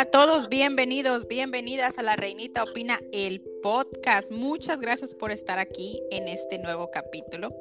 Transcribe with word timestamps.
A 0.00 0.06
todos, 0.06 0.48
bienvenidos, 0.48 1.28
bienvenidas 1.28 1.98
a 1.98 2.02
La 2.02 2.16
Reinita 2.16 2.62
Opina, 2.62 2.98
el 3.12 3.42
podcast. 3.62 4.30
Muchas 4.30 4.80
gracias 4.80 5.14
por 5.14 5.30
estar 5.30 5.58
aquí 5.58 6.00
en 6.10 6.28
este 6.28 6.58
nuevo 6.58 6.90
capítulo. 6.90 7.54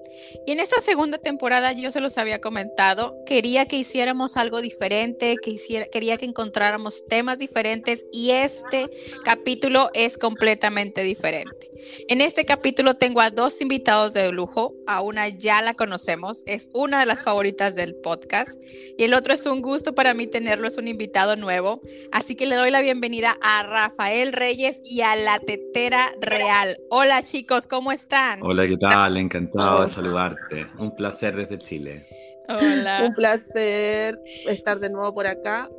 Y 0.45 0.51
en 0.51 0.59
esta 0.59 0.81
segunda 0.81 1.17
temporada 1.17 1.71
yo 1.73 1.91
se 1.91 2.01
los 2.01 2.17
había 2.17 2.39
comentado, 2.41 3.17
quería 3.25 3.67
que 3.67 3.77
hiciéramos 3.77 4.37
algo 4.37 4.61
diferente, 4.61 5.35
que 5.41 5.51
hiciera, 5.51 5.85
quería 5.87 6.17
que 6.17 6.25
encontráramos 6.25 7.05
temas 7.07 7.37
diferentes 7.37 8.05
y 8.11 8.31
este 8.31 8.89
capítulo 9.23 9.89
es 9.93 10.17
completamente 10.17 11.03
diferente. 11.03 11.69
En 12.07 12.21
este 12.21 12.45
capítulo 12.45 12.95
tengo 12.95 13.21
a 13.21 13.29
dos 13.29 13.61
invitados 13.61 14.13
de 14.13 14.31
lujo, 14.31 14.75
a 14.85 15.01
una 15.01 15.29
ya 15.29 15.61
la 15.61 15.73
conocemos, 15.73 16.43
es 16.45 16.69
una 16.73 16.99
de 16.99 17.05
las 17.05 17.23
favoritas 17.23 17.75
del 17.75 17.95
podcast 17.95 18.59
y 18.97 19.03
el 19.03 19.13
otro 19.13 19.33
es 19.33 19.45
un 19.45 19.61
gusto 19.61 19.95
para 19.95 20.13
mí 20.13 20.27
tenerlo, 20.27 20.67
es 20.67 20.77
un 20.77 20.87
invitado 20.87 21.35
nuevo. 21.35 21.81
Así 22.11 22.35
que 22.35 22.45
le 22.45 22.55
doy 22.55 22.71
la 22.71 22.81
bienvenida 22.81 23.37
a 23.41 23.63
Rafael 23.63 24.33
Reyes 24.33 24.81
y 24.83 25.01
a 25.01 25.15
la 25.15 25.39
tetera 25.39 25.88
real. 26.21 26.77
Hola 26.89 27.23
chicos, 27.23 27.67
¿cómo 27.67 27.91
están? 27.91 28.41
Hola, 28.43 28.67
¿qué 28.67 28.77
tal? 28.77 29.17
Encantado 29.17 29.83
de 29.83 29.89
saludarte. 29.89 30.67
Un 30.77 30.95
placer 30.95 31.35
desde 31.35 31.57
Chile. 31.57 32.05
Hola. 32.47 33.03
Un 33.05 33.13
placer 33.13 34.19
estar 34.47 34.79
de 34.79 34.89
nuevo 34.89 35.13
por 35.13 35.27
acá 35.27 35.69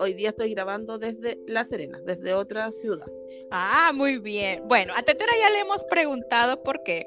hoy 0.00 0.14
día 0.14 0.30
estoy 0.30 0.52
grabando 0.54 0.98
desde 0.98 1.38
La 1.46 1.64
Serena, 1.64 2.00
desde 2.04 2.34
otra 2.34 2.70
ciudad. 2.72 3.06
Ah, 3.50 3.92
muy 3.94 4.18
bien. 4.18 4.62
Bueno, 4.66 4.92
a 4.96 5.02
Tetera 5.02 5.32
ya 5.40 5.50
le 5.50 5.60
hemos 5.60 5.84
preguntado 5.84 6.62
por 6.62 6.82
qué, 6.82 7.06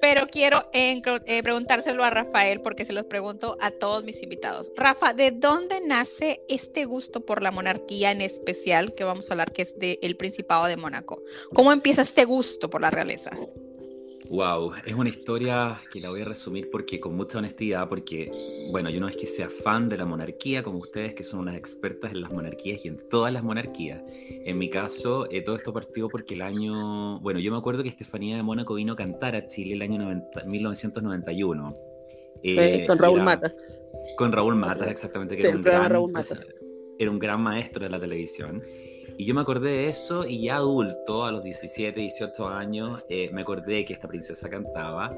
pero 0.00 0.26
quiero 0.26 0.58
eh, 0.72 1.00
preguntárselo 1.42 2.04
a 2.04 2.10
Rafael 2.10 2.60
porque 2.60 2.84
se 2.84 2.92
los 2.92 3.06
pregunto 3.06 3.56
a 3.60 3.70
todos 3.70 4.04
mis 4.04 4.22
invitados. 4.22 4.72
Rafa, 4.76 5.14
¿de 5.14 5.30
dónde 5.30 5.80
nace 5.86 6.42
este 6.48 6.84
gusto 6.84 7.24
por 7.24 7.42
la 7.42 7.50
monarquía 7.50 8.10
en 8.10 8.20
especial 8.20 8.94
que 8.94 9.04
vamos 9.04 9.30
a 9.30 9.34
hablar, 9.34 9.52
que 9.52 9.62
es 9.62 9.78
del 9.78 10.16
Principado 10.16 10.66
de 10.66 10.76
Mónaco? 10.76 11.22
¿Cómo 11.54 11.72
empieza 11.72 12.02
este 12.02 12.24
gusto 12.24 12.68
por 12.70 12.80
la 12.80 12.90
realeza? 12.90 13.30
Wow, 14.32 14.72
es 14.86 14.94
una 14.94 15.10
historia 15.10 15.78
que 15.92 16.00
la 16.00 16.08
voy 16.08 16.22
a 16.22 16.24
resumir 16.24 16.70
porque 16.70 16.98
con 16.98 17.14
mucha 17.14 17.36
honestidad, 17.36 17.86
porque 17.86 18.30
bueno, 18.70 18.88
yo 18.88 18.98
no 18.98 19.06
es 19.06 19.14
que 19.14 19.26
sea 19.26 19.50
fan 19.50 19.90
de 19.90 19.98
la 19.98 20.06
monarquía 20.06 20.62
como 20.62 20.78
ustedes 20.78 21.12
que 21.12 21.22
son 21.22 21.40
unas 21.40 21.54
expertas 21.54 22.12
en 22.12 22.22
las 22.22 22.32
monarquías 22.32 22.82
y 22.82 22.88
en 22.88 22.96
todas 23.10 23.30
las 23.30 23.42
monarquías. 23.42 24.02
En 24.46 24.56
mi 24.56 24.70
caso, 24.70 25.30
eh, 25.30 25.42
todo 25.42 25.56
esto 25.56 25.74
partió 25.74 26.08
porque 26.08 26.32
el 26.32 26.40
año, 26.40 27.20
bueno, 27.20 27.40
yo 27.40 27.52
me 27.52 27.58
acuerdo 27.58 27.82
que 27.82 27.90
Estefanía 27.90 28.36
de 28.36 28.42
Mónaco 28.42 28.72
vino 28.72 28.94
a 28.94 28.96
cantar 28.96 29.36
a 29.36 29.48
Chile 29.48 29.74
el 29.74 29.82
año 29.82 29.98
1991. 30.46 31.76
Eh, 32.42 32.86
con 32.86 32.98
Raúl 32.98 33.20
Mata. 33.20 33.52
Con 34.16 34.32
Raúl 34.32 34.56
Mata, 34.56 34.90
exactamente, 34.90 35.36
que 35.36 35.46
era, 35.46 35.54
un 35.54 35.60
gran, 35.60 35.92
era 36.98 37.10
un 37.10 37.18
gran 37.18 37.38
maestro 37.38 37.84
de 37.84 37.90
la 37.90 38.00
televisión. 38.00 38.62
Y 39.16 39.24
yo 39.24 39.34
me 39.34 39.40
acordé 39.42 39.70
de 39.70 39.88
eso 39.88 40.26
y 40.26 40.42
ya 40.42 40.56
adulto, 40.56 41.24
a 41.24 41.32
los 41.32 41.42
17, 41.42 42.00
18 42.00 42.48
años, 42.48 43.04
eh, 43.08 43.30
me 43.32 43.42
acordé 43.42 43.84
que 43.84 43.94
esta 43.94 44.08
princesa 44.08 44.48
cantaba 44.48 45.14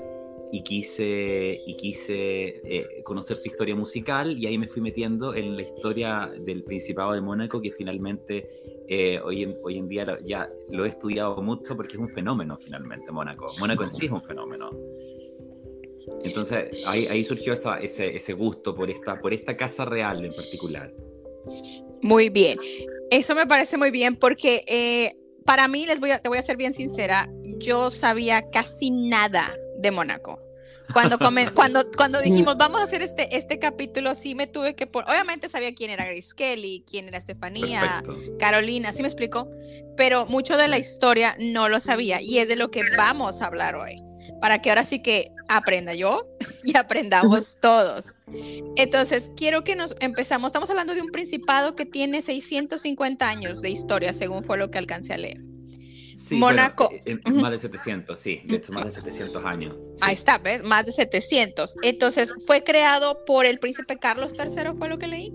y 0.50 0.62
quise, 0.62 1.60
y 1.66 1.74
quise 1.74 2.60
eh, 2.64 3.02
conocer 3.02 3.36
su 3.36 3.48
historia 3.48 3.74
musical 3.74 4.38
y 4.38 4.46
ahí 4.46 4.56
me 4.56 4.68
fui 4.68 4.80
metiendo 4.80 5.34
en 5.34 5.56
la 5.56 5.62
historia 5.62 6.32
del 6.38 6.62
Principado 6.62 7.12
de 7.12 7.20
Mónaco 7.20 7.60
que 7.60 7.72
finalmente 7.72 8.84
eh, 8.86 9.20
hoy, 9.24 9.42
en, 9.42 9.56
hoy 9.62 9.78
en 9.78 9.88
día 9.88 10.18
ya 10.24 10.48
lo 10.70 10.84
he 10.84 10.88
estudiado 10.88 11.42
mucho 11.42 11.76
porque 11.76 11.94
es 11.94 11.98
un 11.98 12.08
fenómeno 12.08 12.56
finalmente 12.56 13.10
Mónaco. 13.10 13.52
Mónaco 13.58 13.82
en 13.84 13.90
sí 13.90 14.06
es 14.06 14.12
un 14.12 14.22
fenómeno. 14.22 14.70
Entonces 16.22 16.84
ahí, 16.86 17.06
ahí 17.06 17.24
surgió 17.24 17.54
ese, 17.54 18.14
ese 18.14 18.32
gusto 18.34 18.74
por 18.74 18.90
esta, 18.90 19.20
por 19.20 19.32
esta 19.32 19.56
casa 19.56 19.84
real 19.84 20.24
en 20.24 20.32
particular. 20.32 20.92
Muy 22.02 22.28
bien. 22.28 22.58
Eso 23.10 23.34
me 23.34 23.46
parece 23.46 23.76
muy 23.76 23.90
bien 23.90 24.16
porque 24.16 24.64
eh, 24.66 25.14
para 25.44 25.68
mí, 25.68 25.86
les 25.86 26.00
voy 26.00 26.10
a, 26.10 26.20
te 26.20 26.28
voy 26.28 26.38
a 26.38 26.42
ser 26.42 26.56
bien 26.56 26.74
sincera, 26.74 27.28
yo 27.58 27.90
sabía 27.90 28.50
casi 28.50 28.90
nada 28.90 29.52
de 29.78 29.90
Mónaco. 29.90 30.40
Cuando, 30.92 31.18
cuando, 31.54 31.90
cuando 31.96 32.20
dijimos, 32.20 32.56
vamos 32.56 32.80
a 32.80 32.84
hacer 32.84 33.02
este, 33.02 33.36
este 33.36 33.58
capítulo, 33.58 34.14
sí 34.14 34.34
me 34.34 34.46
tuve 34.46 34.74
que... 34.74 34.86
Por... 34.86 35.04
Obviamente 35.04 35.48
sabía 35.48 35.74
quién 35.74 35.90
era 35.90 36.04
Grace 36.04 36.34
Kelly, 36.36 36.84
quién 36.88 37.08
era 37.08 37.18
Estefanía, 37.18 38.02
Carolina, 38.38 38.92
¿sí 38.92 39.02
me 39.02 39.08
explico? 39.08 39.48
Pero 39.96 40.26
mucho 40.26 40.56
de 40.56 40.68
la 40.68 40.78
historia 40.78 41.36
no 41.38 41.68
lo 41.68 41.80
sabía 41.80 42.20
y 42.20 42.38
es 42.38 42.48
de 42.48 42.56
lo 42.56 42.70
que 42.70 42.82
vamos 42.96 43.40
a 43.40 43.46
hablar 43.46 43.76
hoy 43.76 44.02
para 44.40 44.60
que 44.60 44.70
ahora 44.70 44.84
sí 44.84 45.02
que 45.02 45.32
aprenda 45.48 45.94
yo 45.94 46.28
y 46.64 46.76
aprendamos 46.76 47.58
todos. 47.60 48.16
Entonces, 48.76 49.30
quiero 49.36 49.64
que 49.64 49.76
nos 49.76 49.94
empezamos. 50.00 50.48
Estamos 50.48 50.70
hablando 50.70 50.94
de 50.94 51.02
un 51.02 51.10
principado 51.10 51.76
que 51.76 51.86
tiene 51.86 52.22
650 52.22 53.28
años 53.28 53.60
de 53.60 53.70
historia, 53.70 54.12
según 54.12 54.42
fue 54.42 54.58
lo 54.58 54.70
que 54.70 54.78
alcancé 54.78 55.14
a 55.14 55.18
leer. 55.18 55.40
Sí, 56.16 56.36
Mónaco. 56.36 56.90
Eh, 56.92 57.18
eh, 57.24 57.30
más 57.32 57.50
de 57.50 57.58
700, 57.58 58.18
sí, 58.18 58.42
de 58.44 58.56
hecho, 58.56 58.72
más 58.72 58.84
de 58.84 58.92
700 58.92 59.44
años. 59.44 59.76
Ahí 60.00 60.14
está, 60.14 60.38
¿ves? 60.38 60.62
Más 60.62 60.86
de 60.86 60.92
700. 60.92 61.74
Entonces, 61.82 62.32
fue 62.46 62.62
creado 62.62 63.24
por 63.24 63.46
el 63.46 63.58
príncipe 63.58 63.98
Carlos 63.98 64.32
III, 64.38 64.76
fue 64.78 64.88
lo 64.88 64.98
que 64.98 65.08
leí. 65.08 65.34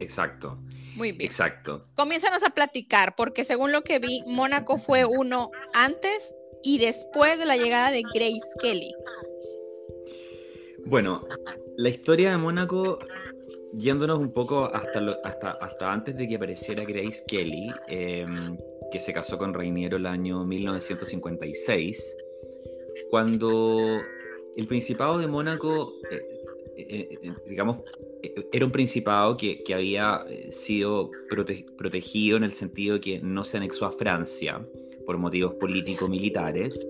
Exacto. 0.00 0.58
Muy 0.96 1.12
bien. 1.12 1.30
Exacto. 1.30 1.82
Comiénzanos 1.94 2.42
a 2.42 2.50
platicar, 2.50 3.14
porque 3.14 3.44
según 3.44 3.72
lo 3.72 3.82
que 3.82 3.98
vi, 3.98 4.22
Mónaco 4.26 4.78
fue 4.78 5.04
uno 5.04 5.50
antes 5.74 6.34
y 6.62 6.78
después 6.78 7.38
de 7.38 7.46
la 7.46 7.56
llegada 7.56 7.90
de 7.90 8.02
Grace 8.14 8.40
Kelly. 8.60 8.92
Bueno, 10.84 11.26
la 11.76 11.88
historia 11.88 12.30
de 12.32 12.36
Mónaco, 12.36 12.98
yéndonos 13.72 14.18
un 14.18 14.32
poco 14.32 14.64
hasta, 14.72 15.00
hasta, 15.24 15.50
hasta 15.52 15.92
antes 15.92 16.16
de 16.16 16.28
que 16.28 16.36
apareciera 16.36 16.84
Grace 16.84 17.22
Kelly, 17.26 17.68
em, 17.88 18.58
que 18.90 19.00
se 19.00 19.12
casó 19.12 19.38
con 19.38 19.54
Reiniero 19.54 19.96
el 19.96 20.06
año 20.06 20.44
1956, 20.44 22.16
cuando 23.10 23.98
el 24.56 24.66
Principado 24.66 25.18
de 25.18 25.28
Mónaco, 25.28 25.94
eh, 26.10 26.20
eh, 26.76 27.18
eh, 27.22 27.32
digamos, 27.48 27.78
era 28.52 28.66
un 28.66 28.72
principado 28.72 29.36
que, 29.36 29.62
que 29.62 29.74
había 29.74 30.24
sido 30.50 31.10
protegido 31.76 32.36
en 32.36 32.44
el 32.44 32.52
sentido 32.52 32.94
de 32.94 33.00
que 33.00 33.20
no 33.20 33.44
se 33.44 33.56
anexó 33.56 33.86
a 33.86 33.92
Francia 33.92 34.64
por 35.04 35.18
motivos 35.18 35.54
político-militares, 35.54 36.86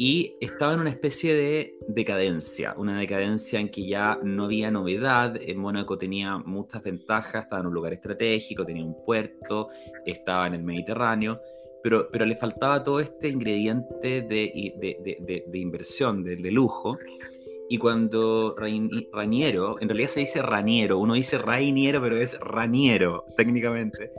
y 0.00 0.36
estaba 0.40 0.74
en 0.74 0.80
una 0.82 0.90
especie 0.90 1.34
de 1.34 1.74
decadencia, 1.88 2.72
una 2.76 3.00
decadencia 3.00 3.58
en 3.58 3.68
que 3.68 3.84
ya 3.84 4.16
no 4.22 4.44
había 4.44 4.70
novedad, 4.70 5.36
en 5.40 5.58
Mónaco 5.58 5.98
tenía 5.98 6.38
muchas 6.38 6.84
ventajas, 6.84 7.42
estaba 7.44 7.60
en 7.62 7.66
un 7.66 7.74
lugar 7.74 7.92
estratégico, 7.92 8.64
tenía 8.64 8.84
un 8.84 9.04
puerto, 9.04 9.70
estaba 10.06 10.46
en 10.46 10.54
el 10.54 10.62
Mediterráneo, 10.62 11.40
pero, 11.82 12.08
pero 12.12 12.24
le 12.26 12.36
faltaba 12.36 12.84
todo 12.84 13.00
este 13.00 13.28
ingrediente 13.28 14.22
de, 14.22 14.72
de, 14.78 15.44
de, 15.48 15.58
inversión, 15.58 16.22
de, 16.22 16.36
lujo, 16.52 16.96
y 17.68 17.76
cuando 17.76 18.54
Raniero, 19.12 19.80
en 19.80 19.88
realidad 19.88 20.10
se 20.10 20.20
dice 20.20 20.42
Raniero, 20.42 20.98
uno 20.98 21.14
dice 21.14 21.38
Rainiero, 21.38 22.00
pero 22.00 22.16
es 22.16 22.38
Raniero 22.38 23.24
técnicamente, 23.36 24.12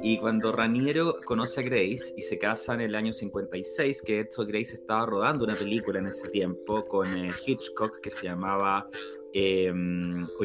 y 0.00 0.18
cuando 0.18 0.52
Raniero 0.52 1.18
conoce 1.24 1.60
a 1.60 1.62
Grace 1.64 2.14
y 2.16 2.22
se 2.22 2.38
casa 2.38 2.74
en 2.74 2.80
el 2.80 2.94
año 2.94 3.12
56, 3.12 4.02
que 4.02 4.14
de 4.14 4.20
hecho 4.20 4.46
Grace 4.46 4.74
estaba 4.74 5.04
rodando 5.06 5.44
una 5.44 5.56
película 5.56 5.98
en 5.98 6.06
ese 6.06 6.28
tiempo 6.28 6.86
con 6.86 7.14
eh, 7.16 7.32
Hitchcock 7.46 8.00
que 8.00 8.10
se 8.10 8.24
llamaba... 8.24 8.88
Eh, 9.34 9.72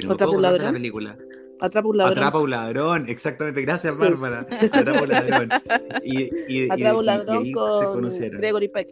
¿Atrapa 0.09 0.31
un 0.31 0.41
ladrón? 0.41 0.73
película. 0.73 1.17
Atrapa 1.59 1.87
un 1.87 1.97
ladrón. 1.97 2.17
Atrapa 2.17 2.39
un 2.39 2.49
ladrón, 2.49 3.09
exactamente. 3.09 3.61
Gracias, 3.61 3.97
Bárbara. 3.97 4.39
Atrapa 4.71 5.01
un 5.01 5.09
ladrón. 5.09 5.49
Y, 6.03 6.69
Atrapa 6.69 6.99
un 6.99 7.05
ladrón 7.05 7.51
con 7.51 8.09
Gregory 8.09 8.67
Peck. 8.67 8.89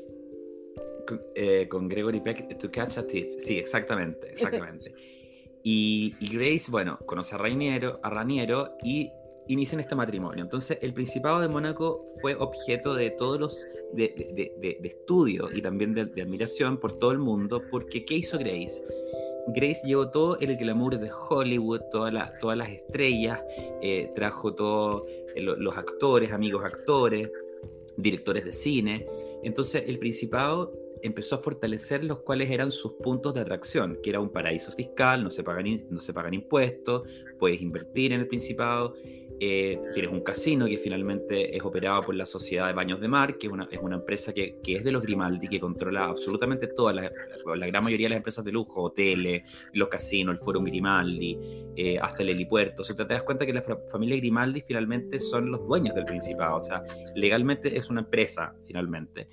Con, 1.07 1.21
eh, 1.35 1.67
con, 1.67 1.87
Gregory 1.87 2.21
Peck, 2.21 2.57
To 2.57 2.71
Catch 2.71 2.97
a 2.97 3.05
Thief. 3.05 3.39
Sí, 3.39 3.59
exactamente, 3.59 4.31
exactamente. 4.31 4.93
y, 5.63 6.15
Grace, 6.19 6.65
bueno, 6.69 6.97
conoce 7.05 7.35
a 7.35 7.37
Raniero, 7.37 7.97
a 8.01 8.09
Raniero 8.09 8.71
y 8.83 9.11
inician 9.47 9.79
este 9.79 9.95
matrimonio. 9.95 10.43
Entonces, 10.43 10.77
el 10.81 10.93
Principado 10.93 11.39
de 11.39 11.47
Mónaco 11.47 12.05
fue 12.21 12.35
objeto 12.35 12.93
de 12.93 13.11
todos 13.11 13.39
los 13.39 13.65
de, 13.93 14.79
estudio 14.83 15.49
y 15.53 15.61
también 15.61 15.93
de, 15.93 16.21
admiración 16.21 16.77
por 16.77 16.99
todo 16.99 17.11
el 17.11 17.19
mundo, 17.19 17.61
porque 17.69 18.05
¿qué 18.05 18.15
hizo 18.15 18.37
Grace? 18.37 18.83
Grace 19.47 19.81
llevó 19.85 20.09
todo 20.09 20.39
el 20.39 20.57
glamour 20.57 20.97
de 20.97 21.11
Hollywood, 21.11 21.81
todas 21.91 22.11
las, 22.11 22.37
todas 22.39 22.57
las 22.57 22.69
estrellas, 22.69 23.39
eh, 23.81 24.11
trajo 24.15 24.53
todos 24.55 25.03
eh, 25.35 25.41
los 25.41 25.77
actores, 25.77 26.31
amigos 26.31 26.63
actores, 26.65 27.29
directores 27.95 28.43
de 28.43 28.53
cine. 28.53 29.05
Entonces, 29.43 29.83
el 29.87 29.99
Principado 29.99 30.73
empezó 31.01 31.35
a 31.35 31.37
fortalecer 31.37 32.03
los 32.03 32.19
cuales 32.19 32.49
eran 32.49 32.71
sus 32.71 32.93
puntos 32.93 33.33
de 33.35 33.41
atracción, 33.41 33.99
que 34.01 34.09
era 34.09 34.19
un 34.19 34.29
paraíso 34.29 34.71
fiscal, 34.71 35.23
no 35.23 35.29
se 35.29 35.43
pagan, 35.43 35.85
no 35.89 36.01
se 36.01 36.13
pagan 36.13 36.33
impuestos, 36.33 37.03
puedes 37.37 37.61
invertir 37.61 38.13
en 38.13 38.21
el 38.21 38.27
Principado, 38.27 38.95
eh, 39.39 39.79
tienes 39.93 40.11
un 40.11 40.21
casino 40.21 40.65
que 40.65 40.77
finalmente 40.77 41.55
es 41.55 41.63
operado 41.63 42.03
por 42.03 42.15
la 42.15 42.25
Sociedad 42.25 42.67
de 42.67 42.73
Baños 42.73 43.01
de 43.01 43.07
Mar, 43.07 43.37
que 43.37 43.47
es 43.47 43.53
una, 43.53 43.67
es 43.69 43.79
una 43.81 43.97
empresa 43.97 44.33
que, 44.33 44.59
que, 44.63 44.75
es 44.75 44.83
de 44.83 44.91
los 44.91 45.01
Grimaldi, 45.01 45.47
que 45.47 45.59
controla 45.59 46.05
absolutamente 46.05 46.67
todas, 46.67 46.95
la, 46.95 47.11
la, 47.55 47.67
gran 47.67 47.83
mayoría 47.83 48.05
de 48.05 48.09
las 48.11 48.17
empresas 48.17 48.45
de 48.45 48.51
lujo, 48.51 48.83
hoteles, 48.83 49.43
los 49.73 49.89
casinos, 49.89 50.35
el 50.35 50.39
Foro 50.39 50.61
Grimaldi, 50.61 51.37
eh, 51.75 51.99
hasta 51.99 52.23
el 52.23 52.29
helipuerto. 52.29 52.81
O 52.81 52.85
sea, 52.85 52.95
te 52.95 53.05
das 53.05 53.23
cuenta 53.23 53.45
que 53.45 53.53
la 53.53 53.63
familia 53.91 54.15
Grimaldi 54.17 54.61
finalmente 54.61 55.19
son 55.19 55.51
los 55.51 55.67
dueños 55.67 55.93
del 55.95 56.05
Principado, 56.05 56.57
o 56.57 56.61
sea, 56.61 56.83
legalmente 57.15 57.77
es 57.77 57.89
una 57.89 58.01
empresa 58.01 58.53
finalmente. 58.65 59.27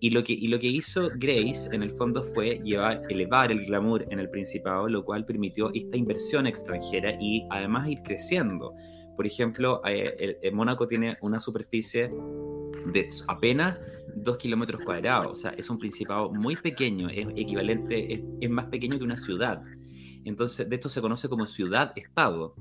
Y 0.00 0.10
lo, 0.10 0.22
que, 0.22 0.32
y 0.32 0.46
lo 0.46 0.60
que 0.60 0.68
hizo 0.68 1.10
Grace 1.16 1.74
en 1.74 1.82
el 1.82 1.90
fondo 1.90 2.22
fue 2.22 2.60
llevar, 2.62 3.02
elevar 3.08 3.50
el 3.50 3.66
glamour 3.66 4.06
en 4.10 4.20
el 4.20 4.30
Principado, 4.30 4.88
lo 4.88 5.04
cual 5.04 5.24
permitió 5.24 5.72
esta 5.74 5.96
inversión 5.96 6.46
extranjera 6.46 7.16
y 7.20 7.44
además 7.50 7.88
ir 7.88 8.02
creciendo. 8.02 8.74
Por 9.18 9.26
ejemplo, 9.26 9.82
eh, 9.84 10.48
Mónaco 10.52 10.86
tiene 10.86 11.18
una 11.22 11.40
superficie 11.40 12.08
de 12.86 13.10
apenas 13.26 13.80
2 14.14 14.38
kilómetros 14.38 14.84
cuadrados, 14.84 15.26
o 15.26 15.34
sea, 15.34 15.50
es 15.50 15.68
un 15.68 15.76
principado 15.76 16.30
muy 16.30 16.54
pequeño, 16.54 17.08
es 17.08 17.26
equivalente, 17.34 18.14
es, 18.14 18.20
es 18.40 18.48
más 18.48 18.66
pequeño 18.66 18.96
que 18.96 19.02
una 19.02 19.16
ciudad. 19.16 19.60
Entonces, 20.24 20.68
de 20.68 20.76
esto 20.76 20.88
se 20.88 21.00
conoce 21.00 21.28
como 21.28 21.48
ciudad-estado. 21.48 22.54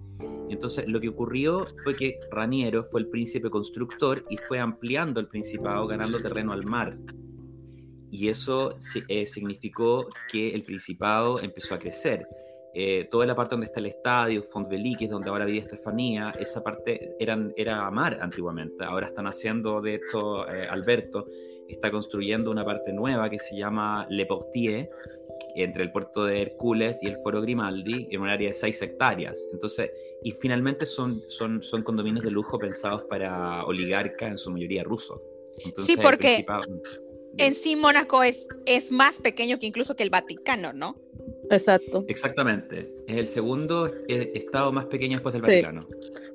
Entonces, 0.49 0.89
lo 0.89 0.99
que 0.99 1.09
ocurrió 1.09 1.67
fue 1.83 1.95
que 1.95 2.19
Raniero 2.31 2.83
fue 2.85 3.01
el 3.01 3.07
príncipe 3.07 3.51
constructor 3.51 4.25
y 4.27 4.37
fue 4.37 4.57
ampliando 4.57 5.19
el 5.19 5.27
principado, 5.27 5.85
ganando 5.85 6.19
terreno 6.19 6.53
al 6.53 6.65
mar. 6.65 6.97
Y 8.09 8.29
eso 8.29 8.79
eh, 9.09 9.27
significó 9.27 10.07
que 10.31 10.55
el 10.55 10.63
principado 10.63 11.39
empezó 11.39 11.75
a 11.75 11.77
crecer. 11.77 12.25
Eh, 12.79 13.07
toda 13.09 13.25
la 13.25 13.33
parte 13.33 13.55
donde 13.55 13.65
está 13.65 13.79
el 13.79 13.87
estadio, 13.87 14.43
Fontbelly, 14.43 14.93
que 14.93 15.05
es 15.05 15.09
donde 15.09 15.31
ahora 15.31 15.45
vive 15.45 15.57
Estefanía, 15.57 16.31
esa 16.39 16.61
parte 16.61 17.15
eran, 17.19 17.51
era 17.57 17.89
mar 17.89 18.19
antiguamente. 18.21 18.83
Ahora 18.83 19.07
están 19.07 19.25
haciendo, 19.25 19.81
de 19.81 19.95
hecho, 19.95 20.47
eh, 20.47 20.67
Alberto 20.69 21.25
está 21.67 21.89
construyendo 21.89 22.51
una 22.51 22.63
parte 22.63 22.93
nueva 22.93 23.31
que 23.31 23.39
se 23.39 23.57
llama 23.57 24.05
Le 24.11 24.27
Portier, 24.27 24.87
entre 25.55 25.85
el 25.85 25.91
puerto 25.91 26.23
de 26.23 26.39
Hércules 26.39 26.99
y 27.01 27.07
el 27.07 27.17
Foro 27.23 27.41
Grimaldi, 27.41 28.09
en 28.11 28.21
un 28.21 28.29
área 28.29 28.49
de 28.49 28.53
6 28.53 28.79
hectáreas. 28.79 29.47
Entonces, 29.51 29.89
y 30.21 30.33
finalmente 30.33 30.85
son, 30.85 31.19
son, 31.29 31.63
son 31.63 31.81
condominios 31.81 32.23
de 32.23 32.29
lujo 32.29 32.59
pensados 32.59 33.05
para 33.05 33.65
oligarcas, 33.65 34.29
en 34.29 34.37
su 34.37 34.51
mayoría 34.51 34.83
rusos. 34.83 35.19
sí, 35.77 35.97
porque 35.97 36.45
en 37.39 37.55
sí 37.55 37.75
Mónaco 37.75 38.21
es, 38.21 38.47
es 38.67 38.91
más 38.91 39.19
pequeño 39.19 39.57
que 39.57 39.65
incluso 39.65 39.95
que 39.95 40.03
el 40.03 40.11
Vaticano, 40.11 40.73
¿no? 40.73 40.95
Exacto. 41.49 42.05
Exactamente. 42.07 42.93
Es 43.07 43.17
el 43.17 43.27
segundo 43.27 43.91
eh, 44.07 44.31
estado 44.35 44.71
más 44.71 44.85
pequeño 44.85 45.17
después 45.17 45.33
del 45.33 45.41
Vaticano. 45.41 45.87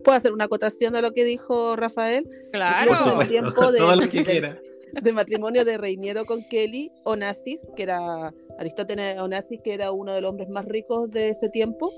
¿Puedo 0.02 0.16
hacer 0.16 0.32
una 0.32 0.44
acotación 0.44 0.92
de 0.92 1.02
lo 1.02 1.12
que 1.12 1.24
dijo 1.24 1.76
Rafael? 1.76 2.28
Claro. 2.52 3.20
el 3.20 3.28
tiempo 3.28 3.70
de, 3.70 4.58
de, 5.00 5.12
matrimonio 5.12 5.64
de 5.64 5.78
Reiniero 5.78 6.24
con 6.24 6.42
Kelly 6.48 6.90
Onassis, 7.04 7.66
que 7.76 7.84
era 7.84 8.34
Aristóteles 8.58 9.20
Onassis, 9.20 9.60
que 9.62 9.74
era 9.74 9.92
uno 9.92 10.12
de 10.12 10.20
los 10.20 10.30
hombres 10.30 10.48
más 10.48 10.64
ricos 10.64 11.10
de 11.10 11.30
ese 11.30 11.48
tiempo, 11.48 11.92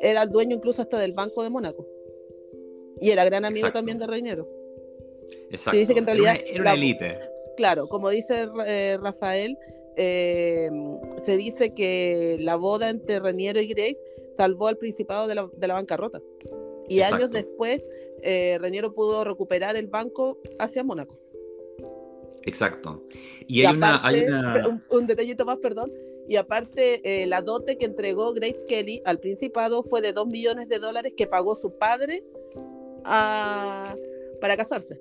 era 0.00 0.22
el 0.22 0.30
dueño 0.30 0.56
incluso 0.56 0.82
hasta 0.82 0.98
del 0.98 1.12
Banco 1.12 1.42
de 1.42 1.50
Mónaco. 1.50 1.86
Y 3.00 3.10
era 3.10 3.24
gran 3.24 3.44
amigo 3.44 3.72
también 3.72 3.98
de 3.98 4.06
Reiniero. 4.06 4.46
Exacto. 5.50 5.72
Se 5.72 5.76
dice 5.78 5.94
que 5.94 6.00
en 6.00 6.06
realidad 6.06 6.36
era 6.46 6.60
una 6.60 6.72
élite. 6.74 7.18
Claro, 7.56 7.88
como 7.88 8.10
dice 8.10 8.48
eh, 8.66 8.98
Rafael, 9.00 9.56
eh, 9.96 10.70
se 11.24 11.36
dice 11.36 11.74
que 11.74 12.36
la 12.40 12.56
boda 12.56 12.90
entre 12.90 13.20
Reniero 13.20 13.60
y 13.60 13.68
Grace 13.68 14.02
salvó 14.36 14.68
al 14.68 14.76
Principado 14.76 15.26
de 15.26 15.34
la, 15.34 15.48
de 15.56 15.68
la 15.68 15.74
bancarrota. 15.74 16.20
Y 16.88 17.00
años 17.00 17.30
después, 17.30 17.86
eh, 18.22 18.58
Reniero 18.60 18.92
pudo 18.94 19.24
recuperar 19.24 19.76
el 19.76 19.86
banco 19.86 20.38
hacia 20.58 20.84
Mónaco. 20.84 21.18
Exacto. 22.42 23.02
Y, 23.46 23.64
hay, 23.64 23.74
una, 23.76 24.82
Un, 24.90 25.06
detallito 25.06 25.44
más, 25.44 25.58
perdón. 25.58 25.92
Y 26.28 26.36
aparte, 26.36 27.00
eh, 27.04 27.26
la 27.26 27.42
dote 27.42 27.76
que 27.78 27.86
entregó 27.86 28.32
Grace 28.32 28.64
Kelly 28.66 29.02
al 29.04 29.18
Principado 29.18 29.82
fue 29.82 30.00
de 30.02 30.12
2 30.12 30.26
millones 30.26 30.68
de 30.68 30.78
dólares 30.78 31.14
que 31.16 31.26
pagó 31.26 31.54
su 31.54 31.78
padre 31.78 32.22
a, 33.04 33.94
para 34.40 34.56
casarse. 34.56 35.00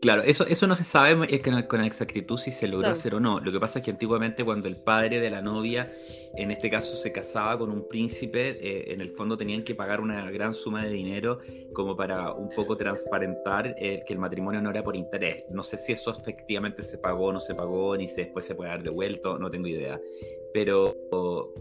Claro, 0.00 0.22
eso, 0.22 0.46
eso 0.46 0.66
no 0.66 0.74
se 0.74 0.84
sabe 0.84 1.26
que 1.40 1.66
con 1.66 1.84
exactitud 1.84 2.36
si 2.36 2.50
se 2.50 2.68
logró 2.68 2.88
hacer 2.88 3.14
o 3.14 3.20
no. 3.20 3.40
Lo 3.40 3.52
que 3.52 3.60
pasa 3.60 3.78
es 3.78 3.84
que 3.84 3.90
antiguamente 3.90 4.44
cuando 4.44 4.68
el 4.68 4.76
padre 4.76 5.20
de 5.20 5.30
la 5.30 5.42
novia, 5.42 5.92
en 6.36 6.50
este 6.50 6.70
caso, 6.70 6.96
se 6.96 7.12
casaba 7.12 7.58
con 7.58 7.70
un 7.70 7.88
príncipe, 7.88 8.58
eh, 8.60 8.92
en 8.92 9.00
el 9.00 9.10
fondo 9.10 9.36
tenían 9.36 9.62
que 9.62 9.74
pagar 9.74 10.00
una 10.00 10.30
gran 10.30 10.54
suma 10.54 10.84
de 10.84 10.90
dinero 10.90 11.38
como 11.72 11.96
para 11.96 12.32
un 12.32 12.50
poco 12.50 12.76
transparentar 12.76 13.74
eh, 13.78 14.02
que 14.06 14.12
el 14.12 14.18
matrimonio 14.18 14.60
no 14.60 14.70
era 14.70 14.82
por 14.82 14.96
interés. 14.96 15.44
No 15.50 15.62
sé 15.62 15.76
si 15.76 15.92
eso 15.92 16.10
efectivamente 16.10 16.82
se 16.82 16.98
pagó 16.98 17.26
o 17.26 17.32
no 17.32 17.40
se 17.40 17.54
pagó, 17.54 17.96
ni 17.96 18.08
si 18.08 18.16
después 18.16 18.46
se 18.46 18.54
puede 18.54 18.70
haber 18.70 18.84
devuelto, 18.84 19.38
no 19.38 19.50
tengo 19.50 19.68
idea. 19.68 20.00
Pero, 20.52 20.94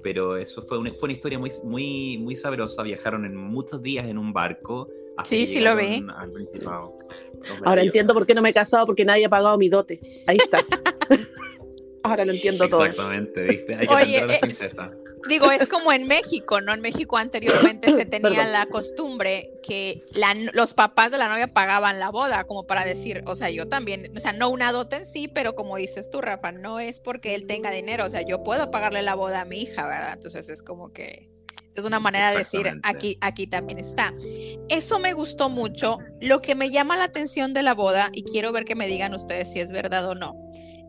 pero 0.04 0.38
eso 0.38 0.62
fue 0.62 0.78
una, 0.78 0.92
fue 0.92 1.08
una 1.08 1.14
historia 1.14 1.40
muy, 1.40 1.52
muy, 1.64 2.18
muy 2.20 2.36
sabrosa. 2.36 2.84
Viajaron 2.84 3.26
en 3.26 3.36
muchos 3.36 3.82
días 3.82 4.08
en 4.08 4.20
un 4.20 4.34
barco 4.34 4.88
sí, 5.24 5.48
sí 5.48 5.62
lo 5.62 5.76
vi. 5.76 6.06
Ahora 7.66 7.82
entiendo 7.82 8.14
por 8.14 8.26
qué 8.26 8.34
no 8.34 8.42
me 8.42 8.50
he 8.50 8.54
casado, 8.54 8.86
porque 8.86 9.06
nadie 9.06 9.26
ha 9.26 9.30
pagado 9.30 9.58
mi 9.58 9.70
dote. 9.70 10.00
Ahí 10.28 10.38
está. 10.38 10.60
Ahora 12.04 12.26
lo 12.26 12.34
entiendo 12.34 12.68
todo. 12.68 12.86
Exactamente, 12.86 13.44
¿viste? 13.44 13.76
Hay 13.76 13.88
que 13.88 13.94
Oye, 13.94 14.20
a 14.20 14.26
la 14.26 14.40
princesa. 14.40 14.98
digo, 15.30 15.50
es 15.52 15.68
como 15.68 15.94
en 15.94 16.06
México, 16.06 16.60
¿no? 16.60 16.74
En 16.74 16.82
México 16.82 17.16
anteriormente 17.18 17.94
se 17.94 18.06
tenía 18.06 18.46
la 18.46 18.66
costumbre 18.66 19.50
que 19.64 20.04
los 20.52 20.74
papás 20.74 21.12
de 21.12 21.18
la 21.18 21.30
novia 21.30 21.48
pagaban 21.48 22.00
la 22.00 22.12
boda, 22.12 22.44
como 22.44 22.68
para 22.68 22.84
decir, 22.84 23.24
o 23.26 23.38
sea, 23.38 23.50
yo 23.52 23.70
también, 23.70 24.12
o 24.16 24.20
sea, 24.20 24.34
no 24.34 24.50
una 24.50 24.74
dote 24.74 24.98
en 24.98 25.06
sí, 25.06 25.30
pero 25.30 25.56
como 25.56 25.78
dices 25.78 26.10
tú, 26.10 26.20
Rafa, 26.20 26.52
no 26.52 26.82
es 26.82 27.00
porque 27.00 27.36
él 27.36 27.48
tenga 27.48 27.72
dinero, 27.72 28.06
o 28.06 28.10
sea, 28.10 28.22
yo 28.22 28.44
puedo 28.44 28.70
pagarle 28.70 29.02
la 29.02 29.16
boda 29.16 29.42
a 29.42 29.46
mi 29.46 29.62
hija, 29.62 29.88
¿verdad? 29.88 30.14
Entonces 30.14 30.50
es 30.50 30.62
como 30.62 30.92
que 30.92 31.33
es 31.76 31.86
una 31.86 32.00
manera 32.00 32.32
de 32.32 32.38
decir, 32.38 32.80
aquí, 32.84 33.18
aquí 33.22 33.48
también 33.48 33.80
está. 33.80 34.14
Eso 34.70 35.00
me 35.00 35.14
gustó 35.14 35.50
mucho. 35.50 35.98
Lo 36.22 36.42
que 36.42 36.56
me 36.56 36.70
llama 36.70 36.98
la 36.98 37.06
atención 37.06 37.54
de 37.54 37.64
la 37.64 37.74
boda, 37.74 38.10
y 38.14 38.24
quiero 38.24 38.52
ver 38.52 38.66
que 38.66 38.76
me 38.76 38.88
digan 38.88 39.14
ustedes 39.14 39.52
si 39.52 39.60
es 39.60 39.72
verdad 39.72 40.08
o 40.08 40.16
no, 40.16 40.36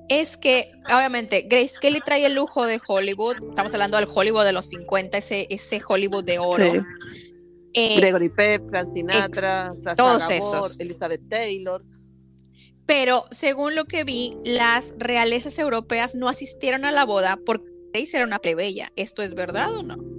es 0.09 0.37
que, 0.37 0.71
obviamente, 0.87 1.47
Grace 1.49 1.75
Kelly 1.81 2.01
trae 2.05 2.27
el 2.27 2.35
lujo 2.35 2.67
de 2.67 2.81
Hollywood. 2.87 3.37
Estamos 3.51 3.73
hablando 3.73 3.97
del 3.97 4.09
Hollywood 4.13 4.45
de 4.45 4.53
los 4.53 4.69
50, 4.69 5.19
ese, 5.19 5.47
ese 5.51 5.81
Hollywood 5.87 6.25
de 6.25 6.39
oro. 6.39 6.85
Eh, 7.73 7.97
Gregory 7.97 8.29
Peck, 8.29 8.69
Frank 8.69 8.93
Sinatra, 8.93 9.73
todos 9.97 10.31
esos. 10.31 10.79
Elizabeth 10.79 11.29
Taylor. 11.29 11.83
Pero 12.87 13.25
según 13.31 13.75
lo 13.75 13.87
que 13.87 14.05
vi, 14.05 14.37
las 14.45 14.95
realezas 14.99 15.59
europeas 15.59 16.15
no 16.15 16.29
asistieron 16.29 16.85
a 16.85 16.93
la 16.93 17.05
boda 17.05 17.39
porque 17.45 17.65
Grace 17.93 18.17
era 18.17 18.27
una 18.27 18.39
plebeya. 18.41 18.93
¿Esto 18.97 19.23
es 19.23 19.35
verdad 19.35 19.75
o 19.75 19.83
no? 19.83 20.14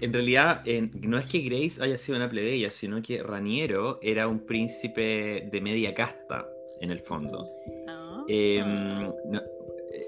En 0.00 0.12
realidad, 0.12 0.62
no 1.02 1.18
es 1.18 1.26
que 1.26 1.40
Grace 1.40 1.82
haya 1.82 1.98
sido 1.98 2.16
una 2.16 2.30
plebeya, 2.30 2.70
sino 2.70 3.02
que 3.02 3.22
Raniero 3.22 3.98
era 4.02 4.28
un 4.28 4.40
príncipe 4.46 5.48
de 5.50 5.60
media 5.60 5.94
casta, 5.94 6.48
en 6.80 6.90
el 6.90 7.00
fondo. 7.00 7.44
Ah. 7.86 8.24
Em, 8.28 9.10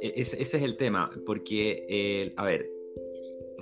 e, 0.01 0.13
ese, 0.17 0.41
es 0.41 0.55
el 0.55 0.77
tema, 0.77 1.11
porque, 1.27 2.33
a 2.37 2.45
ver, 2.45 2.67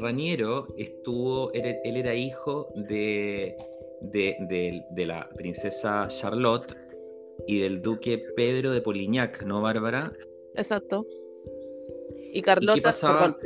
Raniero 0.01 0.69
estuvo, 0.79 1.53
él, 1.53 1.77
era 1.85 2.15
hijo 2.15 2.73
de, 2.75 3.57
de, 4.01 4.85
de, 4.91 5.07
la 5.07 5.29
princesa 5.31 6.09
Charlotte 6.09 6.75
y 7.47 7.61
del 7.61 7.83
duque 7.83 8.23
Pedro 8.35 8.71
de 8.71 8.81
Polignac, 8.81 9.43
¿no, 9.43 9.61
Bárbara? 9.61 10.13
Exacto. 10.55 11.07
Y 12.33 12.43
Carlota, 12.43 12.93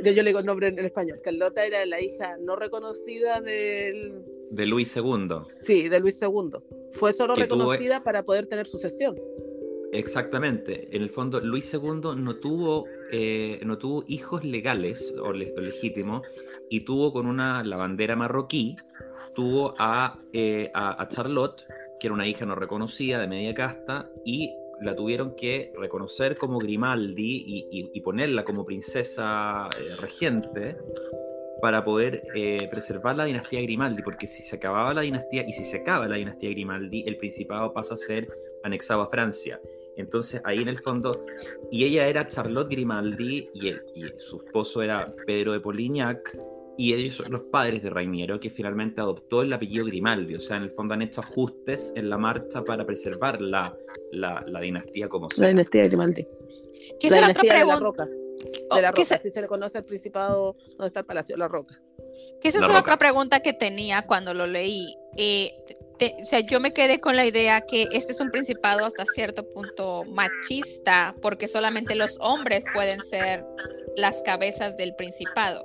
yo, 0.03 0.23
le 0.23 0.23
digo 0.23 0.39
el 0.39 0.45
nombre 0.45 0.67
en, 0.67 0.79
español, 0.79 1.19
Carlota 1.23 1.65
era 1.65 1.85
la 1.85 2.01
hija 2.01 2.37
no 2.39 2.55
reconocida 2.55 3.41
del... 3.41 4.23
De 4.51 4.65
Luis 4.65 4.95
II. 4.95 5.27
Sí, 5.63 5.89
de 5.89 5.99
Luis 5.99 6.19
II. 6.21 6.59
Fue 6.91 7.13
solo 7.13 7.35
reconocida 7.35 8.03
para 8.03 8.23
poder 8.23 8.45
tener 8.45 8.67
sucesión. 8.67 9.17
Exactamente. 9.91 10.89
En 10.95 11.01
el 11.01 11.09
fondo, 11.09 11.39
Luis 11.39 11.73
II 11.73 12.15
no 12.17 12.35
tuvo, 12.35 12.85
eh, 13.11 13.59
no 13.65 13.77
tuvo 13.77 14.03
hijos 14.07 14.43
legales 14.43 15.13
o, 15.21 15.31
legítimos 15.33 16.27
y 16.69 16.81
tuvo 16.81 17.13
con 17.13 17.27
una 17.27 17.63
la 17.63 17.77
bandera 17.77 18.15
marroquí, 18.15 18.75
tuvo 19.33 19.73
a, 19.77 20.19
eh, 20.33 20.69
a, 20.73 21.01
a 21.01 21.07
Charlotte, 21.09 21.65
que 21.99 22.07
era 22.07 22.13
una 22.13 22.27
hija 22.27 22.45
no 22.45 22.55
reconocida 22.55 23.19
de 23.19 23.27
media 23.27 23.53
casta, 23.53 24.09
y 24.25 24.53
la 24.81 24.95
tuvieron 24.95 25.35
que 25.35 25.73
reconocer 25.77 26.37
como 26.37 26.59
Grimaldi 26.59 27.67
y, 27.71 28.01
ponerla 28.01 28.43
como 28.43 28.65
princesa 28.65 29.69
eh, 29.79 29.95
regente 29.99 30.77
para 31.61 31.83
poder 31.83 32.23
eh, 32.35 32.67
preservar 32.69 33.15
la 33.15 33.25
dinastía 33.25 33.61
Grimaldi, 33.61 34.03
porque 34.03 34.27
si 34.27 34.43
se 34.43 34.57
acababa 34.57 34.93
la 34.93 35.01
dinastía 35.01 35.43
y 35.47 35.53
si 35.53 35.63
se 35.63 35.77
acaba 35.77 36.07
la 36.07 36.17
dinastía 36.17 36.49
Grimaldi, 36.49 37.03
el 37.07 37.17
principado 37.17 37.73
pasa 37.73 37.95
a 37.95 37.97
ser 37.97 38.27
anexado 38.63 39.01
a 39.01 39.09
Francia. 39.09 39.59
Entonces 39.97 40.41
ahí 40.43 40.61
en 40.61 40.67
el 40.67 40.79
fondo, 40.79 41.25
y 41.71 41.85
ella 41.85 42.07
era 42.07 42.27
Charlotte 42.27 42.69
Grimaldi 42.69 43.49
y, 43.53 43.69
y 43.69 44.11
su 44.17 44.41
esposo 44.45 44.81
era 44.81 45.11
Pedro 45.25 45.53
de 45.53 45.61
Polignac, 45.61 46.37
y 46.77 46.93
ellos 46.93 47.15
son 47.15 47.31
los 47.31 47.41
padres 47.43 47.83
de 47.83 47.89
Rainiero, 47.89 48.39
que 48.39 48.49
finalmente 48.49 49.01
adoptó 49.01 49.41
el 49.41 49.53
apellido 49.53 49.85
Grimaldi. 49.85 50.35
O 50.35 50.39
sea, 50.39 50.57
en 50.57 50.63
el 50.63 50.71
fondo 50.71 50.93
han 50.93 51.01
hecho 51.01 51.21
ajustes 51.21 51.93
en 51.95 52.09
la 52.09 52.17
marcha 52.17 52.63
para 52.63 52.85
preservar 52.85 53.41
la, 53.41 53.75
la, 54.11 54.43
dinastía 54.61 55.07
como 55.07 55.29
sea. 55.29 55.43
La 55.43 55.49
dinastía 55.49 55.83
Grimaldi. 55.83 56.27
¿Qué 56.99 57.09
la 57.09 57.17
dinastía 57.17 57.53
de 57.59 57.65
la 57.65 57.79
Roca. 57.79 58.05
De 58.05 58.81
la 58.81 58.91
Roca, 58.91 59.15
así 59.15 59.29
se 59.29 59.41
le 59.41 59.47
conoce 59.47 59.77
al 59.77 59.85
Principado 59.85 60.55
donde 60.69 60.87
está 60.87 61.01
el 61.01 61.05
Palacio 61.05 61.35
de 61.35 61.39
la 61.39 61.47
Roca. 61.47 61.81
Que 62.41 62.49
esa 62.49 62.65
es 62.65 62.73
otra 62.73 62.97
pregunta 62.97 63.39
que 63.39 63.53
tenía 63.53 64.05
cuando 64.05 64.33
lo 64.33 64.47
leí. 64.47 64.95
Eh, 65.17 65.53
o 66.21 66.25
sea, 66.25 66.39
yo 66.39 66.59
me 66.59 66.73
quedé 66.73 66.99
con 66.99 67.15
la 67.15 67.25
idea 67.25 67.61
que 67.61 67.87
este 67.91 68.11
es 68.11 68.19
un 68.19 68.29
principado 68.29 68.85
hasta 68.85 69.05
cierto 69.05 69.47
punto 69.47 70.03
machista, 70.05 71.15
porque 71.21 71.47
solamente 71.47 71.95
los 71.95 72.17
hombres 72.19 72.65
pueden 72.73 73.01
ser 73.01 73.45
las 73.95 74.21
cabezas 74.23 74.75
del 74.77 74.95
principado. 74.95 75.63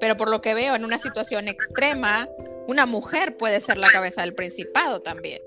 Pero 0.00 0.16
por 0.16 0.30
lo 0.30 0.40
que 0.40 0.54
veo, 0.54 0.74
en 0.74 0.84
una 0.84 0.98
situación 0.98 1.48
extrema, 1.48 2.28
una 2.66 2.86
mujer 2.86 3.36
puede 3.36 3.60
ser 3.60 3.78
la 3.78 3.88
cabeza 3.88 4.22
del 4.22 4.34
principado 4.34 5.00
también. 5.00 5.40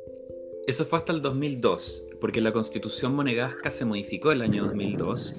Eso 0.68 0.86
fue 0.86 1.00
hasta 1.00 1.12
el 1.12 1.22
2002, 1.22 2.04
porque 2.20 2.40
la 2.40 2.54
constitución 2.54 3.14
monegasca 3.14 3.72
se 3.72 3.84
modificó 3.86 4.32
el 4.32 4.42
año 4.42 4.66
2002 4.66 5.36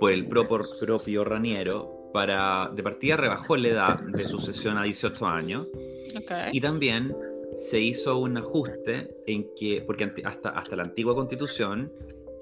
por 0.00 0.12
el 0.12 0.26
propio, 0.26 0.60
propio 0.80 1.24
Raniero 1.24 2.10
para, 2.12 2.70
de 2.72 2.82
partida 2.82 3.16
rebajó 3.16 3.56
la 3.56 3.68
edad 3.68 3.98
de 4.00 4.24
sucesión 4.24 4.78
a 4.78 4.84
18 4.84 5.26
años. 5.26 5.66
Y 6.52 6.60
también 6.60 7.14
se 7.56 7.80
hizo 7.80 8.18
un 8.18 8.36
ajuste 8.36 9.16
en 9.26 9.54
que, 9.54 9.82
porque 9.86 10.12
hasta, 10.24 10.50
hasta 10.50 10.76
la 10.76 10.82
antigua 10.82 11.14
constitución 11.14 11.92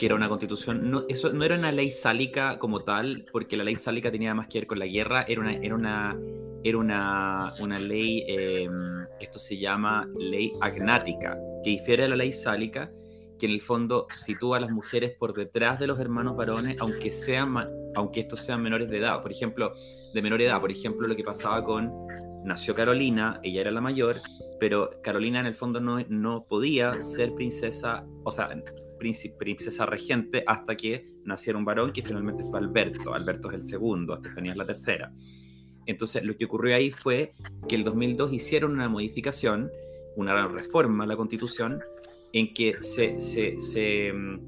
que 0.03 0.07
era 0.07 0.17
una 0.17 0.29
constitución, 0.29 0.91
no, 0.91 1.05
eso 1.09 1.33
no 1.33 1.45
era 1.45 1.57
una 1.57 1.71
ley 1.71 1.93
sálica 1.93 2.59
como 2.59 2.81
tal, 2.81 3.25
porque 3.31 3.57
la 3.57 3.63
ley 3.63 3.77
sálica 3.77 4.11
tenía 4.11 4.35
más 4.35 4.49
que 4.49 4.59
ver 4.59 4.67
con 4.67 4.81
la 4.81 4.87
guerra, 4.87 5.25
era 5.29 5.41
una, 5.41 5.53
era 5.53 5.77
una, 5.77 6.19
era 6.65 6.79
una, 6.79 7.53
una 7.61 7.79
ley, 7.79 8.25
em, 8.27 9.07
esto 9.21 9.39
se 9.39 9.59
llama 9.59 10.09
ley 10.19 10.53
agnática, 10.61 11.39
que 11.63 11.71
difiere 11.71 12.03
de 12.03 12.09
la 12.09 12.17
ley 12.17 12.33
sálica, 12.33 12.91
que 13.39 13.47
en 13.47 13.53
el 13.53 13.61
fondo 13.61 14.09
sitúa 14.11 14.57
a 14.57 14.61
las 14.61 14.73
mujeres 14.73 15.13
por 15.17 15.35
detrás 15.35 15.79
de 15.79 15.87
los 15.87 16.01
hermanos 16.01 16.37
varones, 16.37 16.77
aunque, 16.81 17.13
sean, 17.13 17.55
aunque 17.95 18.21
estos 18.21 18.41
sean 18.41 18.61
menores 18.61 18.91
de 18.91 18.99
edad. 18.99 19.23
Por 19.23 19.31
ejemplo, 19.31 19.73
de 20.13 20.21
menor 20.21 20.43
edad, 20.43 20.61
por 20.61 20.73
ejemplo, 20.73 21.07
lo 21.07 21.15
que 21.15 21.23
pasaba 21.23 21.63
con, 21.63 21.93
nació 22.45 22.75
Carolina, 22.75 23.41
ella 23.43 23.63
era 23.63 23.71
la 23.71 23.81
mayor, 23.81 24.17
pero 24.59 24.91
Carolina 25.03 25.41
en 25.41 25.47
el 25.47 25.55
fondo 25.55 25.81
no, 25.81 26.01
no 26.09 26.45
podía 26.45 27.01
ser 27.03 27.35
princesa, 27.35 28.05
o 28.25 28.31
sea, 28.31 28.51
princesa 29.39 29.87
regente 29.87 30.45
hasta 30.47 30.77
que 30.77 31.09
naciera 31.25 31.59
un 31.59 31.65
varón 31.65 31.93
que 31.93 32.03
finalmente 32.03 32.45
fue 32.45 32.59
Alberto. 32.59 33.15
Alberto 33.15 33.51
es 33.51 33.57
el 33.57 33.67
segundo, 33.67 34.15
Estefanía 34.15 34.53
es 34.53 34.59
la 34.59 34.67
tercera. 34.67 35.13
Entonces 35.87 36.25
lo 36.25 36.37
que 36.37 36.45
ocurrió 36.45 36.77
ahí 36.77 36.91
fue 36.91 37.35
que 37.69 37.75
el 37.75 37.85
2002 37.85 38.33
hicieron 38.33 38.73
una 38.73 38.89
modificación, 38.89 39.71
una 40.17 40.47
reforma 40.47 41.05
a 41.05 41.07
la 41.07 41.17
constitución, 41.17 41.83
en 42.33 42.55
que 42.55 42.83
se, 42.83 43.21
se, 43.21 43.61
se, 43.61 44.13
mm, 44.13 44.41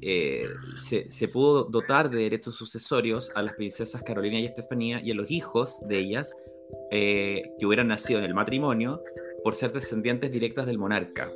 eh, 0.00 0.48
se, 0.76 1.28
pudo 1.28 1.64
dotar 1.64 2.10
de 2.10 2.18
derechos 2.18 2.54
sucesorios 2.54 3.30
a 3.34 3.42
las 3.42 3.54
princesas 3.54 4.02
Carolina 4.02 4.38
y 4.38 4.46
Estefanía 4.46 5.00
y 5.02 5.10
a 5.10 5.14
los 5.14 5.30
hijos 5.30 5.80
de 5.88 5.98
ellas 5.98 6.34
eh, 6.90 7.52
que 7.58 7.66
hubieran 7.66 7.88
nacido 7.88 8.18
en 8.18 8.24
el 8.24 8.34
matrimonio 8.34 9.02
por 9.42 9.54
ser 9.54 9.72
descendientes 9.72 10.30
directas 10.30 10.66
del 10.66 10.78
monarca. 10.78 11.30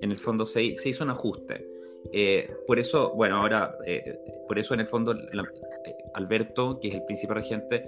En 0.00 0.10
el 0.10 0.18
fondo 0.18 0.46
se, 0.46 0.76
se 0.76 0.88
hizo 0.88 1.04
un 1.04 1.10
ajuste. 1.10 1.72
Eh, 2.12 2.50
por 2.66 2.78
eso, 2.78 3.12
bueno, 3.14 3.36
ahora, 3.36 3.76
eh, 3.86 4.18
por 4.48 4.58
eso 4.58 4.74
en 4.74 4.80
el 4.80 4.86
fondo 4.86 5.12
eh, 5.12 5.94
Alberto, 6.14 6.78
que 6.80 6.88
es 6.88 6.94
el 6.94 7.04
príncipe 7.04 7.34
regente, 7.34 7.84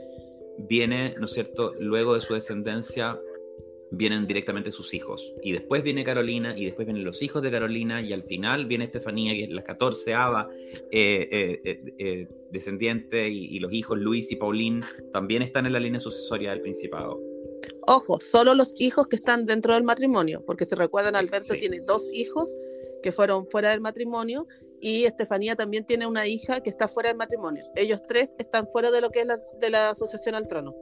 viene, 0.59 1.15
¿no 1.19 1.25
es 1.25 1.33
cierto?, 1.33 1.75
luego 1.79 2.15
de 2.15 2.21
su 2.21 2.35
descendencia, 2.35 3.19
vienen 3.97 4.27
directamente 4.27 4.71
sus 4.71 4.95
hijos. 4.95 5.35
Y 5.43 5.53
después 5.53 5.83
viene 5.83 6.05
Carolina, 6.05 6.57
y 6.57 6.65
después 6.67 6.87
vienen 6.87 7.05
los 7.05 7.23
hijos 7.23 7.43
de 7.43 7.51
Carolina, 7.51 8.01
y 8.01 8.13
al 8.13 8.25
final 8.25 8.67
viene 8.67 8.85
Estefanía, 8.85 9.33
que 9.33 9.45
es 9.45 9.51
la 9.51 9.63
catorceava 9.63 10.49
descendiente, 12.51 13.29
y, 13.29 13.59
los 13.59 13.73
hijos 13.73 13.99
Luis 13.99 14.31
y 14.31 14.37
Paulín 14.37 14.85
también 15.13 15.43
están 15.43 15.67
en 15.67 15.73
la 15.73 15.81
línea 15.81 16.01
sucesoria 16.01 16.51
del 16.51 16.61
principado. 16.61 17.21
Ojo, 17.87 18.21
solo 18.21 18.55
los 18.55 18.75
hijos 18.79 19.07
que 19.09 19.17
están 19.17 19.47
dentro 19.47 19.75
del 19.75 19.85
matrimonio, 19.85 20.43
porque 20.47 20.67
si 20.67 20.75
recuerdan, 20.75 21.17
Alberto 21.17 21.55
tiene 21.55 21.81
dos 21.81 22.09
hijos 22.13 22.55
que 23.03 23.13
fueron 23.13 23.47
fuera 23.47 23.71
del 23.71 23.81
matrimonio 23.81 24.47
y 24.81 25.05
Estefanía 25.05 25.57
también 25.57 25.85
tiene 25.85 26.07
una 26.07 26.27
hija 26.27 26.63
que 26.63 26.71
está 26.71 26.89
fuera 26.89 27.09
del 27.09 27.19
matrimonio. 27.19 27.65
Ellos 27.75 28.03
tres 28.07 28.35
están 28.39 28.67
fuera 28.69 28.91
de 28.91 29.01
lo 29.01 29.11
que 29.11 29.21
es 29.21 29.27
la, 29.27 29.39
de 29.61 29.71
la 29.71 29.95
sucesión 29.95 30.35
al 30.35 30.49
trono. 30.49 30.75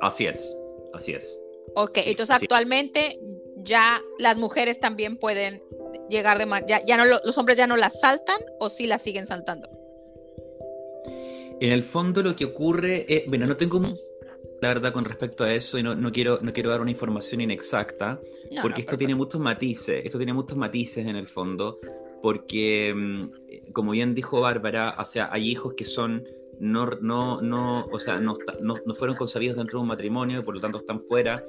Así 0.00 0.26
es, 0.26 0.54
así 0.94 1.12
es. 1.12 1.38
Ok, 1.74 1.98
entonces 2.06 2.36
actualmente 2.36 3.18
ya 3.56 4.00
las 4.18 4.36
mujeres 4.36 4.80
también 4.80 5.16
pueden 5.16 5.62
llegar 6.08 6.38
de 6.38 6.46
ya, 6.66 6.82
ya 6.84 6.96
no 6.96 7.04
los 7.04 7.38
hombres 7.38 7.56
ya 7.56 7.66
no 7.66 7.76
las 7.76 8.00
saltan 8.00 8.36
o 8.58 8.70
sí 8.70 8.86
las 8.86 9.02
siguen 9.02 9.26
saltando. 9.26 9.68
En 11.60 11.72
el 11.72 11.82
fondo 11.82 12.22
lo 12.22 12.34
que 12.34 12.46
ocurre, 12.46 13.04
es, 13.06 13.26
bueno, 13.26 13.46
no 13.46 13.56
tengo 13.56 13.82
la 14.62 14.68
verdad 14.68 14.92
con 14.92 15.04
respecto 15.04 15.44
a 15.44 15.52
eso 15.52 15.78
y 15.78 15.82
no, 15.82 15.94
no, 15.94 16.10
quiero, 16.12 16.38
no 16.42 16.52
quiero 16.52 16.70
dar 16.70 16.80
una 16.80 16.90
información 16.90 17.40
inexacta, 17.40 18.20
porque 18.62 18.82
esto 18.82 18.96
tiene 18.96 19.14
muchos 19.14 19.40
matices, 19.40 20.02
esto 20.04 20.18
tiene 20.18 20.32
muchos 20.32 20.56
matices 20.56 21.06
en 21.06 21.16
el 21.16 21.28
fondo, 21.28 21.78
porque 22.22 22.92
mm, 22.94 23.72
como 23.72 23.92
bien 23.92 24.14
dijo 24.14 24.40
Bárbara, 24.40 24.96
o 24.98 25.04
sea, 25.04 25.28
hay 25.32 25.48
hijos 25.50 25.74
que 25.74 25.84
son 25.84 26.26
no, 26.60 26.86
no, 27.00 27.40
no, 27.40 27.86
o 27.90 27.98
sea, 27.98 28.18
no, 28.18 28.36
no, 28.60 28.74
no 28.84 28.94
fueron 28.94 29.16
concebidos 29.16 29.56
dentro 29.56 29.78
de 29.78 29.82
un 29.82 29.88
matrimonio 29.88 30.40
y 30.40 30.42
por 30.42 30.54
lo 30.54 30.60
tanto 30.60 30.76
están 30.76 31.00
fuera, 31.00 31.42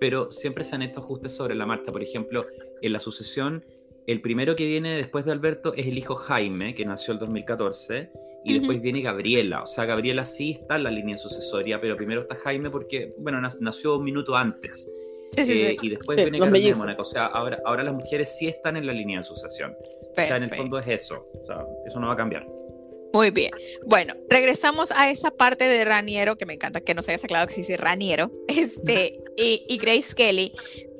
pero 0.00 0.30
siempre 0.30 0.64
se 0.64 0.74
han 0.74 0.82
hecho 0.82 1.00
ajustes 1.00 1.32
sobre 1.32 1.54
la 1.54 1.64
marcha. 1.64 1.92
Por 1.92 2.02
ejemplo, 2.02 2.44
en 2.82 2.92
la 2.92 3.00
sucesión, 3.00 3.64
el 4.06 4.20
primero 4.20 4.56
que 4.56 4.66
viene 4.66 4.96
después 4.96 5.24
de 5.24 5.32
Alberto 5.32 5.74
es 5.74 5.86
el 5.86 5.96
hijo 5.96 6.16
Jaime, 6.16 6.74
que 6.74 6.84
nació 6.84 7.12
el 7.12 7.20
2014 7.20 8.10
y 8.44 8.58
después 8.58 8.80
viene 8.80 9.00
Gabriela. 9.00 9.62
O 9.62 9.66
sea, 9.66 9.84
Gabriela 9.84 10.24
sí 10.24 10.58
está 10.60 10.76
en 10.76 10.84
la 10.84 10.90
línea 10.90 11.18
sucesoria, 11.18 11.80
pero 11.80 11.96
primero 11.96 12.22
está 12.22 12.34
Jaime 12.36 12.70
porque, 12.70 13.14
bueno, 13.18 13.40
nació 13.60 13.96
un 13.96 14.04
minuto 14.04 14.36
antes. 14.36 14.88
Sí, 15.32 15.44
sí, 15.44 15.62
eh, 15.62 15.76
Y 15.80 15.90
después 15.90 16.16
viene 16.16 16.38
Carolina 16.38 16.68
de 16.68 16.74
Mónaco. 16.74 17.02
O 17.02 17.04
sea, 17.04 17.26
ahora, 17.26 17.58
ahora 17.64 17.84
las 17.84 17.94
mujeres 17.94 18.36
sí 18.36 18.48
están 18.48 18.76
en 18.76 18.86
la 18.86 18.92
línea 18.92 19.18
de 19.18 19.24
sucesión. 19.24 19.76
O 20.10 20.14
sea, 20.14 20.36
en 20.36 20.44
el 20.44 20.50
fondo 20.50 20.78
es 20.78 20.86
eso. 20.88 21.28
O 21.42 21.46
sea, 21.46 21.64
eso 21.86 22.00
no 22.00 22.08
va 22.08 22.14
a 22.14 22.16
cambiar. 22.16 22.57
Muy 23.12 23.30
bien. 23.30 23.50
Bueno, 23.86 24.14
regresamos 24.28 24.90
a 24.92 25.10
esa 25.10 25.30
parte 25.30 25.64
de 25.64 25.84
Raniero, 25.84 26.36
que 26.36 26.46
me 26.46 26.54
encanta 26.54 26.80
que 26.80 26.94
nos 26.94 27.08
hayas 27.08 27.24
aclarado 27.24 27.48
que 27.48 27.56
dice 27.56 27.76
Raniero, 27.76 28.30
este, 28.48 29.20
y, 29.36 29.64
y 29.68 29.78
Grace 29.78 30.14
Kelly. 30.14 30.52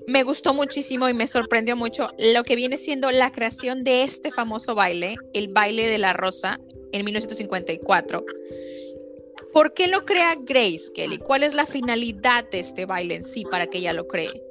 Me 0.06 0.22
gustó 0.22 0.54
muchísimo 0.54 1.08
y 1.08 1.14
me 1.14 1.26
sorprendió 1.26 1.76
mucho 1.76 2.08
lo 2.18 2.42
que 2.42 2.56
viene 2.56 2.78
siendo 2.78 3.10
la 3.10 3.30
creación 3.30 3.84
de 3.84 4.04
este 4.04 4.32
famoso 4.32 4.74
baile, 4.74 5.16
el 5.34 5.48
baile 5.48 5.86
de 5.86 5.98
la 5.98 6.14
rosa, 6.14 6.58
en 6.92 7.04
1954. 7.04 8.24
¿Por 9.52 9.74
qué 9.74 9.88
lo 9.88 10.04
crea 10.04 10.36
Grace 10.40 10.90
Kelly? 10.94 11.18
¿Cuál 11.18 11.42
es 11.42 11.54
la 11.54 11.66
finalidad 11.66 12.48
de 12.50 12.60
este 12.60 12.86
baile 12.86 13.16
en 13.16 13.24
sí 13.24 13.44
para 13.50 13.66
que 13.66 13.78
ella 13.78 13.92
lo 13.92 14.06
cree? 14.06 14.42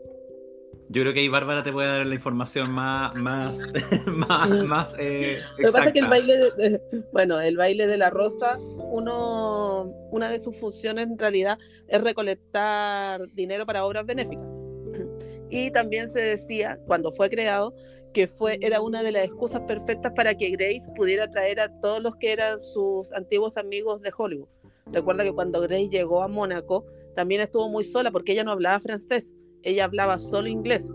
Yo 0.89 1.01
creo 1.01 1.13
que 1.13 1.19
ahí 1.19 1.27
Bárbara 1.27 1.63
te 1.63 1.73
puede 1.73 1.87
dar 1.87 2.05
la 2.05 2.15
información 2.15 2.71
más, 2.71 3.13
más, 3.15 3.57
más, 4.05 4.49
más 4.49 4.95
eh, 4.97 5.39
Lo 5.57 5.65
que 5.67 5.71
pasa 5.71 5.85
es 5.87 5.93
que 5.93 5.99
el 5.99 6.07
baile, 6.07 6.33
de, 6.37 6.81
bueno, 7.11 7.41
el 7.41 7.57
baile 7.57 7.87
de 7.87 7.97
la 7.97 8.09
rosa, 8.09 8.57
uno, 8.59 9.83
una 10.11 10.29
de 10.29 10.39
sus 10.39 10.55
funciones 10.57 11.07
en 11.07 11.17
realidad 11.17 11.57
es 11.87 12.01
recolectar 12.01 13.27
dinero 13.33 13.65
para 13.65 13.85
obras 13.85 14.05
benéficas. 14.05 14.45
Y 15.49 15.71
también 15.71 16.09
se 16.09 16.19
decía, 16.19 16.77
cuando 16.87 17.11
fue 17.13 17.29
creado, 17.29 17.73
que 18.13 18.27
fue, 18.27 18.57
era 18.61 18.81
una 18.81 19.03
de 19.03 19.11
las 19.11 19.25
excusas 19.25 19.61
perfectas 19.61 20.11
para 20.13 20.35
que 20.35 20.49
Grace 20.51 20.91
pudiera 20.95 21.29
traer 21.29 21.59
a 21.59 21.69
todos 21.79 22.01
los 22.01 22.15
que 22.15 22.33
eran 22.33 22.59
sus 22.59 23.11
antiguos 23.13 23.55
amigos 23.57 24.01
de 24.01 24.11
Hollywood. 24.17 24.47
Recuerda 24.91 25.23
que 25.23 25.31
cuando 25.31 25.61
Grace 25.61 25.89
llegó 25.89 26.23
a 26.23 26.27
Mónaco, 26.27 26.85
también 27.15 27.41
estuvo 27.41 27.69
muy 27.69 27.83
sola 27.83 28.11
porque 28.11 28.33
ella 28.33 28.43
no 28.43 28.51
hablaba 28.51 28.79
francés, 28.79 29.33
ella 29.63 29.85
hablaba 29.85 30.19
solo 30.19 30.47
inglés. 30.47 30.93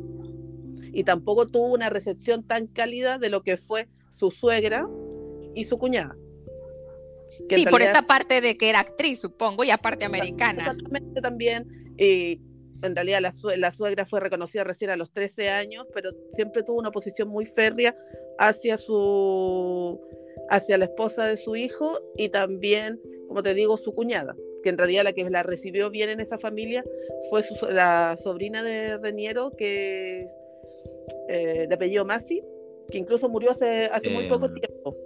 Y 0.92 1.04
tampoco 1.04 1.47
tuvo 1.47 1.73
una 1.73 1.88
recepción 1.88 2.47
tan 2.47 2.66
cálida 2.66 3.19
de 3.19 3.31
lo 3.31 3.42
que 3.42 3.57
fue 3.57 3.88
su 4.11 4.31
suegra 4.31 4.88
y 5.54 5.64
su 5.64 5.78
cuñada. 5.78 6.16
sí, 7.49 7.66
por 7.66 7.83
esta 7.83 8.02
parte 8.02 8.40
de 8.40 8.57
que 8.57 8.69
era 8.69 8.81
actriz, 8.81 9.21
supongo, 9.21 9.64
y 9.64 9.71
aparte 9.71 10.04
americana. 10.04 10.62
Exactamente 10.62 11.21
también. 11.21 11.95
Eh, 11.99 12.38
en 12.83 12.97
realidad 12.97 13.21
la, 13.21 13.71
suegra 13.73 14.07
fue 14.07 14.21
reconocida 14.21 14.64
recién 14.64 14.90
a 14.90 14.97
los 14.97 15.12
13 15.12 15.50
años, 15.50 15.87
pero 15.95 16.11
siempre 16.35 16.62
tuvo 16.62 16.78
una 16.78 16.90
posición 16.90 17.28
muy 17.28 17.45
férrea 17.45 17.97
hacia 18.38 18.76
su 18.76 20.00
hacia 20.50 20.76
la 20.78 20.87
esposa 20.87 21.25
de 21.25 21.37
su 21.37 21.57
hijo 21.57 21.99
y 22.16 22.28
también, 22.28 23.00
como 23.28 23.42
te 23.42 23.54
digo, 23.54 23.76
su 23.76 23.92
cuñada, 23.92 24.35
que 24.62 24.69
en 24.69 24.78
realidad 24.78 25.04
la 25.04 25.12
que 25.12 25.28
la 25.28 25.42
recibió 25.42 25.90
bien 25.90 26.11
en 26.11 26.21
esa 26.21 26.38
familia 26.38 26.85
fue 27.31 27.42
la 27.71 28.16
sobrina 28.23 28.62
de 28.62 28.99
Reniero, 28.99 29.50
que 29.50 30.23
es 30.23 30.37
eh, 31.28 31.66
de 31.69 31.75
apellido 31.75 32.04
Masi, 32.04 32.42
que 32.90 32.99
incluso 32.99 33.28
murió 33.28 33.50
hace, 33.50 33.87
hace 33.87 34.11
muy 34.11 34.28
poco 34.28 34.47
em, 34.47 34.54
tiempo. 34.54 34.97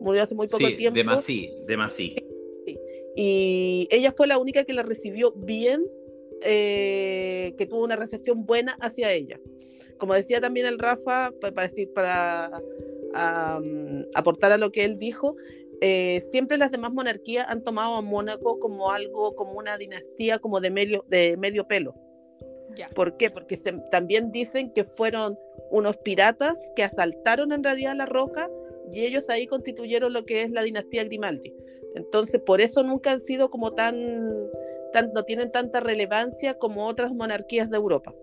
Murió 0.00 0.22
hace 0.22 0.34
muy 0.34 0.48
poco 0.48 0.66
tiempo. 0.76 0.96
De 0.96 1.04
Masi, 1.04 1.52
de 1.66 1.76
Masi. 1.76 2.16
Y 3.16 3.88
ella 3.90 4.12
fue 4.12 4.26
la 4.26 4.38
única 4.38 4.64
que 4.64 4.72
la 4.72 4.82
recibió 4.82 5.32
bien 5.32 5.84
eh, 6.42 7.54
que 7.58 7.66
tuvo 7.66 7.82
una 7.82 7.96
recepción 7.96 8.46
buena 8.46 8.76
hacia 8.80 9.12
ella. 9.12 9.40
Como 9.98 10.14
decía 10.14 10.40
también 10.40 10.66
el 10.66 10.78
Rafa, 10.78 11.32
para, 11.40 11.62
decir, 11.62 11.92
para 11.92 12.62
aportar 14.14 14.52
a 14.52 14.58
lo 14.58 14.70
que 14.70 14.84
él 14.84 14.98
dijo, 14.98 15.34
eh, 15.80 16.22
siempre 16.30 16.58
las 16.58 16.70
demás 16.70 16.92
monarquías 16.92 17.48
han 17.48 17.62
tomado 17.62 17.96
a 17.96 18.02
Mónaco 18.02 18.58
como 18.58 18.90
algo, 18.90 19.34
como 19.34 19.52
una 19.52 19.76
dinastía 19.76 20.38
como 20.38 20.60
de 20.60 20.70
medio, 20.70 21.04
de 21.08 21.36
medio 21.36 21.66
pelo. 21.66 21.94
¿Por 22.94 23.16
qué? 23.16 23.30
Porque 23.30 23.56
también 23.90 24.30
dicen 24.30 24.72
que 24.72 24.84
fueron 24.84 25.38
unos 25.70 25.96
piratas 25.98 26.56
que 26.76 26.84
asaltaron 26.84 27.52
en 27.52 27.64
realidad 27.64 27.96
la 27.96 28.06
roca 28.06 28.48
y 28.92 29.04
ellos 29.04 29.28
ahí 29.28 29.46
constituyeron 29.46 30.12
lo 30.12 30.24
que 30.24 30.42
es 30.42 30.50
la 30.50 30.62
dinastía 30.62 31.04
Grimaldi. 31.04 31.54
Entonces, 31.94 32.40
por 32.40 32.60
eso 32.60 32.82
nunca 32.82 33.10
han 33.10 33.20
sido 33.20 33.50
como 33.50 33.72
tan, 33.72 34.50
tan 34.92 35.12
no 35.12 35.24
tienen 35.24 35.50
tanta 35.50 35.80
relevancia 35.80 36.54
como 36.54 36.86
otras 36.86 37.12
monarquías 37.12 37.70
de 37.70 37.76
Europa. 37.76 38.14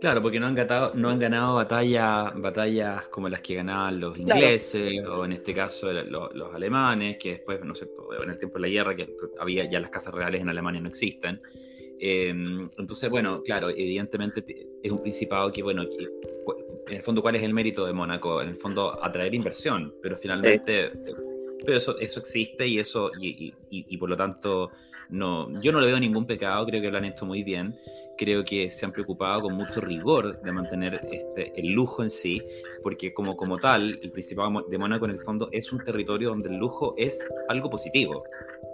Claro, 0.00 0.20
porque 0.20 0.38
no 0.38 0.46
han, 0.46 0.54
ganado, 0.54 0.92
no 0.94 1.08
han 1.08 1.18
ganado 1.18 1.54
batallas 1.54 3.08
como 3.08 3.30
las 3.30 3.40
que 3.40 3.54
ganaban 3.54 3.98
los 3.98 4.18
ingleses, 4.18 5.06
o 5.06 5.24
en 5.24 5.32
este 5.32 5.54
caso 5.54 5.90
los, 5.90 6.54
alemanes, 6.54 7.16
que 7.16 7.30
después, 7.30 7.64
no 7.64 7.74
sé, 7.74 7.88
en 8.22 8.30
el 8.30 8.38
tiempo 8.38 8.58
de 8.58 8.62
la 8.62 8.68
guerra, 8.68 8.94
que 8.94 9.08
había 9.38 9.64
ya 9.70 9.80
las 9.80 9.90
casas 9.90 10.12
reales 10.12 10.42
en 10.42 10.50
Alemania 10.50 10.82
no 10.82 10.88
existen. 10.88 11.40
Em, 11.98 12.68
entonces, 12.76 13.08
bueno, 13.08 13.42
claro, 13.42 13.70
evidentemente 13.70 14.44
es 14.82 14.92
un 14.92 15.00
principado 15.00 15.50
que, 15.50 15.62
bueno, 15.62 15.84
en 15.84 16.94
el 16.94 17.02
fondo, 17.02 17.22
¿cuál 17.22 17.36
es 17.36 17.42
el 17.42 17.54
mérito 17.54 17.86
de 17.86 17.94
Mónaco? 17.94 18.42
En 18.42 18.50
el 18.50 18.56
fondo, 18.56 19.02
atraer 19.02 19.34
inversión, 19.34 19.94
pero 20.02 20.18
finalmente, 20.18 20.92
pero 21.64 21.78
eso, 21.78 21.98
eso 21.98 22.20
existe 22.20 22.68
y 22.68 22.78
eso, 22.78 23.10
y, 23.18 23.54
y, 23.70 23.96
por 23.96 24.10
lo 24.10 24.16
tanto, 24.16 24.72
no, 25.08 25.58
yo 25.58 25.72
no 25.72 25.80
le 25.80 25.86
veo 25.86 25.98
ningún 25.98 26.26
pecado, 26.26 26.66
creo 26.66 26.82
que 26.82 26.90
lo 26.90 26.98
han 26.98 27.06
hecho 27.06 27.24
muy 27.24 27.42
bien 27.42 27.74
creo 28.16 28.44
que 28.44 28.70
se 28.70 28.84
han 28.84 28.92
preocupado 28.92 29.42
con 29.42 29.54
mucho 29.54 29.80
rigor 29.80 30.40
de 30.42 30.52
mantener 30.52 31.06
este, 31.10 31.52
el 31.58 31.72
lujo 31.72 32.02
en 32.02 32.10
sí, 32.10 32.42
porque 32.82 33.12
como, 33.12 33.36
como 33.36 33.58
tal, 33.58 33.98
el 34.02 34.10
Principado 34.10 34.64
de 34.68 34.78
Mónaco 34.78 35.04
en 35.04 35.12
el 35.12 35.20
fondo 35.20 35.48
es 35.52 35.72
un 35.72 35.82
territorio 35.84 36.30
donde 36.30 36.48
el 36.48 36.56
lujo 36.56 36.94
es 36.96 37.18
algo 37.48 37.70
positivo. 37.70 38.24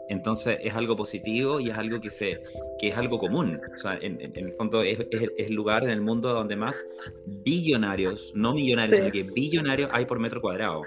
Entonces 0.09 0.59
es 0.63 0.75
algo 0.75 0.97
positivo 0.97 1.59
y 1.61 1.71
es 1.71 1.79
algo 1.79 2.01
que, 2.01 2.11
se, 2.11 2.41
que 2.79 2.89
es 2.89 2.97
algo 2.97 3.19
común. 3.19 3.61
O 3.75 3.79
sea, 3.79 3.99
en, 4.01 4.21
el 4.21 4.53
fondo 4.53 4.83
es, 4.83 4.99
es, 5.11 5.31
el 5.39 5.55
lugar 5.55 5.85
en 5.85 5.91
el 5.91 6.01
mundo 6.01 6.33
donde 6.35 6.57
más 6.57 6.77
billonarios, 7.25 8.33
no 8.35 8.53
millonarios, 8.53 8.99
sino 8.99 9.11
que 9.11 9.23
billonarios 9.23 9.91
hay 9.93 10.05
por 10.05 10.19
metro 10.19 10.41
cuadrado. 10.41 10.83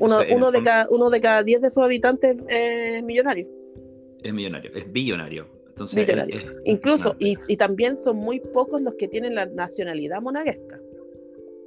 uno, 0.00 0.18
uno, 0.30 0.50
de 0.50 0.62
cada, 0.62 0.88
uno 0.90 1.10
de 1.10 1.20
cada 1.20 1.42
diez 1.42 1.62
de 1.62 1.70
sus 1.70 1.82
habitantes 1.82 2.36
es 2.48 3.02
millonario. 3.02 3.48
Es 4.22 4.32
millonario, 4.32 4.70
es 4.74 4.92
billonario. 4.92 5.55
Incluso, 6.64 7.16
y, 7.18 7.56
también 7.56 7.96
son 7.96 8.16
muy 8.16 8.40
pocos 8.40 8.80
los 8.80 8.94
que 8.94 9.08
tienen 9.08 9.34
la 9.34 9.46
nacionalidad 9.46 10.22
monaguesca. 10.22 10.80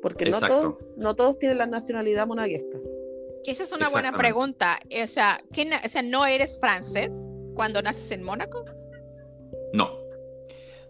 Porque 0.02 0.30
no 0.30 0.40
todos, 0.40 0.76
no 0.98 1.16
todos 1.16 1.38
tienen 1.40 1.58
la 1.58 1.66
nacionalidad 1.66 2.26
monaguesca. 2.26 2.80
Que 3.44 3.52
esa 3.52 3.64
es 3.64 3.72
una 3.72 3.90
buena 3.90 4.14
pregunta. 4.14 4.80
O 5.04 5.08
sea, 5.08 5.40
o 5.52 5.90
sea, 5.90 6.02
¿no 6.02 6.26
eres 6.26 6.60
francés 6.60 7.14
cuando 7.54 7.82
naces 7.82 8.12
en 8.12 8.24
Mónaco? 8.24 8.66
No. 9.74 10.00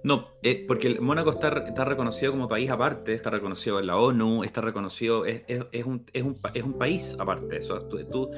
No, 0.01 0.29
eh, 0.43 0.63
porque 0.65 0.87
el 0.87 1.01
Mónaco 1.01 1.31
está, 1.31 1.49
está, 1.67 1.83
reconocido 1.83 2.31
como 2.31 2.47
país 2.47 2.69
aparte, 2.69 3.13
está 3.13 3.31
reconocido 3.31 3.79
en 3.79 3.87
la 3.87 3.97
ONU, 3.97 4.45
está 4.45 4.61
reconocido, 4.61 5.25
es, 5.25 5.41
es, 5.47 5.65
es, 5.73 5.85
un, 5.85 6.05
es 6.13 6.23
un, 6.23 6.39
un, 6.63 6.73
país 6.73 7.17
aparte. 7.19 7.57
Eso. 7.57 7.81
Tú, 7.81 8.01
tú, 8.05 8.31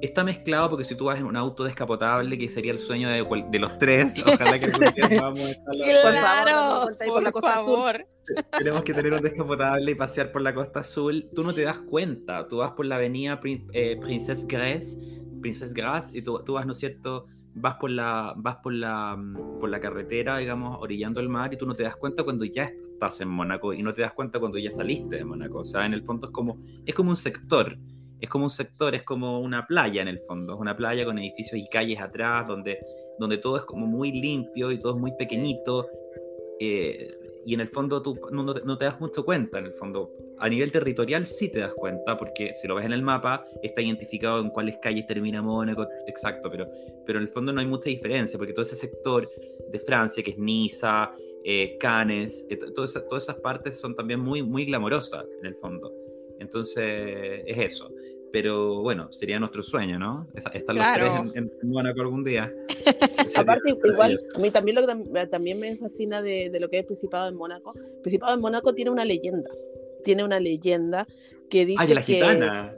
está 0.00 0.24
mezclado 0.24 0.70
porque 0.70 0.84
si 0.84 0.94
tú 0.94 1.06
vas 1.06 1.18
en 1.18 1.24
un 1.24 1.36
auto 1.36 1.64
descapotable, 1.64 2.36
que 2.36 2.48
sería 2.48 2.72
el 2.72 2.78
sueño 2.78 3.08
de, 3.08 3.58
los 3.58 3.78
tres, 3.78 4.14
ojalá 4.26 4.58
que 4.58 4.68
podamos 4.68 5.40
estar 5.40 5.74
Claro, 5.74 6.88
por, 7.06 7.32
por 7.32 7.42
favor. 7.42 8.06
Tenemos 8.58 8.82
que 8.82 8.92
tener 8.92 9.12
un 9.12 9.22
descapotable 9.22 9.92
y 9.92 9.94
pasear 9.94 10.32
por 10.32 10.42
la 10.42 10.54
costa 10.54 10.80
azul. 10.80 11.28
Tú 11.34 11.42
no 11.42 11.52
te 11.52 11.62
das 11.62 11.78
cuenta, 11.78 12.46
tú 12.48 12.58
vas 12.58 12.72
por 12.72 12.86
la 12.86 12.96
avenida 12.96 13.40
eh, 13.72 13.98
Princess 14.00 14.46
Grace, 14.46 14.96
Princess 15.40 15.72
Grace, 15.72 16.16
y 16.16 16.22
tú, 16.22 16.42
tú, 16.44 16.54
vas, 16.54 16.66
¿no 16.66 16.72
es 16.72 16.78
cierto? 16.78 17.26
Vas 17.54 17.76
por 17.76 17.90
la, 17.90 18.34
vas 18.36 18.56
por 18.56 18.74
la, 18.74 19.16
mm, 19.16 19.58
por 19.58 19.70
la 19.70 19.80
carretera, 19.80 20.36
digamos, 20.38 20.76
orillando 20.80 21.20
el 21.20 21.28
mar, 21.28 21.54
y 21.54 21.56
tú 21.56 21.66
no 21.66 21.74
te 21.74 21.84
das 21.84 21.96
cuenta 21.96 22.22
cuando 22.22 22.44
ya 22.44 22.64
estás 22.64 23.20
en 23.20 23.28
Mónaco, 23.28 23.72
y 23.72 23.82
no 23.82 23.94
te 23.94 24.02
das 24.02 24.12
cuenta 24.12 24.38
cuando 24.38 24.58
ya 24.58 24.70
saliste 24.70 25.16
de 25.16 25.24
Mónaco. 25.24 25.60
O 25.60 25.64
sea, 25.64 25.86
en 25.86 25.94
el 25.94 26.02
fondo 26.02 26.26
es 26.26 26.32
como, 26.32 26.58
es 26.84 26.94
como 26.94 27.10
un 27.10 27.16
sector 27.16 27.78
es 28.20 28.28
como 28.28 28.44
un 28.44 28.50
sector, 28.50 28.94
es 28.94 29.02
como 29.02 29.40
una 29.40 29.66
playa 29.66 30.02
en 30.02 30.08
el 30.08 30.20
fondo, 30.20 30.54
es 30.54 30.60
una 30.60 30.76
playa 30.76 31.04
con 31.04 31.18
edificios 31.18 31.60
y 31.60 31.68
calles 31.68 32.00
atrás, 32.00 32.46
donde, 32.46 32.78
donde 33.18 33.38
todo 33.38 33.58
es 33.58 33.64
como 33.64 33.86
muy 33.86 34.12
limpio 34.12 34.72
y 34.72 34.78
todo 34.78 34.94
es 34.94 35.00
muy 35.00 35.12
pequeñito. 35.16 35.88
Eh, 36.58 37.14
y 37.46 37.54
en 37.54 37.60
el 37.60 37.68
fondo 37.68 38.02
tú 38.02 38.18
no, 38.32 38.76
te 38.76 38.84
das 38.84 39.00
mucho 39.00 39.24
cuenta, 39.24 39.60
en 39.60 39.66
el 39.66 39.72
fondo. 39.74 40.10
A 40.38 40.48
nivel 40.48 40.72
territorial 40.72 41.28
sí 41.28 41.48
te 41.48 41.60
das 41.60 41.72
cuenta, 41.74 42.18
porque 42.18 42.54
si 42.60 42.66
lo 42.66 42.74
ves 42.74 42.84
en 42.84 42.92
el 42.92 43.02
mapa, 43.02 43.46
está 43.62 43.80
identificado 43.80 44.40
en 44.40 44.50
cuáles 44.50 44.78
calles 44.78 45.06
termina 45.06 45.40
Mónaco, 45.42 45.86
exacto, 46.08 46.50
pero, 46.50 46.66
pero 47.06 47.20
en 47.20 47.24
el 47.24 47.28
fondo 47.30 47.52
no 47.52 47.60
hay 47.60 47.66
mucha 47.66 47.88
diferencia, 47.88 48.36
porque 48.36 48.52
todo 48.52 48.64
ese 48.64 48.74
sector 48.74 49.30
de 49.70 49.78
Francia, 49.78 50.24
que 50.24 50.32
es 50.32 50.38
Niza, 50.38 51.12
eh, 51.44 51.76
Cannes, 51.78 52.44
eh, 52.50 52.56
todas, 52.56 52.92
todas 53.08 53.22
esas 53.22 53.36
partes 53.36 53.78
son 53.78 53.94
también 53.94 54.18
muy, 54.18 54.42
muy 54.42 54.64
glamorosas 54.64 55.24
en 55.38 55.46
el 55.46 55.54
fondo. 55.54 55.92
Entonces, 56.38 57.42
es 57.46 57.58
eso. 57.58 57.90
Pero 58.32 58.82
bueno, 58.82 59.10
sería 59.12 59.38
nuestro 59.38 59.62
sueño, 59.62 59.98
¿no? 59.98 60.28
Estar 60.52 60.74
los 60.74 60.84
tres 60.94 61.34
en, 61.34 61.50
Mónaco 61.68 62.02
algún 62.02 62.22
día. 62.24 62.52
Aparte, 63.34 63.70
igual, 63.70 64.20
a 64.34 64.38
mí 64.38 64.50
también 64.50 64.74
lo 64.74 64.86
que 64.86 65.26
también 65.26 65.58
me 65.58 65.76
fascina 65.76 66.20
de, 66.20 66.54
lo 66.60 66.68
que 66.68 66.76
es 66.76 66.80
el 66.80 66.86
Principado 66.86 67.26
de 67.26 67.32
Mónaco. 67.32 67.72
El 67.74 68.02
Principado 68.02 68.34
de 68.34 68.42
Mónaco 68.42 68.74
tiene 68.74 68.90
una 68.90 69.04
leyenda. 69.04 69.50
Tiene 70.04 70.24
una 70.24 70.38
leyenda 70.40 71.06
que 71.48 71.64
dice. 71.64 71.82
Ah, 71.82 71.86
de 71.86 71.94
la 71.94 72.02
gitana. 72.02 72.76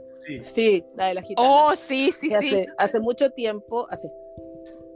Sí. 0.53 0.83
la 0.95 1.07
de 1.07 1.13
la 1.15 1.21
gitana. 1.23 1.47
Oh, 1.49 1.75
sí, 1.75 2.11
sí, 2.13 2.29
sí. 2.39 2.65
Hace, 2.77 2.99
mucho 2.99 3.31
tiempo, 3.31 3.87
hace 3.89 4.09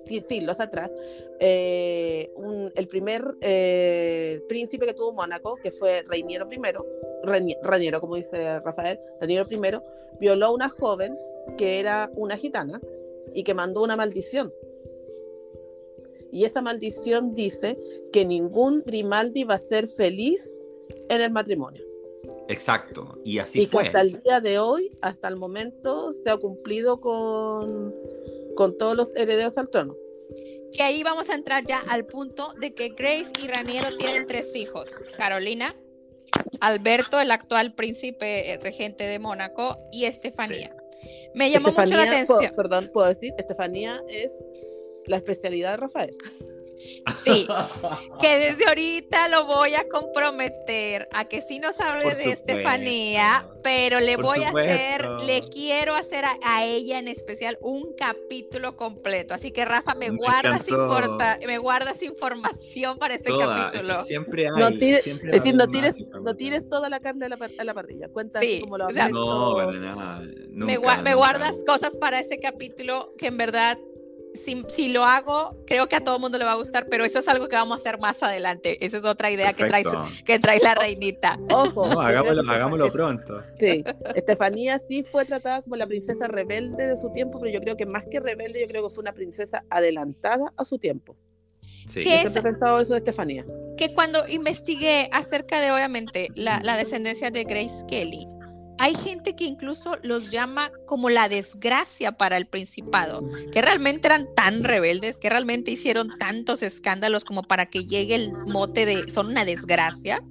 siglos 0.05 0.59
atrás, 0.59 0.91
eh, 1.39 2.31
el 2.75 2.87
primer 2.87 3.35
eh, 3.41 4.41
príncipe 4.47 4.85
que 4.85 4.93
tuvo 4.93 5.13
Mónaco, 5.13 5.55
que 5.55 5.71
fue 5.71 6.03
Reiniero 6.07 6.47
I, 6.51 6.59
Raniero, 7.63 8.01
como 8.01 8.15
dice 8.15 8.59
Rafael, 8.59 8.99
Raniero 9.19 9.45
I, 9.49 9.59
violó 10.19 10.47
a 10.47 10.51
una 10.51 10.69
joven 10.69 11.17
que 11.57 11.79
era 11.79 12.09
una 12.15 12.37
gitana 12.37 12.81
y 13.33 13.43
que 13.43 13.53
mandó 13.53 13.83
una 13.83 13.95
maldición. 13.95 14.53
Y 16.31 16.45
esa 16.45 16.61
maldición 16.61 17.35
dice 17.35 17.77
que 18.11 18.25
ningún 18.25 18.83
Grimaldi 18.85 19.43
va 19.43 19.55
a 19.55 19.59
ser 19.59 19.87
feliz 19.87 20.51
en 21.09 21.21
el 21.21 21.31
matrimonio. 21.31 21.83
Exacto, 22.47 23.19
y 23.23 23.39
así 23.39 23.61
y 23.61 23.67
que 23.67 23.77
hasta 23.77 24.01
el 24.01 24.13
día 24.21 24.41
de 24.41 24.59
hoy, 24.59 24.97
hasta 25.01 25.27
el 25.27 25.37
momento, 25.37 26.11
se 26.11 26.29
ha 26.29 26.37
cumplido 26.37 26.99
con, 26.99 27.93
con 28.55 28.77
todos 28.77 28.95
los 28.95 29.15
herederos 29.15 29.57
al 29.57 29.69
trono. 29.69 29.95
Que 30.71 30.83
ahí 30.83 31.03
vamos 31.03 31.29
a 31.29 31.35
entrar 31.35 31.63
ya 31.65 31.79
al 31.89 32.05
punto 32.05 32.53
de 32.59 32.73
que 32.73 32.89
Grace 32.89 33.31
y 33.41 33.47
Raniero 33.47 33.95
tienen 33.97 34.25
tres 34.25 34.55
hijos. 34.55 34.89
Carolina, 35.17 35.75
Alberto, 36.61 37.19
el 37.19 37.31
actual 37.31 37.75
príncipe 37.75 38.51
eh, 38.51 38.57
regente 38.57 39.03
de 39.03 39.19
Mónaco, 39.19 39.77
y 39.91 40.05
Estefanía. 40.05 40.75
Me 41.35 41.51
llamó 41.51 41.69
mucho 41.69 41.85
la 41.85 42.03
atención. 42.03 42.53
perdón, 42.55 42.89
puedo 42.93 43.07
decir, 43.07 43.33
Estefanía 43.37 44.01
es 44.09 44.31
la 45.05 45.17
especialidad 45.17 45.71
de 45.71 45.77
Rafael. 45.77 46.17
Sí, 47.23 47.47
que 48.21 48.37
desde 48.37 48.65
ahorita 48.67 49.27
lo 49.29 49.45
voy 49.45 49.75
a 49.75 49.87
comprometer 49.89 51.07
a 51.13 51.25
que 51.25 51.41
sí 51.41 51.59
nos 51.59 51.79
hable 51.79 52.13
de 52.15 52.31
Estefanía, 52.31 53.47
pero 53.61 53.99
le 53.99 54.17
voy 54.17 54.43
a 54.43 54.49
hacer, 54.49 55.09
le 55.25 55.41
quiero 55.41 55.95
hacer 55.95 56.25
a, 56.25 56.63
ella 56.65 56.99
en 56.99 57.07
especial 57.07 57.57
un 57.61 57.93
capítulo 57.93 58.77
completo. 58.77 59.33
Así 59.33 59.51
que 59.51 59.65
Rafa, 59.65 59.95
me, 59.95 60.09
guardas, 60.09 60.65
me 61.45 61.57
guardas 61.57 62.01
información 62.03 62.97
para 62.97 63.15
ese 63.15 63.31
capítulo. 63.37 64.05
siempre 64.05 64.47
hay. 64.47 64.59
No 64.59 64.71
tires, 64.77 65.05
es 65.07 65.21
decir, 65.21 65.55
no 65.55 65.67
tires, 65.67 65.95
no 66.21 66.35
tires 66.35 66.69
toda 66.69 66.89
la 66.89 66.99
carne 66.99 67.25
a 67.25 67.63
la, 67.63 67.73
parrilla. 67.73 68.09
Cuenta 68.09 68.39
cómo 68.61 68.77
lo 68.77 68.87
No, 69.09 69.57
me, 70.51 70.77
me 71.03 71.15
guardas 71.15 71.63
cosas 71.65 71.97
para 71.97 72.19
ese 72.19 72.39
capítulo 72.39 73.13
que 73.17 73.27
en 73.27 73.37
verdad 73.37 73.77
si, 74.33 74.91
lo 74.91 75.03
hago, 75.03 75.55
creo 75.67 75.87
que 75.87 75.95
a 75.95 76.03
todo 76.03 76.15
el 76.15 76.21
mundo 76.21 76.37
le 76.37 76.45
va 76.45 76.53
a 76.53 76.55
gustar, 76.55 76.87
pero 76.89 77.05
eso 77.05 77.19
es 77.19 77.27
algo 77.27 77.47
que 77.47 77.55
vamos 77.55 77.77
a 77.77 77.81
hacer 77.81 77.99
más 77.99 78.21
adelante. 78.23 78.83
Esa 78.85 78.97
es 78.97 79.05
otra 79.05 79.29
idea 79.29 79.53
que 79.53 79.65
trae, 79.65 79.83
que 80.25 80.39
trae 80.39 80.59
la 80.59 80.75
reinita. 80.75 81.39
Ojo. 81.51 81.99
hagámoslo, 81.99 82.91
pronto. 82.91 83.43
Sí, 83.59 83.83
Estefanía 84.15 84.79
sí 84.87 85.03
fue 85.03 85.25
tratada 85.25 85.61
como 85.61 85.75
la 85.75 85.87
princesa 85.87 86.27
rebelde 86.27 86.87
de 86.87 86.97
su 86.97 87.11
tiempo, 87.11 87.39
pero 87.39 87.51
yo 87.51 87.61
creo 87.61 87.77
que 87.77 87.85
más 87.85 88.05
que 88.05 88.19
rebelde, 88.19 88.61
yo 88.61 88.67
creo 88.67 88.87
que 88.87 88.93
fue 88.93 89.01
una 89.01 89.13
princesa 89.13 89.63
adelantada 89.69 90.51
a 90.57 90.65
su 90.65 90.77
tiempo. 90.77 91.15
Sí. 91.87 92.01
¿Qué 92.01 92.21
es, 92.21 92.39
pensado 92.39 92.79
eso 92.79 92.93
de 92.93 92.99
Estefanía? 92.99 93.45
Que 93.77 93.93
cuando 93.93 94.25
investigué 94.27 95.09
acerca 95.11 95.59
de, 95.59 95.71
obviamente, 95.71 96.29
la, 96.33 96.59
la 96.63 96.77
descendencia 96.77 97.29
de 97.29 97.43
Grace 97.43 97.85
Kelly, 97.87 98.27
hay 98.79 98.95
gente 98.95 99.35
que 99.35 99.45
incluso 99.45 99.97
los 100.03 100.31
llama 100.31 100.71
como 100.85 101.09
la 101.09 101.29
desgracia 101.29 102.13
para 102.13 102.37
el 102.37 102.45
principado, 102.45 103.23
que 103.51 103.61
realmente 103.61 104.07
eran 104.07 104.27
tan 104.35 104.63
rebeldes, 104.63 105.19
que 105.19 105.29
realmente 105.29 105.71
hicieron 105.71 106.17
tantos 106.17 106.63
escándalos 106.63 107.23
como 107.23 107.43
para 107.43 107.65
que 107.67 107.85
llegue 107.85 108.15
el 108.15 108.33
mote 108.33 108.85
de 108.85 109.11
son 109.11 109.27
una 109.27 109.45
desgracia. 109.45 110.23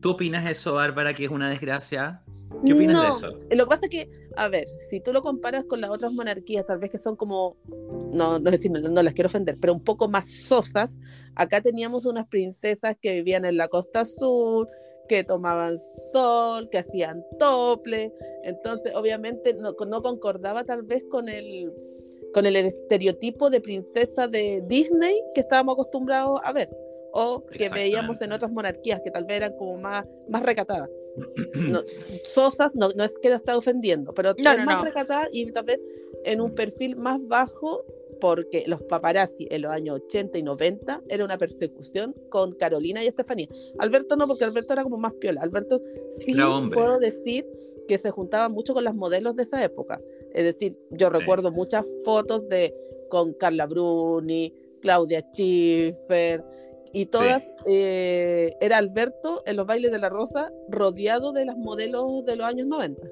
¿Tú 0.00 0.10
opinas 0.10 0.48
eso, 0.50 0.74
Bárbara, 0.74 1.12
que 1.12 1.24
es 1.24 1.30
una 1.30 1.50
desgracia? 1.50 2.22
¿Qué 2.64 2.72
opinas 2.72 3.02
de 3.02 3.26
eso? 3.26 3.38
Lo 3.50 3.64
que 3.64 3.68
pasa 3.68 3.80
es 3.84 3.90
que, 3.90 4.10
a 4.36 4.48
ver, 4.48 4.66
si 4.88 5.00
tú 5.00 5.12
lo 5.12 5.22
comparas 5.22 5.64
con 5.64 5.80
las 5.80 5.90
otras 5.90 6.12
monarquías, 6.12 6.66
tal 6.66 6.78
vez 6.78 6.90
que 6.90 6.98
son 6.98 7.14
como, 7.16 7.56
no, 8.12 8.38
no, 8.38 8.50
decir, 8.50 8.70
no, 8.70 9.02
las 9.02 9.14
quiero 9.14 9.26
ofender, 9.26 9.56
pero 9.60 9.74
un 9.74 9.84
poco 9.84 10.08
más 10.08 10.30
sosas, 10.30 10.96
acá 11.34 11.60
teníamos 11.60 12.06
unas 12.06 12.26
princesas 12.26 12.96
que 13.00 13.12
vivían 13.12 13.44
en 13.44 13.56
la 13.56 13.68
costa 13.68 14.04
sur, 14.04 14.66
que 15.08 15.24
tomaban 15.24 15.78
sol, 16.12 16.68
que 16.70 16.78
hacían 16.78 17.24
tople, 17.38 18.12
entonces 18.44 18.94
obviamente 18.94 19.54
no, 19.54 19.74
no 19.86 20.02
concordaba 20.02 20.64
tal 20.64 20.82
vez 20.82 21.04
con 21.10 21.28
el, 21.28 21.72
con 22.32 22.46
el 22.46 22.56
estereotipo 22.56 23.50
de 23.50 23.60
princesa 23.60 24.28
de 24.28 24.62
Disney 24.66 25.22
que 25.34 25.40
estábamos 25.40 25.74
acostumbrados 25.74 26.40
a 26.44 26.52
ver, 26.52 26.68
o 27.12 27.44
que 27.46 27.68
veíamos 27.68 28.20
en 28.22 28.32
otras 28.32 28.52
monarquías 28.52 29.00
que 29.02 29.10
tal 29.10 29.24
vez 29.24 29.38
eran 29.38 29.56
como 29.56 29.76
más, 29.78 30.04
más 30.28 30.42
recatadas. 30.42 30.90
sosas, 32.24 32.74
no, 32.74 32.90
no 32.90 33.04
es 33.04 33.18
que 33.18 33.30
la 33.30 33.36
está 33.36 33.56
ofendiendo, 33.56 34.14
pero 34.14 34.34
más 34.64 34.84
recatadas 34.84 35.28
y 35.32 35.50
tal 35.50 35.64
vez 35.64 35.80
en 36.24 36.40
un 36.40 36.54
perfil 36.54 36.96
más 36.96 37.18
bajo 37.26 37.84
porque 38.20 38.64
los 38.66 38.82
paparazzi 38.82 39.46
en 39.50 39.62
los 39.62 39.72
años 39.72 40.00
80 40.06 40.38
y 40.38 40.42
90 40.42 41.02
era 41.08 41.24
una 41.24 41.38
persecución 41.38 42.14
con 42.28 42.52
Carolina 42.54 43.02
y 43.02 43.06
Estefanía. 43.06 43.48
Alberto 43.78 44.16
no, 44.16 44.26
porque 44.26 44.44
Alberto 44.44 44.72
era 44.72 44.82
como 44.82 44.98
más 44.98 45.14
piola. 45.14 45.42
Alberto 45.42 45.80
sí 46.24 46.34
puedo 46.72 46.98
decir 46.98 47.46
que 47.86 47.98
se 47.98 48.10
juntaba 48.10 48.48
mucho 48.48 48.74
con 48.74 48.84
las 48.84 48.94
modelos 48.94 49.36
de 49.36 49.42
esa 49.44 49.62
época. 49.64 50.00
Es 50.32 50.44
decir, 50.44 50.78
yo 50.90 51.10
recuerdo 51.10 51.50
muchas 51.50 51.84
fotos 52.04 52.48
de 52.48 52.74
con 53.08 53.32
Carla 53.32 53.66
Bruni, 53.66 54.52
Claudia 54.82 55.20
Schiffer, 55.20 56.44
y 56.92 57.06
todas, 57.06 57.42
eh, 57.66 58.56
era 58.60 58.78
Alberto 58.78 59.42
en 59.46 59.56
los 59.56 59.66
bailes 59.66 59.92
de 59.92 59.98
la 59.98 60.08
Rosa 60.08 60.52
rodeado 60.68 61.32
de 61.32 61.44
las 61.44 61.56
modelos 61.56 62.24
de 62.24 62.36
los 62.36 62.46
años 62.46 62.66
90. 62.66 63.08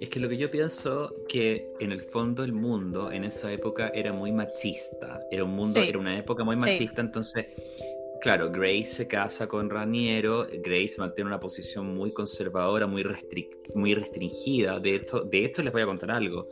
Es 0.00 0.10
que 0.10 0.20
lo 0.20 0.28
que 0.28 0.36
yo 0.36 0.48
pienso 0.48 1.12
que 1.28 1.72
en 1.80 1.90
el 1.90 2.02
fondo 2.02 2.44
el 2.44 2.52
mundo 2.52 3.10
en 3.10 3.24
esa 3.24 3.52
época 3.52 3.88
era 3.88 4.12
muy 4.12 4.30
machista. 4.30 5.20
Era 5.30 5.42
un 5.44 5.50
mundo, 5.50 5.80
era 5.80 5.98
una 5.98 6.16
época 6.16 6.44
muy 6.44 6.54
machista, 6.54 7.00
entonces, 7.00 7.46
claro, 8.20 8.50
Grace 8.50 8.86
se 8.86 9.08
casa 9.08 9.48
con 9.48 9.68
Raniero, 9.68 10.46
Grace 10.62 10.94
mantiene 10.98 11.28
una 11.28 11.40
posición 11.40 11.94
muy 11.96 12.12
conservadora, 12.12 12.86
muy, 12.86 13.04
muy 13.74 13.94
restringida. 13.94 14.78
De 14.78 14.94
esto, 14.94 15.24
de 15.24 15.46
esto 15.46 15.62
les 15.62 15.72
voy 15.72 15.82
a 15.82 15.86
contar 15.86 16.12
algo. 16.12 16.48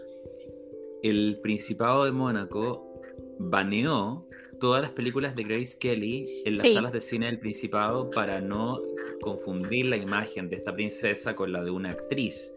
El 1.05 1.39
Principado 1.41 2.05
de 2.05 2.11
Mónaco 2.11 3.01
baneó 3.39 4.27
todas 4.59 4.83
las 4.83 4.91
películas 4.91 5.37
de 5.37 5.45
Grace 5.45 5.77
Kelly 5.79 6.43
en 6.45 6.57
las 6.57 6.73
salas 6.73 6.93
de 6.93 7.01
cine 7.01 7.27
del 7.27 7.39
Principado 7.39 8.11
para 8.11 8.41
no 8.41 8.83
confundir 9.21 9.87
la 9.87 9.97
imagen 9.97 10.49
de 10.49 10.57
esta 10.57 10.75
princesa 10.75 11.37
con 11.37 11.53
la 11.53 11.63
de 11.63 11.71
una 11.71 11.91
actriz. 11.91 12.53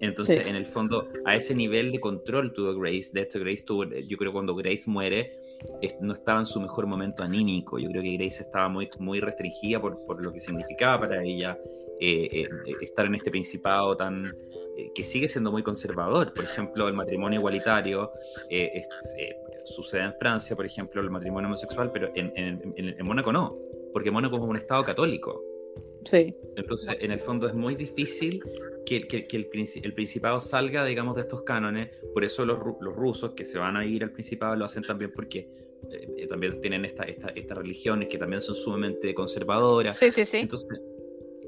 Entonces, 0.00 0.46
en 0.46 0.56
el 0.56 0.66
fondo, 0.66 1.08
a 1.24 1.36
ese 1.36 1.54
nivel 1.54 1.92
de 1.92 2.00
control 2.00 2.52
tuvo 2.52 2.74
Grace. 2.74 3.10
De 3.12 3.22
hecho, 3.22 3.38
Grace 3.40 3.62
tuvo, 3.64 3.84
yo 3.84 4.16
creo 4.16 4.32
cuando 4.32 4.54
Grace 4.54 4.82
muere, 4.86 5.38
no 6.00 6.12
estaba 6.12 6.40
en 6.40 6.46
su 6.46 6.60
mejor 6.60 6.86
momento 6.86 7.22
anímico. 7.22 7.78
Yo 7.78 7.88
creo 7.90 8.02
que 8.02 8.16
Grace 8.16 8.42
estaba 8.42 8.68
muy, 8.68 8.88
muy 8.98 9.20
restringida 9.20 9.80
por, 9.80 10.04
por 10.04 10.22
lo 10.22 10.32
que 10.32 10.40
significaba 10.40 11.00
para 11.00 11.22
ella 11.22 11.58
eh, 12.00 12.28
eh, 12.32 12.48
estar 12.80 13.06
en 13.06 13.14
este 13.14 13.30
principado 13.30 13.96
tan 13.96 14.26
eh, 14.26 14.90
que 14.94 15.02
sigue 15.02 15.28
siendo 15.28 15.52
muy 15.52 15.62
conservador. 15.62 16.34
Por 16.34 16.44
ejemplo, 16.44 16.88
el 16.88 16.94
matrimonio 16.94 17.38
igualitario 17.38 18.10
sucede 19.64 20.02
en 20.02 20.14
Francia, 20.14 20.56
por 20.56 20.66
ejemplo, 20.66 21.00
el 21.00 21.10
matrimonio 21.10 21.46
homosexual, 21.48 21.90
pero 21.92 22.10
en, 22.14 22.32
en, 22.36 22.74
en 22.76 23.06
Mónaco 23.06 23.32
no, 23.32 23.56
porque 23.92 24.10
Mónaco 24.10 24.36
es 24.36 24.42
un 24.42 24.56
estado 24.56 24.84
católico. 24.84 25.53
Sí. 26.04 26.36
Entonces, 26.56 26.96
en 27.00 27.10
el 27.10 27.20
fondo 27.20 27.48
es 27.48 27.54
muy 27.54 27.74
difícil 27.74 28.42
que, 28.86 28.96
el, 28.96 29.48
el, 29.82 29.94
Principado 29.94 30.40
salga, 30.40 30.84
digamos, 30.84 31.16
de 31.16 31.22
estos 31.22 31.42
cánones. 31.42 31.90
Por 32.12 32.24
eso 32.24 32.44
los, 32.44 32.58
los, 32.80 32.94
rusos 32.94 33.32
que 33.32 33.44
se 33.44 33.58
van 33.58 33.76
a 33.76 33.86
ir 33.86 34.04
al 34.04 34.10
Principado 34.10 34.54
lo 34.56 34.64
hacen 34.64 34.82
también 34.82 35.12
porque 35.12 35.38
eh, 35.90 36.14
eh, 36.18 36.26
también 36.26 36.60
tienen 36.60 36.84
esta, 36.84 37.04
esta, 37.04 37.28
estas 37.28 37.58
religiones 37.58 38.08
que 38.08 38.18
también 38.18 38.42
son 38.42 38.54
sumamente 38.54 39.14
conservadoras. 39.14 39.96
Sí, 39.96 40.10
sí, 40.10 40.24
sí. 40.24 40.38
Entonces, 40.38 40.68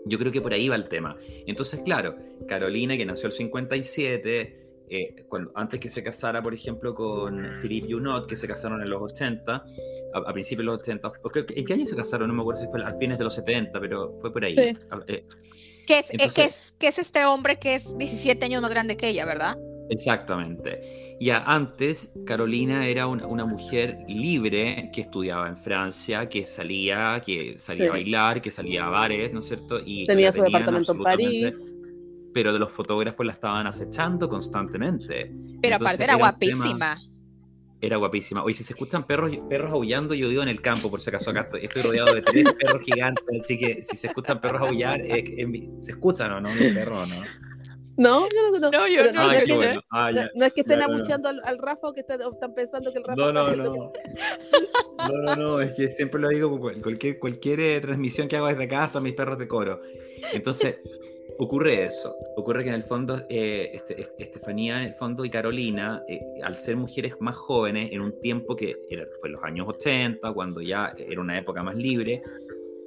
yo 0.07 0.19
creo 0.19 0.33
que 0.33 0.41
por 0.41 0.53
ahí 0.53 0.69
va 0.69 0.77
el 0.77 0.89
tema. 0.89 1.17
Entonces, 1.47 1.81
claro, 1.85 2.17
Carolina, 2.47 2.97
que 2.97 3.05
nació 3.05 3.27
el 3.27 3.33
57, 3.33 4.66
eh, 4.89 5.25
cuando, 5.29 5.51
antes 5.55 5.81
que 5.81 5.89
se 5.89 6.03
casara, 6.03 6.43
por 6.43 6.55
ejemplo, 6.55 6.95
con 6.95 7.61
Philippe 7.61 7.93
Junot, 7.93 8.27
que 8.29 8.37
se 8.37 8.47
casaron 8.47 8.81
en 8.83 8.91
los 8.91 9.03
80, 9.03 9.65
a, 10.15 10.33
principios 10.33 10.61
de 10.61 10.65
los 10.65 10.75
80. 10.77 11.13
¿En 11.57 11.65
qué 11.65 11.73
año 11.73 11.87
se 11.87 11.97
casaron? 11.97 12.29
No 12.29 12.35
me 12.35 12.41
acuerdo 12.43 12.63
si 12.63 12.69
fue 12.69 12.83
a 12.85 12.97
fines 12.97 13.19
de 13.19 13.25
los 13.25 13.35
70, 13.35 13.81
pero 13.81 14.17
fue 14.21 14.33
por 14.33 14.45
ahí. 14.45 14.57
Eh, 14.59 15.27
¿Qué, 15.87 15.99
es, 15.99 16.39
es, 16.39 16.75
es, 16.79 16.99
este 16.99 17.25
hombre 17.25 17.59
que 17.59 17.75
es 17.75 17.97
17 17.99 18.45
años 18.45 18.63
más 18.63 18.71
grande 18.71 18.97
que 18.97 19.09
ella, 19.09 19.25
verdad? 19.25 19.59
Exactamente. 19.91 21.17
Ya 21.21 21.39
antes, 21.39 22.11
Carolina 22.27 22.87
era 22.87 23.07
una, 23.07 23.27
una, 23.27 23.47
mujer 23.47 23.99
libre 24.07 24.91
que 24.93 25.01
estudiaba 25.01 25.49
en 25.49 25.57
Francia, 25.57 26.29
que 26.29 26.45
salía, 26.45 27.23
que 27.25 27.57
salía 27.59 27.87
a 27.89 27.93
bailar, 27.93 28.43
que 28.43 28.51
salía 28.51 28.87
a 28.87 28.91
bares, 28.91 29.33
¿no 29.33 29.41
es 29.41 29.47
cierto? 29.47 29.81
Y 29.85 30.07
Tenía 30.07 30.31
su 30.31 30.43
departamento 30.43 30.93
en 30.93 31.03
París 31.03 31.67
pero 32.37 32.53
de 32.53 32.59
los 32.59 32.71
fotógrafos 32.71 33.25
la 33.25 33.33
estaban 33.33 33.67
acechando 33.67 34.29
constantemente. 34.29 35.33
Pero 35.63 35.77
aparte 35.77 36.05
era, 36.05 36.17
guapísima. 36.17 36.95
era 37.81 37.97
guapísima. 37.97 38.45
Oye, 38.45 38.55
si 38.55 38.63
se 38.63 38.75
escuchan 38.75 39.07
perros, 39.07 39.31
perros 39.49 39.73
aullando, 39.73 40.13
yo 40.13 40.29
vivo 40.29 40.43
en 40.43 40.51
el 40.51 40.61
campo, 40.61 40.91
por 40.91 41.01
si 41.01 41.09
acaso 41.09 41.31
acá 41.31 41.49
estoy, 41.59 41.81
rodeado 41.81 42.15
de 42.15 42.21
tres 42.21 42.53
perros 42.61 42.83
gigantes, 42.85 43.25
así 43.41 43.57
que 43.57 43.83
si 43.83 43.97
se 43.97 44.09
escuchan 44.09 44.39
perros 44.39 44.69
aullar, 44.69 45.01
se 45.01 45.93
escuchan 45.93 46.31
o 46.31 46.41
no, 46.43 46.51
un 46.51 46.75
perro, 46.75 47.07
¿no? 47.07 47.15
No, 47.97 48.29
yo 48.29 48.43
no, 48.43 48.59
no, 48.59 48.71
no, 48.71 48.87
yo, 48.87 49.11
no, 49.11 49.25
no, 49.25 49.33
es 49.33 49.45
que, 49.45 49.81
ah, 49.91 50.13
no, 50.35 50.45
es 50.45 50.53
que 50.53 50.61
estén 50.61 50.83
amuchando 50.83 51.31
al, 51.31 51.41
al, 51.43 51.57
Rafa 51.57 51.89
o 51.89 51.95
que 51.95 52.01
están, 52.01 52.21
están, 52.21 52.53
pensando 52.53 52.93
que 52.93 52.99
el 52.99 53.05
Rafa 53.05 53.17
no, 53.17 53.33
no, 53.33 53.57
no. 53.57 53.91
no, 55.09 55.23
no, 55.23 55.37
no, 55.37 55.61
es 55.63 55.73
que 55.73 55.89
siempre 55.89 56.21
lo 56.21 56.29
digo, 56.29 56.61
cualquier, 56.61 57.19
cualquier 57.19 57.61
eh, 57.61 57.81
transmisión 57.81 58.29
que 58.29 58.37
hago 58.37 58.49
desde 58.49 58.65
acá, 58.65 58.85
hasta 58.85 59.01
mis 59.01 59.15
perros 59.15 59.39
de 59.39 59.49
coro. 59.49 59.81
Entonces, 60.35 60.77
ocurre 61.39 61.85
eso. 61.85 62.17
Ocurre 62.37 62.63
que 62.63 62.71
en 62.71 62.75
el 62.75 62.85
fondo, 62.85 63.23
eh, 63.29 63.71
este, 63.75 64.07
Estefanía, 64.19 64.79
en 64.79 64.89
el 64.89 64.95
fondo, 64.95 65.25
y 65.25 65.31
Carolina, 65.31 66.03
eh, 66.09 66.21
al 66.43 66.57
ser 66.57 66.77
mujeres 66.77 67.17
más 67.21 67.37
jóvenes, 67.37 67.91
en 67.93 68.01
un 68.01 68.21
tiempo 68.21 68.57
que 68.57 68.75
era, 68.89 69.07
fue 69.21 69.31
los 69.31 69.43
años 69.43 69.67
80, 69.69 70.33
cuando 70.33 70.61
ya 70.61 70.95
era 70.97 71.21
una 71.21 71.39
época 71.39 71.63
más 71.63 71.77
libre, 71.77 72.23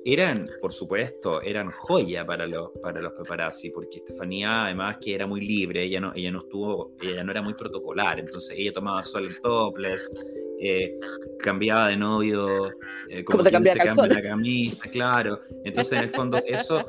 eran, 0.06 0.50
por 0.62 0.72
supuesto, 0.72 1.42
eran 1.42 1.72
joya 1.72 2.26
para 2.26 2.48
los, 2.48 2.70
para 2.82 3.02
los 3.02 3.14
paparazzi, 3.14 3.70
porque 3.70 3.98
Estefanía, 3.98 4.66
además 4.66 4.98
que 5.02 5.14
era 5.14 5.28
muy 5.28 5.42
libre, 5.42 5.84
ella 5.84 6.00
no, 6.00 6.14
ella 6.16 6.32
no 6.32 6.40
estuvo, 6.40 6.96
ella 7.02 7.24
no 7.24 7.32
era 7.32 7.42
muy 7.42 7.54
protocolar, 7.54 8.20
entonces 8.20 8.58
ella 8.58 8.72
tomaba 8.72 9.04
sol 9.04 9.28
en 9.28 9.36
topless, 9.42 10.10
eh, 10.62 10.98
cambiaba 11.40 11.90
de 11.90 11.98
novio, 11.98 12.72
como 13.26 13.44
se 13.44 13.52
cambia 13.52 13.76
la 13.76 14.22
camisa, 14.22 14.90
claro. 14.90 15.42
Entonces, 15.64 16.00
en 16.00 16.06
el 16.06 16.12
fondo, 16.12 16.38
eso 16.46 16.86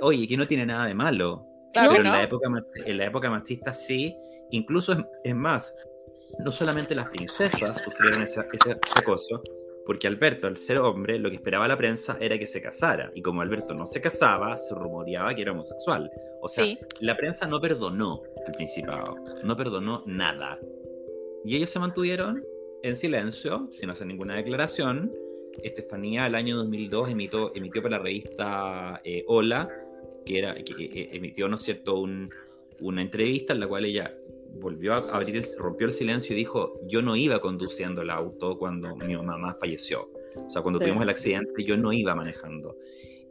oye, 0.00 0.26
que 0.26 0.36
no 0.36 0.46
tiene 0.46 0.66
nada 0.66 0.86
de 0.86 0.94
malo. 0.94 1.46
pero 1.72 1.96
en, 1.96 2.04
la 2.04 2.22
época, 2.22 2.48
en 2.84 2.98
la 2.98 3.06
época 3.06 3.30
machista 3.30 3.72
sí, 3.72 4.16
incluso 4.50 4.96
es, 5.24 5.34
más, 5.34 5.74
no 6.38 6.50
solamente 6.50 6.94
las 6.94 7.10
princesas 7.10 7.82
sufrieron 7.82 8.22
ese, 8.22 8.40
acoso, 8.96 9.42
porque 9.86 10.06
Alberto, 10.06 10.46
al 10.46 10.56
ser 10.56 10.78
hombre, 10.78 11.18
lo 11.18 11.30
que 11.30 11.36
esperaba 11.36 11.66
la 11.68 11.76
prensa 11.76 12.16
era 12.20 12.38
que 12.38 12.46
se 12.46 12.60
casara, 12.60 13.10
y 13.14 13.22
como 13.22 13.42
Alberto 13.42 13.74
no 13.74 13.86
se 13.86 14.00
casaba, 14.00 14.56
se 14.56 14.74
rumoreaba 14.74 15.34
que 15.34 15.42
era 15.42 15.52
homosexual. 15.52 16.10
O 16.42 16.48
sea, 16.48 16.64
la 17.00 17.16
prensa 17.16 17.46
no 17.46 17.60
perdonó 17.60 18.22
al 18.46 18.52
Principado, 18.52 19.16
no 19.44 19.56
perdonó 19.56 20.02
nada. 20.06 20.58
Y 21.44 21.56
ellos 21.56 21.70
se 21.70 21.78
mantuvieron 21.78 22.44
en 22.82 22.96
silencio, 22.96 23.68
sin 23.72 23.90
hacer 23.90 24.06
ninguna 24.06 24.36
declaración, 24.36 25.12
Estefanía 25.62 26.26
el 26.26 26.34
año 26.34 26.56
2002 26.56 27.10
emitió, 27.10 27.54
emitió 27.54 27.82
para 27.82 27.98
la 27.98 28.02
revista 28.02 29.00
eh, 29.04 29.24
Hola, 29.26 29.68
que, 30.24 30.38
era, 30.38 30.54
que, 30.54 31.10
emitió, 31.12 31.48
¿no 31.48 31.56
es 31.56 31.62
cierto?, 31.62 32.04
una 32.80 33.02
entrevista 33.02 33.52
en 33.52 33.60
la 33.60 33.68
cual 33.68 33.84
ella 33.84 34.14
volvió 34.54 34.94
a 34.94 35.16
abrir, 35.16 35.36
el, 35.36 35.46
rompió 35.58 35.86
el 35.86 35.92
silencio 35.92 36.34
y 36.34 36.38
dijo, 36.38 36.80
yo 36.86 37.02
no 37.02 37.16
iba 37.16 37.40
conduciendo 37.40 38.02
el 38.02 38.10
auto 38.10 38.58
cuando 38.58 38.96
mi 38.96 39.16
mamá 39.16 39.56
falleció. 39.58 40.10
O 40.36 40.50
sea, 40.50 40.62
cuando 40.62 40.78
tuvimos 40.80 41.02
el 41.02 41.10
accidente, 41.10 41.62
yo 41.62 41.76
no 41.76 41.92
iba 41.92 42.14
manejando. 42.14 42.76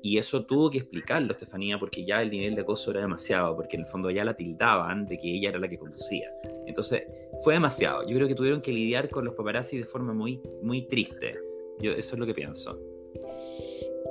Y 0.01 0.17
eso 0.17 0.45
tuvo 0.45 0.69
que 0.69 0.77
explicarlo, 0.77 1.33
Estefanía, 1.33 1.77
porque 1.77 2.05
ya 2.05 2.21
el 2.21 2.29
nivel 2.29 2.55
de 2.55 2.61
acoso 2.61 2.91
era 2.91 3.01
demasiado, 3.01 3.55
porque 3.55 3.75
en 3.75 3.83
el 3.83 3.87
fondo 3.87 4.09
ya 4.09 4.23
la 4.23 4.33
tildaban 4.33 5.05
de 5.05 5.17
que 5.17 5.35
ella 5.35 5.49
era 5.49 5.59
la 5.59 5.67
que 5.67 5.77
conducía. 5.77 6.31
Entonces, 6.67 7.05
fue 7.43 7.55
demasiado. 7.55 8.07
Yo 8.07 8.15
creo 8.15 8.27
que 8.27 8.35
tuvieron 8.35 8.61
que 8.61 8.71
lidiar 8.71 9.09
con 9.09 9.25
los 9.25 9.35
paparazzi 9.35 9.77
de 9.77 9.85
forma 9.85 10.13
muy, 10.13 10.39
muy 10.61 10.87
triste. 10.87 11.33
Yo 11.79 11.91
eso 11.91 12.15
es 12.15 12.19
lo 12.19 12.25
que 12.25 12.33
pienso. 12.33 12.79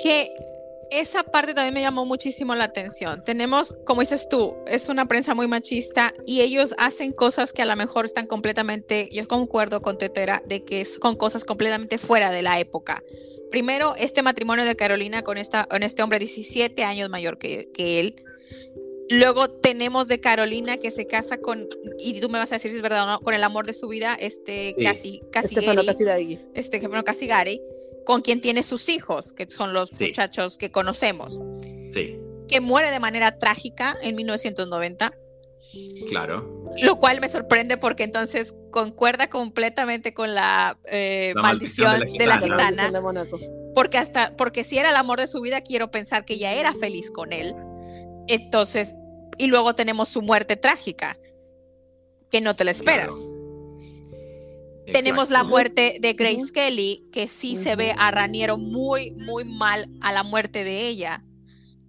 Que 0.03 0.33
esa 0.91 1.23
parte 1.23 1.55
también 1.55 1.75
me 1.75 1.83
llamó 1.83 2.07
muchísimo 2.07 2.55
la 2.55 2.65
atención. 2.65 3.23
Tenemos, 3.25 3.75
como 3.85 4.01
dices 4.01 4.29
tú, 4.29 4.57
es 4.67 4.89
una 4.89 5.07
prensa 5.07 5.35
muy 5.35 5.47
machista 5.47 6.15
y 6.27 6.41
ellos 6.41 6.75
hacen 6.79 7.13
cosas 7.13 7.53
que 7.53 7.63
a 7.63 7.67
lo 7.67 7.77
mejor 7.77 8.05
están 8.05 8.27
completamente, 8.27 9.09
yo 9.13 9.27
concuerdo 9.29 9.83
con 9.83 9.99
Tetera, 9.99 10.43
de 10.47 10.65
que 10.65 10.81
es 10.81 10.99
con 10.99 11.17
cosas 11.17 11.45
completamente 11.45 11.99
fuera 11.99 12.31
de 12.31 12.43
la 12.43 12.59
época. 12.59 13.03
Primero, 13.51 13.95
este 13.97 14.23
matrimonio 14.23 14.65
de 14.65 14.77
Carolina 14.77 15.23
con, 15.23 15.39
esta, 15.39 15.65
con 15.65 15.83
este 15.83 16.03
hombre 16.03 16.19
17 16.19 16.85
años 16.85 17.09
mayor 17.09 17.39
que, 17.39 17.71
que 17.73 18.01
él. 18.01 18.25
Luego 19.11 19.49
tenemos 19.49 20.07
de 20.07 20.21
Carolina 20.21 20.77
que 20.77 20.91
se 20.91 21.07
casa 21.07 21.39
con, 21.39 21.67
y 21.99 22.21
tú 22.21 22.29
me 22.29 22.39
vas 22.39 22.53
a 22.53 22.57
decir 22.57 22.71
si 22.71 22.77
es 22.77 22.83
verdad 22.83 23.05
o 23.05 23.07
no, 23.07 23.21
con 23.21 23.33
el 23.33 23.43
amor 23.43 23.67
de 23.67 23.73
su 23.73 23.89
vida, 23.89 24.15
este 24.19 24.77
casi, 24.83 25.23
casi 25.33 25.55
este 25.55 26.81
casi 27.05 27.27
Gary, 27.27 27.63
con 28.05 28.21
quien 28.21 28.41
tiene 28.41 28.63
sus 28.63 28.89
hijos, 28.89 29.33
que 29.33 29.49
son 29.49 29.73
los 29.73 29.99
muchachos 29.99 30.59
que 30.59 30.71
conocemos. 30.71 31.41
Sí. 31.93 32.19
Que 32.49 32.61
muere 32.61 32.91
de 32.91 33.01
manera 33.01 33.39
trágica 33.39 33.97
en 34.03 34.15
1990. 34.15 35.15
Claro. 36.09 36.67
Lo 36.83 36.99
cual 36.99 37.21
me 37.21 37.29
sorprende 37.29 37.77
porque 37.77 38.05
entonces 38.05 38.55
concuerda 38.71 39.29
completamente 39.29 40.13
con 40.15 40.35
la, 40.35 40.79
eh, 40.85 41.33
maldición, 41.37 42.01
de 42.01 42.27
la 42.27 42.39
gitana. 42.39 42.91
porque 43.75 43.99
hasta, 43.99 44.37
porque 44.37 44.65
si 44.65 44.79
era 44.79 44.91
el 44.91 44.97
amor 44.97 45.19
de 45.19 45.27
su 45.27 45.41
vida, 45.41 45.63
quiero 45.63 45.91
pensar 45.91 46.25
que 46.25 46.35
ella 46.35 46.53
era 46.55 46.75
feliz 46.75 47.11
con 47.11 47.33
él. 47.33 47.55
Entonces, 48.29 48.95
y 49.39 49.47
luego 49.47 49.75
tenemos 49.75 50.09
su 50.09 50.23
muerte 50.23 50.57
trágica, 50.57 51.19
que 52.31 52.41
no 52.41 52.55
te 52.55 52.65
la 52.65 52.71
esperas. 52.71 53.15
Tenemos 54.93 55.31
la 55.31 55.45
muerte 55.45 55.99
de 56.01 56.15
Grace 56.15 56.51
Kelly, 56.53 57.09
que 57.13 57.29
sí 57.29 57.57
se 57.57 57.77
ve 57.77 57.95
a 57.99 58.11
Raniero 58.11 58.57
muy, 58.57 59.11
muy 59.13 59.45
mal 59.45 59.89
a 60.01 60.13
la 60.13 60.23
muerte 60.23 60.65
de 60.65 60.89
ella 60.89 61.25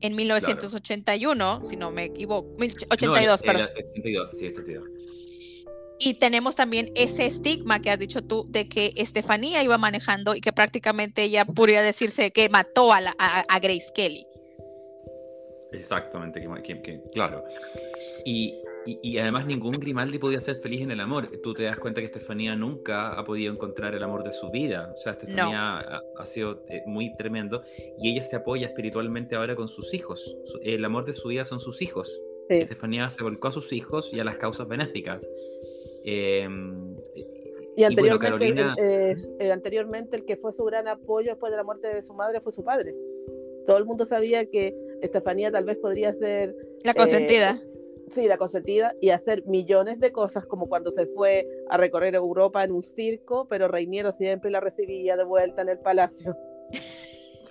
en 0.02 0.16
1981, 0.16 1.64
si 1.66 1.76
no 1.76 1.92
me 1.92 2.06
equivoco, 2.06 2.54
82, 2.90 3.42
perdón. 3.42 3.70
82, 3.78 4.32
sí, 4.38 4.48
82. 4.48 4.90
Y 6.02 6.14
tenemos 6.14 6.56
también 6.56 6.92
ese 6.96 7.26
estigma 7.26 7.82
que 7.82 7.92
has 7.92 8.00
dicho 8.00 8.22
tú 8.22 8.46
de 8.50 8.70
que 8.70 8.94
Estefanía 8.96 9.62
iba 9.64 9.78
manejando 9.78 10.36
y 10.36 10.42
que 10.42 10.54
prácticamente 10.54 11.24
ella 11.24 11.44
podría 11.44 11.82
decirse 11.82 12.32
que 12.32 12.48
mató 12.48 12.94
a, 12.94 13.00
a 13.00 13.60
Grace 13.60 13.92
Kelly. 13.94 14.26
Exactamente, 15.72 16.42
claro. 17.14 17.44
Y, 18.26 18.54
además 19.20 19.46
ningún 19.46 19.80
Grimaldi 19.80 20.18
podía 20.18 20.42
ser 20.42 20.56
feliz 20.58 20.82
en 20.82 20.92
el 20.92 21.00
amor. 21.00 21.30
Tú 21.44 21.54
te 21.54 21.64
das 21.64 21.80
cuenta 21.80 22.02
que 22.02 22.08
Estefanía 22.08 22.56
nunca 22.56 23.12
ha 23.12 23.24
podido 23.24 23.54
encontrar 23.54 23.94
el 23.94 24.04
amor 24.04 24.24
de 24.24 24.32
su 24.32 24.50
vida. 24.50 24.92
O 24.94 24.98
sea, 24.98 25.14
Estefanía 25.14 26.02
ha, 26.18 26.26
sido 26.26 26.64
eh, 26.70 26.82
muy 26.86 27.16
tremendo 27.16 27.62
y 28.00 28.12
ella 28.12 28.24
se 28.24 28.36
apoya 28.36 28.68
espiritualmente 28.68 29.36
ahora 29.36 29.56
con 29.56 29.68
sus 29.68 29.94
hijos. 29.94 30.38
El 30.64 30.84
amor 30.86 31.06
de 31.06 31.14
su 31.14 31.28
vida 31.28 31.46
son 31.46 31.60
sus 31.60 31.82
hijos. 31.82 32.22
Estefanía 32.50 33.10
se 33.12 33.24
volcó 33.24 33.50
a 33.50 33.52
sus 33.52 33.72
hijos 33.74 34.12
y 34.12 34.20
a 34.20 34.24
las 34.24 34.38
causas 34.38 34.68
benéficas. 34.68 35.28
Em, 36.04 36.96
y 37.76 37.84
anteriormente, 37.84 38.62
eh, 38.78 39.16
eh, 39.40 39.52
anteriormente 39.52 40.18
el 40.18 40.26
que 40.26 40.36
fue 40.36 40.52
su 40.52 40.64
gran 40.64 40.88
apoyo 40.88 41.30
después 41.30 41.52
de 41.52 41.58
la 41.58 41.64
muerte 41.64 41.94
de 41.94 42.02
su 42.02 42.14
madre 42.14 42.42
fue 42.42 42.52
su 42.52 42.64
padre. 42.64 42.96
Todo 43.66 43.78
el 43.78 43.86
mundo 43.86 44.06
sabía 44.06 44.46
que 44.50 44.76
Estefanía 45.02 45.52
tal 45.52 45.66
vez 45.66 45.78
podría 45.78 46.14
ser... 46.14 46.56
La 46.84 46.94
consentida. 46.94 47.52
Eh, 47.52 47.70
sí, 48.14 48.28
la 48.28 48.38
consentida 48.38 48.96
y 49.02 49.10
hacer 49.10 49.46
millones 49.46 50.00
de 50.00 50.12
cosas 50.12 50.46
como 50.46 50.68
cuando 50.68 50.92
se 50.92 51.06
fue 51.06 51.48
a 51.70 51.78
recorrer 51.78 52.16
Europa 52.16 52.64
en 52.64 52.72
un 52.72 52.84
circo, 52.84 53.48
pero 53.48 53.68
Reiniero 53.68 54.12
siempre 54.12 54.52
la 54.52 54.60
recibía 54.60 55.18
de 55.18 55.24
vuelta 55.24 55.62
en 55.62 55.70
el 55.70 55.80
palacio. 55.80 56.36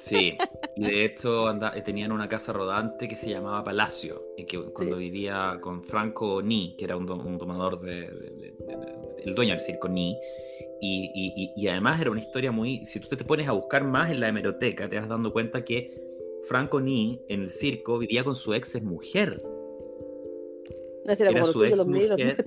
Sí, 0.09 0.39
y 0.77 0.87
de 0.87 1.05
hecho 1.05 1.51
eh, 1.51 1.83
tenían 1.83 2.13
una 2.13 2.29
casa 2.29 2.53
rodante 2.53 3.09
que 3.09 3.17
se 3.17 3.29
llamaba 3.29 3.63
Palacio, 3.63 4.23
y 4.39 4.45
que 4.45 4.59
cuando 4.73 4.97
vivía 4.97 5.59
con 5.61 5.83
Franco 5.83 6.41
Ni, 6.41 6.77
que 6.77 6.85
era 6.87 6.97
un, 6.97 7.05
domador 7.05 7.81
de, 7.81 8.55
el 9.25 9.35
dueño 9.35 9.55
del 9.55 9.61
circo 9.61 9.89
Ni, 9.89 10.17
y, 10.81 11.11
y, 11.13 11.53
y, 11.55 11.69
además 11.69 12.01
era 12.01 12.11
una 12.11 12.21
historia 12.21 12.53
muy, 12.53 12.87
si 12.87 13.01
tú 13.01 13.09
te 13.17 13.25
pones 13.25 13.49
a 13.49 13.53
buscar 13.53 13.85
más 13.85 14.11
en 14.11 14.21
la 14.21 14.29
hemeroteca, 14.29 14.89
te 14.89 14.99
vas 14.99 15.09
dando 15.09 15.33
cuenta 15.33 15.65
que 15.65 16.08
Franco 16.49 16.81
Ni 16.81 17.21
en 17.29 17.43
el 17.43 17.51
circo 17.51 17.99
vivía 17.99 18.25
con 18.25 18.35
su 18.35 18.55
ex 18.55 18.81
mujer. 18.83 19.43
era, 21.07 21.45
su 21.45 21.65
ex 21.65 21.87
mujer. 21.87 22.45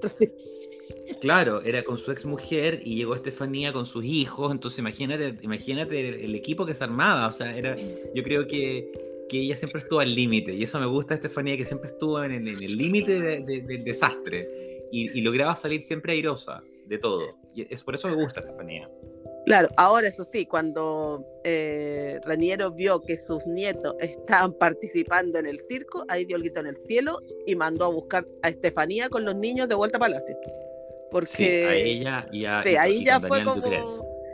Claro, 1.21 1.61
era 1.61 1.83
con 1.83 1.97
su 1.97 2.11
ex 2.11 2.25
mujer 2.25 2.81
y 2.83 2.95
llegó 2.95 3.13
Estefanía 3.13 3.71
con 3.71 3.85
sus 3.85 4.03
hijos. 4.03 4.51
Entonces 4.51 4.79
imagínate, 4.79 5.35
imagínate 5.41 6.25
el, 6.25 6.33
equipo 6.33 6.65
que 6.65 6.73
se 6.73 6.83
armaba. 6.83 7.27
O 7.27 7.31
sea, 7.31 7.55
era, 7.55 7.75
yo 8.15 8.23
creo 8.23 8.47
que, 8.47 8.91
que 9.29 9.39
ella 9.39 9.55
siempre 9.55 9.81
estuvo 9.81 9.99
al 9.99 10.13
límite. 10.13 10.53
Y 10.53 10.63
eso 10.63 10.79
me 10.79 10.87
gusta 10.87 11.13
Estefanía, 11.13 11.55
que 11.55 11.65
siempre 11.65 11.91
estuvo 11.91 12.23
en, 12.23 12.47
el 12.47 12.77
límite 12.77 13.43
del 13.43 13.83
desastre. 13.83 14.47
Y, 14.91 15.17
y, 15.17 15.21
lograba 15.21 15.55
salir 15.55 15.81
siempre 15.81 16.13
airosa 16.13 16.59
de 16.87 16.97
todo. 16.97 17.37
Y 17.55 17.71
es 17.73 17.83
por 17.83 17.95
eso 17.95 18.07
me 18.07 18.15
gusta 18.15 18.39
Estefanía. 18.39 18.89
Claro, 19.45 19.69
ahora 19.75 20.07
eso 20.07 20.23
sí, 20.23 20.45
cuando 20.45 21.25
eh, 21.43 22.19
Raniero 22.23 22.71
vio 22.71 23.01
que 23.01 23.17
sus 23.17 23.45
nietos 23.47 23.95
estaban 23.99 24.53
participando 24.53 25.39
en 25.39 25.47
el 25.47 25.59
circo, 25.67 26.05
ahí 26.09 26.25
dio 26.25 26.35
el 26.35 26.43
grito 26.43 26.59
en 26.59 26.67
el 26.67 26.77
cielo 26.77 27.19
y 27.47 27.55
mandó 27.55 27.85
a 27.85 27.89
buscar 27.89 28.25
a 28.43 28.49
Estefanía 28.49 29.09
con 29.09 29.25
los 29.25 29.35
niños 29.35 29.67
de 29.67 29.75
vuelta 29.75 29.97
a 29.97 29.99
Palacio. 29.99 30.37
Porque 31.09 31.27
sí, 31.27 31.43
a 31.43 31.73
ella 31.73 32.27
y 32.31 32.45
a, 32.45 32.63
sí, 32.63 32.75
ahí 32.75 33.03
ya 33.03 33.19
fue 33.19 33.43
como 33.43 33.65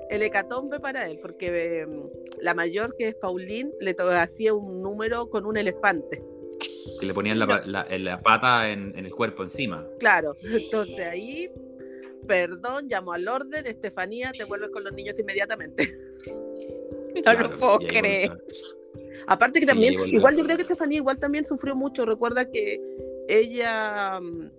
el 0.10 0.22
hecatombe 0.22 0.80
para 0.80 1.08
él, 1.08 1.20
porque 1.22 1.80
em, 1.82 2.04
la 2.41 2.54
mayor 2.54 2.96
que 2.98 3.10
es 3.10 3.15
Pauline 3.15 3.72
le 3.80 3.96
hacía 4.15 4.54
un 4.54 4.82
número 4.82 5.30
con 5.30 5.46
un 5.46 5.58
elefante. 5.58 6.22
Que 7.00 7.06
le 7.06 7.13
ponían 7.13 7.39
la, 7.39 7.46
la, 7.65 8.22
pata 8.22 8.70
en, 8.70 8.98
en 8.98 9.06
el 9.06 9.12
cuerpo 9.12 9.43
encima. 9.43 9.88
Claro, 10.00 10.36
entonces 10.41 11.00
ahí 11.00 11.50
perdón, 12.28 12.88
llamo 12.90 13.13
al 13.13 13.28
orden, 13.28 13.66
Estefanía, 13.66 14.32
te 14.32 14.44
vuelves 14.44 14.70
con 14.72 14.84
los 14.84 14.94
niños 14.94 15.18
inmediatamente. 15.18 15.90
no 17.26 17.34
lo 17.34 17.58
puedo 17.58 17.80
creer. 17.80 18.44
Aparte 19.28 19.60
que 19.60 19.66
también, 19.66 20.00
igual 20.08 20.36
yo 20.36 20.44
creo 20.44 20.58
que 20.58 20.63
Estefanía 20.63 20.98
igual 20.98 21.20
también 21.20 21.46
sufrió 21.46 21.76
mucho. 21.76 22.06
Recuerda 22.06 22.50
que 22.50 22.80
ella, 23.28 24.20
mm, 24.20 24.50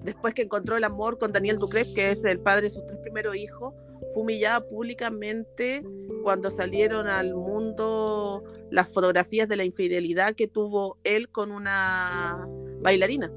después 0.00 0.34
que 0.34 0.42
encontró 0.42 0.76
el 0.76 0.84
amor 0.84 1.18
con 1.18 1.32
Daniel 1.32 1.58
Ducret, 1.58 1.92
que 1.94 2.10
es 2.10 2.24
el 2.24 2.40
padre 2.40 2.62
de 2.62 2.70
sus 2.70 2.86
tres 2.86 2.98
primeros 2.98 3.36
hijos, 3.36 3.74
fue 4.12 4.22
humillada 4.22 4.60
públicamente 4.68 5.84
cuando 6.22 6.50
salieron 6.50 7.06
al 7.06 7.34
mundo 7.34 8.42
las 8.70 8.92
fotografías 8.92 9.48
de 9.48 9.56
la 9.56 9.64
infidelidad 9.64 10.34
que 10.34 10.48
tuvo 10.48 10.98
él 11.04 11.28
con 11.28 11.50
una 11.50 12.46
bailarina. 12.80 13.32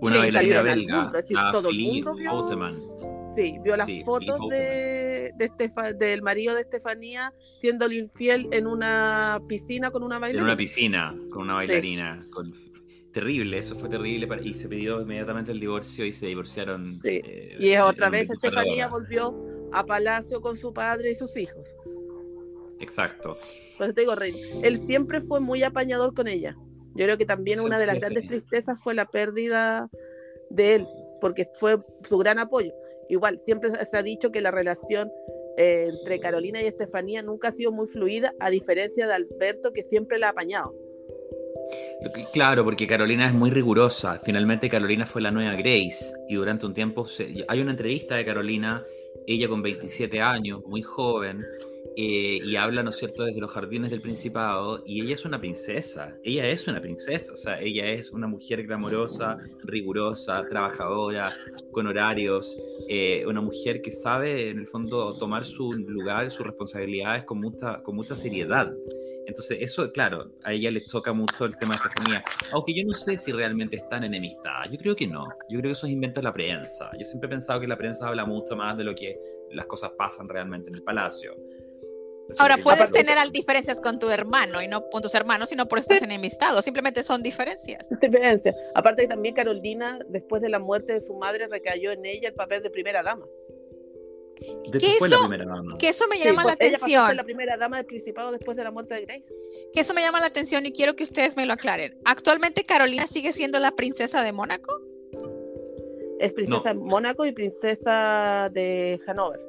Una 0.00 0.18
bailarina 0.18 0.62
belga, 0.62 1.12
todo 1.52 1.70
el 1.70 1.78
mundo 1.78 2.14
vio, 2.14 2.48
sí, 3.34 3.56
vio 3.62 3.76
las 3.76 3.88
fotos 4.04 4.48
de, 4.48 5.32
de 5.36 5.94
del 5.94 6.22
marido 6.22 6.54
de 6.54 6.62
Estefanía 6.62 7.32
siendo 7.60 7.90
infiel 7.90 8.48
en 8.52 8.66
una 8.66 9.40
piscina 9.48 9.90
con 9.90 10.02
una 10.02 10.18
bailarina. 10.18 10.40
En 10.40 10.44
una 10.44 10.56
piscina 10.56 11.16
con 11.30 11.42
una 11.42 11.54
bailarina. 11.54 12.18
Terrible, 13.12 13.58
eso 13.58 13.74
fue 13.74 13.88
terrible 13.88 14.28
y 14.44 14.52
se 14.52 14.68
pidió 14.68 15.00
inmediatamente 15.00 15.50
el 15.50 15.58
divorcio 15.58 16.04
y 16.04 16.12
se 16.12 16.26
divorciaron. 16.26 17.00
Eh, 17.04 17.56
y 17.58 17.74
otra 17.76 18.10
vez 18.10 18.30
Estefanía 18.30 18.86
volvió 18.88 19.34
a 19.72 19.84
Palacio 19.84 20.40
con 20.40 20.56
su 20.56 20.72
padre 20.72 21.10
y 21.10 21.14
sus 21.14 21.36
hijos. 21.36 21.74
Exacto. 22.80 23.38
Entonces 23.72 23.94
te 23.94 24.00
digo, 24.02 24.14
Rey, 24.14 24.34
él 24.62 24.86
siempre 24.86 25.20
fue 25.20 25.40
muy 25.40 25.62
apañador 25.62 26.14
con 26.14 26.28
ella. 26.28 26.56
Yo 26.98 27.04
creo 27.04 27.16
que 27.16 27.26
también 27.26 27.60
una 27.60 27.78
de 27.78 27.86
las 27.86 28.00
grandes 28.00 28.26
tristezas 28.26 28.82
fue 28.82 28.92
la 28.92 29.06
pérdida 29.06 29.88
de 30.50 30.74
él, 30.74 30.88
porque 31.20 31.46
fue 31.52 31.78
su 32.08 32.18
gran 32.18 32.40
apoyo. 32.40 32.72
Igual, 33.08 33.40
siempre 33.44 33.70
se 33.70 33.96
ha 33.96 34.02
dicho 34.02 34.32
que 34.32 34.40
la 34.40 34.50
relación 34.50 35.08
eh, 35.56 35.86
entre 35.88 36.18
Carolina 36.18 36.60
y 36.60 36.66
Estefanía 36.66 37.22
nunca 37.22 37.48
ha 37.48 37.52
sido 37.52 37.70
muy 37.70 37.86
fluida, 37.86 38.34
a 38.40 38.50
diferencia 38.50 39.06
de 39.06 39.14
Alberto, 39.14 39.72
que 39.72 39.84
siempre 39.84 40.18
la 40.18 40.26
ha 40.26 40.30
apañado. 40.30 40.74
Claro, 42.32 42.64
porque 42.64 42.88
Carolina 42.88 43.28
es 43.28 43.32
muy 43.32 43.50
rigurosa. 43.50 44.20
Finalmente 44.24 44.68
Carolina 44.68 45.06
fue 45.06 45.22
la 45.22 45.30
nueva 45.30 45.52
Grace 45.52 46.12
y 46.28 46.34
durante 46.34 46.66
un 46.66 46.74
tiempo 46.74 47.06
hay 47.46 47.60
una 47.60 47.70
entrevista 47.70 48.16
de 48.16 48.24
Carolina, 48.24 48.84
ella 49.24 49.46
con 49.46 49.62
27 49.62 50.20
años, 50.20 50.62
muy 50.66 50.82
joven, 50.82 51.44
eh, 51.96 52.40
y 52.44 52.56
habla, 52.56 52.82
¿no 52.82 52.90
es 52.90 52.96
cierto?, 52.96 53.24
desde 53.24 53.40
los 53.40 53.50
jardines 53.50 53.90
del 53.90 54.00
Principado, 54.00 54.82
y 54.86 55.02
ella 55.02 55.14
es 55.14 55.24
una 55.24 55.40
princesa, 55.40 56.16
ella 56.22 56.46
es 56.48 56.66
una 56.68 56.80
princesa, 56.80 57.32
o 57.32 57.36
sea, 57.36 57.60
ella 57.60 57.90
es 57.90 58.12
una 58.12 58.26
mujer 58.26 58.64
glamorosa, 58.64 59.38
rigurosa, 59.64 60.44
trabajadora, 60.48 61.32
con 61.72 61.86
horarios, 61.86 62.56
eh, 62.88 63.24
una 63.26 63.40
mujer 63.40 63.80
que 63.82 63.90
sabe, 63.90 64.50
en 64.50 64.58
el 64.58 64.66
fondo, 64.66 65.16
tomar 65.18 65.44
su 65.44 65.72
lugar, 65.72 66.30
sus 66.30 66.46
responsabilidades 66.46 67.24
con 67.24 67.40
mucha, 67.40 67.82
con 67.82 67.96
mucha 67.96 68.14
seriedad. 68.14 68.72
Entonces, 69.28 69.58
eso, 69.60 69.92
claro, 69.92 70.32
a 70.42 70.54
ella 70.54 70.70
le 70.70 70.80
toca 70.80 71.12
mucho 71.12 71.44
el 71.44 71.54
tema 71.58 71.76
de 71.76 71.80
esta 71.86 72.24
Aunque 72.50 72.72
yo 72.72 72.82
no 72.86 72.94
sé 72.94 73.18
si 73.18 73.30
realmente 73.30 73.76
están 73.76 74.02
enemistadas. 74.02 74.70
Yo 74.70 74.78
creo 74.78 74.96
que 74.96 75.06
no. 75.06 75.28
Yo 75.50 75.58
creo 75.58 75.64
que 75.64 75.72
eso 75.72 75.86
es 75.86 75.92
invento 75.92 76.20
de 76.20 76.24
la 76.24 76.32
prensa. 76.32 76.90
Yo 76.98 77.04
siempre 77.04 77.26
he 77.26 77.30
pensado 77.30 77.60
que 77.60 77.66
la 77.66 77.76
prensa 77.76 78.08
habla 78.08 78.24
mucho 78.24 78.56
más 78.56 78.78
de 78.78 78.84
lo 78.84 78.94
que 78.94 79.20
las 79.52 79.66
cosas 79.66 79.90
pasan 79.98 80.30
realmente 80.30 80.70
en 80.70 80.76
el 80.76 80.82
palacio. 80.82 81.36
Ahora, 82.38 82.58
puedes 82.58 82.90
tener 82.92 83.16
diferencias 83.30 83.80
con 83.80 83.98
tu 83.98 84.10
hermano 84.10 84.60
y 84.60 84.68
no 84.68 84.88
con 84.90 85.02
tus 85.02 85.14
hermanos, 85.14 85.48
sino 85.48 85.66
por 85.66 85.78
estar 85.78 86.02
enemistado. 86.02 86.60
Simplemente 86.62 87.02
son 87.02 87.22
diferencias. 87.22 87.88
Diferencias. 88.00 88.54
Aparte 88.74 89.02
que 89.02 89.08
también 89.08 89.34
Carolina, 89.34 89.98
después 90.08 90.42
de 90.42 90.48
la 90.48 90.58
muerte 90.58 90.92
de 90.92 91.00
su 91.00 91.14
madre, 91.14 91.48
recayó 91.48 91.92
en 91.92 92.04
ella 92.04 92.28
el 92.28 92.34
papel 92.34 92.62
de 92.62 92.70
primera 92.70 93.02
dama. 93.02 93.26
Que 94.38 94.78
eso, 94.78 95.28
que 95.78 95.88
eso, 95.88 96.06
me 96.06 96.16
llama 96.16 96.44
la 96.44 96.54
pues, 96.54 96.54
atención. 96.54 96.90
Ella 96.90 97.06
fue 97.06 97.14
la 97.16 97.24
primera 97.24 97.56
dama 97.56 97.78
del 97.78 97.86
Principado 97.86 98.30
después 98.30 98.56
de 98.56 98.62
la 98.62 98.70
muerte 98.70 98.94
de 98.94 99.04
Grace. 99.04 99.34
Que 99.72 99.80
eso 99.80 99.94
me 99.94 100.00
llama 100.00 100.20
la 100.20 100.26
atención 100.26 100.64
y 100.64 100.70
quiero 100.70 100.94
que 100.94 101.02
ustedes 101.02 101.36
me 101.36 101.44
lo 101.44 101.54
aclaren. 101.54 101.98
¿Actualmente 102.04 102.64
Carolina 102.64 103.08
sigue 103.08 103.32
siendo 103.32 103.58
la 103.58 103.72
princesa 103.72 104.22
de 104.22 104.32
Mónaco? 104.32 104.72
Es 106.20 106.32
princesa 106.34 106.68
de 106.68 106.74
Mónaco 106.74 107.26
y 107.26 107.32
princesa 107.32 108.48
de 108.52 109.00
Hanover. 109.08 109.47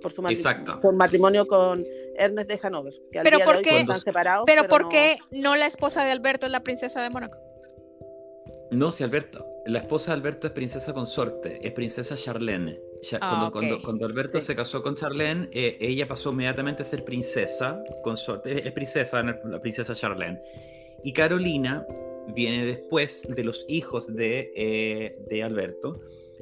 Por 0.00 0.12
su 0.12 0.22
matrimonio, 0.22 0.80
por 0.80 0.94
matrimonio 0.94 1.46
con 1.46 1.84
Ernest 2.16 2.50
de 2.50 2.60
Hanover. 2.62 2.94
Que 3.12 3.20
pero 3.22 3.38
¿por 3.40 3.62
qué, 3.62 3.80
están 3.80 4.00
separados, 4.00 4.44
pero, 4.46 4.66
¿por 4.68 4.88
qué 4.88 5.16
no 5.30 5.56
la 5.56 5.66
esposa 5.66 6.04
de 6.04 6.10
Alberto 6.10 6.46
es 6.46 6.52
la 6.52 6.60
princesa 6.60 7.02
de 7.02 7.10
Mónaco? 7.10 7.38
No, 8.70 8.90
si 8.90 9.02
Alberto. 9.02 9.46
La 9.66 9.80
esposa 9.80 10.12
de 10.12 10.18
Alberto 10.18 10.46
es 10.46 10.52
princesa 10.52 10.94
consorte, 10.94 11.66
es 11.66 11.72
princesa 11.72 12.14
Charlene. 12.14 12.80
Ah, 13.20 13.50
cuando, 13.52 14.06
Alberto 14.06 14.40
se 14.40 14.54
casó 14.54 14.82
con 14.82 14.94
Charlene, 14.94 15.48
eh, 15.52 15.76
ella 15.80 16.06
pasó 16.06 16.32
inmediatamente 16.32 16.82
a 16.82 16.84
ser 16.84 17.04
princesa, 17.04 17.82
consorte, 18.02 18.66
es 18.66 18.72
princesa, 18.72 19.22
la 19.22 19.60
princesa 19.60 19.94
Charlene. 19.94 20.40
Y 21.02 21.12
Carolina 21.12 21.86
viene 22.34 22.64
después 22.64 23.26
de 23.28 23.44
los 23.44 23.64
hijos 23.68 24.14
de, 24.14 24.52
eh, 24.54 25.18
de 25.28 25.42
Alberto. 25.42 26.00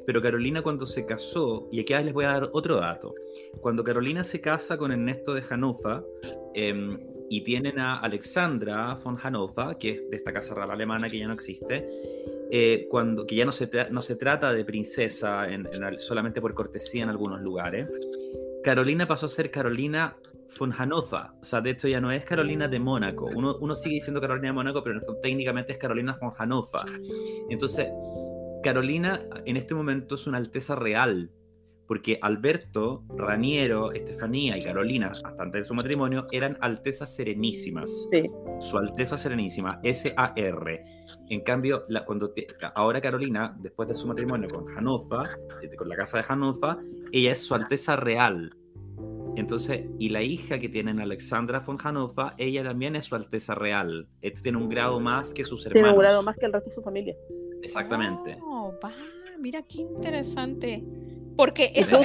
Pero 0.09 0.23
Carolina 0.23 0.63
cuando 0.63 0.87
se 0.87 1.05
casó, 1.05 1.69
y 1.71 1.81
aquí 1.81 1.93
les 1.93 2.15
voy 2.15 2.25
a 2.25 2.29
dar 2.29 2.49
otro 2.55 2.79
dato, 2.79 3.15
cuando 3.61 3.85
Carolina 3.85 4.25
se 4.25 4.41
casa 4.41 4.79
con 4.79 4.91
Ernesto 4.91 5.35
de 5.35 5.43
Hannover, 5.43 6.03
em, 6.55 6.99
y 7.29 7.43
tienen 7.43 7.79
a 7.79 7.99
Alexandra 7.99 8.95
von 9.05 9.19
Hannover, 9.19 9.77
que 9.77 9.91
es 9.91 10.09
de 10.09 10.17
esta 10.17 10.33
casa 10.33 10.55
real 10.55 10.71
alemana 10.71 11.11
que 11.11 11.19
ya 11.19 11.27
no 11.27 11.35
existe, 11.35 11.87
eh, 12.51 12.87
cuando, 12.89 13.27
que 13.27 13.37
ya 13.37 13.45
no 13.45 13.53
se, 13.53 13.69
no 13.91 14.01
se 14.01 14.17
trata 14.17 14.55
de 14.55 14.65
princesa 14.65 15.47
solamente 15.99 16.41
por 16.41 16.55
cortesía 16.55 17.03
en 17.03 17.11
algunos 17.11 17.43
lugares, 17.43 17.87
Carolina 18.65 19.07
pasó 19.07 19.27
a 19.27 19.29
ser 19.29 19.51
Carolina 19.51 20.17
von 20.59 20.73
Hannover. 20.73 21.33
O 21.43 21.45
sea, 21.45 21.61
de 21.61 21.73
hecho 21.73 21.87
ya 21.87 22.01
no 22.01 22.11
es 22.11 22.25
Carolina 22.25 22.67
de 22.67 22.81
Mónaco. 22.81 23.27
Uno, 23.27 23.59
uno 23.61 23.77
sigue 23.77 23.97
diciendo 23.97 24.23
Carolina 24.23 24.49
de 24.49 24.53
Mónaco, 24.55 24.83
pero 24.83 25.03
técnicamente 25.23 25.73
es 25.73 25.79
Carolina 25.79 26.17
von 26.19 26.31
Hannover. 26.31 26.87
Entonces, 27.51 27.89
Carolina 28.63 29.23
en 29.45 29.57
este 29.57 29.75
momento 29.75 30.15
es 30.15 30.27
una 30.27 30.39
alteza 30.39 30.75
real 30.75 31.31
porque 31.89 32.19
Alberto, 32.21 33.03
Raniero, 33.17 33.93
Estefanía 33.93 34.59
y 34.59 34.63
Carolina, 34.63 35.09
hasta 35.09 35.35
antes 35.43 35.63
de 35.63 35.65
su 35.65 35.75
matrimonio, 35.75 36.27
eran 36.31 36.59
altezas 36.61 37.17
serenísimas. 37.17 38.07
Sí. 38.13 38.31
Su 38.61 38.77
Alteza 38.77 39.17
Serenísima, 39.17 39.81
S-A-R. 39.83 40.85
En 41.31 41.41
cambio, 41.41 41.87
la, 41.89 42.05
cuando 42.05 42.35
ahora 42.75 43.01
Carolina, 43.01 43.57
después 43.59 43.89
de 43.89 43.95
su 43.95 44.07
matrimonio 44.07 44.51
con 44.51 44.69
Hanofa, 44.77 45.31
este, 45.63 45.77
con 45.77 45.89
la 45.89 45.97
casa 45.97 46.19
de 46.19 46.25
Hanofa, 46.29 46.79
ella 47.11 47.33
es 47.33 47.41
su 47.41 47.55
Alteza 47.55 47.97
Real. 47.97 48.51
Entonces, 49.37 49.87
y 49.99 50.11
la 50.11 50.21
hija 50.21 50.59
que 50.59 50.69
tienen 50.69 51.01
Alexandra 51.01 51.61
von 51.61 51.79
Hanofa, 51.83 52.35
ella 52.37 52.65
también 52.65 52.97
es 52.97 53.07
su 53.07 53.15
Alteza 53.15 53.55
Real. 53.55 54.09
Este 54.21 54.43
tiene 54.43 54.59
un 54.59 54.69
grado 54.69 55.01
más 55.01 55.33
que 55.33 55.45
sus 55.45 55.65
hermanos. 55.65 55.85
Tiene 55.85 55.97
un 55.97 56.03
grado 56.03 56.23
más 56.23 56.37
que 56.37 56.47
el 56.47 56.53
resto 56.53 56.69
de 56.69 56.75
su 56.75 56.83
familia. 56.83 57.15
Exactamente. 57.63 58.39
Oh, 58.43 58.73
mira 59.39 59.63
qué 59.63 59.83
interesante. 59.83 60.83
Porque 61.37 61.73
eso, 61.75 62.01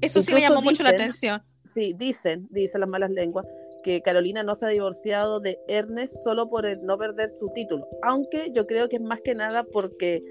eso, 0.00 0.22
sí 0.22 0.34
me 0.34 0.40
llamó 0.40 0.62
mucho 0.62 0.82
la 0.82 0.90
atención. 0.90 1.42
Sí, 1.66 1.94
dicen, 1.96 2.48
dicen 2.50 2.80
las 2.80 2.88
malas 2.88 3.10
lenguas, 3.10 3.46
que 3.82 4.02
Carolina 4.02 4.42
no 4.42 4.54
se 4.54 4.66
ha 4.66 4.68
divorciado 4.68 5.40
de 5.40 5.58
Ernest 5.68 6.16
solo 6.24 6.48
por 6.48 6.66
el 6.66 6.84
no 6.84 6.98
perder 6.98 7.30
su 7.38 7.50
título. 7.50 7.86
Aunque 8.02 8.50
yo 8.52 8.66
creo 8.66 8.88
que 8.88 8.96
es 8.96 9.02
más 9.02 9.20
que 9.20 9.34
nada 9.34 9.64
porque 9.64 10.24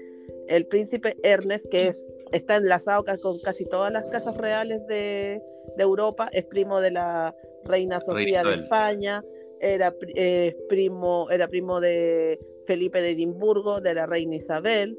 el 0.48 0.66
príncipe 0.66 1.16
Ernest, 1.22 1.66
que 1.70 1.88
es, 1.88 2.06
está 2.32 2.56
enlazado 2.56 3.04
con 3.22 3.38
casi 3.40 3.64
todas 3.64 3.92
las 3.92 4.04
casas 4.06 4.36
reales 4.36 4.86
de, 4.86 5.40
Europa, 5.76 6.28
es 6.32 6.44
primo 6.44 6.80
de 6.80 6.90
la 6.90 7.34
reina 7.64 8.00
Sofía 8.00 8.42
de 8.42 8.54
España, 8.56 9.22
era, 9.60 9.94
eh, 10.16 10.56
primo, 10.68 11.30
era 11.30 11.46
primo 11.46 11.80
de 11.80 12.40
Felipe 12.68 13.00
de 13.00 13.12
Edimburgo, 13.12 13.80
de 13.80 13.94
la 13.94 14.04
reina 14.04 14.36
Isabel. 14.36 14.98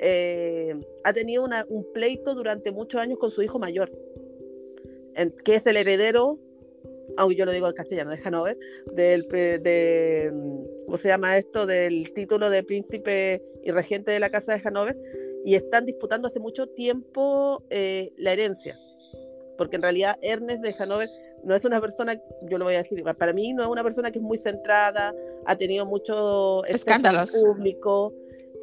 Eh, 0.00 0.74
ha 1.04 1.12
tenido 1.12 1.48
un 1.68 1.86
pleito 1.94 2.34
durante 2.34 2.72
muchos 2.72 3.00
años 3.00 3.18
con 3.18 3.30
su 3.30 3.42
hijo 3.42 3.60
mayor, 3.60 3.92
que 5.44 5.54
es 5.54 5.64
el 5.66 5.76
heredero, 5.76 6.40
aunque 7.16 7.36
yo 7.36 7.44
lo 7.46 7.52
digo 7.52 7.68
en 7.68 7.74
castellano, 7.74 8.10
de 8.10 8.18
Hanover, 8.24 8.58
del, 8.92 9.28
de, 9.28 10.32
¿cómo 10.84 10.98
se 10.98 11.06
llama 11.06 11.38
esto? 11.38 11.64
Del 11.64 12.12
título 12.12 12.50
de 12.50 12.64
príncipe 12.64 13.40
y 13.62 13.70
regente 13.70 14.10
de 14.10 14.18
la 14.18 14.28
casa 14.28 14.54
de 14.54 14.62
Hanover, 14.64 14.98
y 15.44 15.54
están 15.54 15.86
disputando 15.86 16.26
hace 16.26 16.40
mucho 16.40 16.66
tiempo 16.66 17.62
eh, 17.70 18.12
la 18.16 18.32
herencia, 18.32 18.76
porque 19.56 19.76
en 19.76 19.82
realidad 19.82 20.18
Ernest 20.22 20.60
de 20.60 20.74
Hanover 20.76 21.08
no 21.46 21.54
es 21.54 21.64
una 21.64 21.80
persona, 21.80 22.20
yo 22.50 22.58
lo 22.58 22.64
voy 22.64 22.74
a 22.74 22.78
decir, 22.78 23.04
para 23.16 23.32
mí 23.32 23.52
no 23.52 23.62
es 23.62 23.68
una 23.68 23.84
persona 23.84 24.10
que 24.10 24.18
es 24.18 24.24
muy 24.24 24.36
centrada, 24.36 25.14
ha 25.46 25.56
tenido 25.56 25.86
mucho 25.86 26.64
escándalos 26.64 27.40
público, 27.40 28.12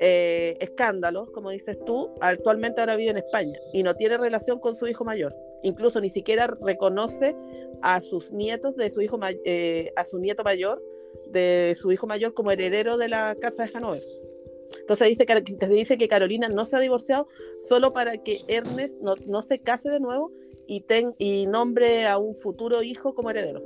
eh, 0.02 0.58
escándalos, 0.60 1.32
como 1.32 1.52
dices 1.52 1.78
tú, 1.86 2.10
actualmente 2.19 2.82
ahora 2.82 2.98
vive 2.98 3.12
en 3.12 3.17
España 3.17 3.58
y 3.72 3.84
no 3.84 3.96
tiene 3.96 4.17
relación 4.17 4.60
con 4.60 4.76
su 4.76 4.86
hijo 4.88 5.06
mayor. 5.06 5.34
Incluso 5.63 6.02
ni 6.02 6.10
siquiera 6.10 6.48
reconoce 6.62 7.38
a 7.82 8.02
sus 8.02 8.34
nietos 8.34 8.76
de 8.76 8.91
su 8.91 9.02
hijo 9.02 9.17
eh, 9.46 9.93
a 9.96 10.04
su 10.04 10.19
nieto 10.19 10.43
mayor 10.43 10.84
de 11.30 11.78
su 11.80 11.89
hijo 11.93 12.06
mayor 12.06 12.34
como 12.34 12.52
heredero 12.52 12.98
de 12.98 13.08
la 13.08 13.38
casa 13.39 13.63
de 13.63 13.72
Hanover. 13.74 14.04
Entonces 14.82 15.08
dice 15.08 15.26
que, 15.26 15.41
dice 15.67 15.98
que 15.98 16.10
Carolina 16.10 16.50
no 16.50 16.65
se 16.65 16.76
ha 16.76 16.80
divorciado 16.82 17.30
solo 17.65 17.93
para 17.93 18.17
que 18.17 18.41
Ernest 18.50 19.00
no, 19.00 19.15
no 19.26 19.41
se 19.41 19.58
case 19.58 19.89
de 19.89 20.02
nuevo 20.02 20.34
y, 20.67 20.82
ten, 20.82 21.15
y 21.17 21.45
nombre 21.47 22.08
a 22.08 22.17
un 22.17 22.36
futuro 22.36 22.84
hijo 22.84 23.13
como 23.13 23.30
heredero. 23.30 23.62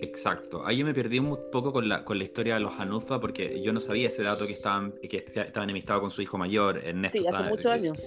Exacto. 0.00 0.66
Ahí 0.66 0.78
yo 0.78 0.84
me 0.84 0.94
perdí 0.94 1.18
un 1.18 1.38
poco 1.50 1.72
con 1.72 1.88
la, 1.88 2.04
con 2.04 2.18
la 2.18 2.24
historia 2.24 2.54
de 2.54 2.60
los 2.60 2.72
Hanufa 2.78 3.20
porque 3.20 3.62
yo 3.62 3.72
no 3.72 3.80
sabía 3.80 4.08
ese 4.08 4.22
dato 4.22 4.46
que 4.46 4.52
estaban, 4.52 4.92
que 4.92 5.24
estaban 5.26 5.64
enemistados 5.64 6.00
con 6.00 6.10
su 6.10 6.22
hijo 6.22 6.38
mayor, 6.38 6.78
Ernesto. 6.78 7.18
Sí, 7.18 7.26
hace 7.26 7.48
muchos 7.48 7.70
años. 7.70 7.98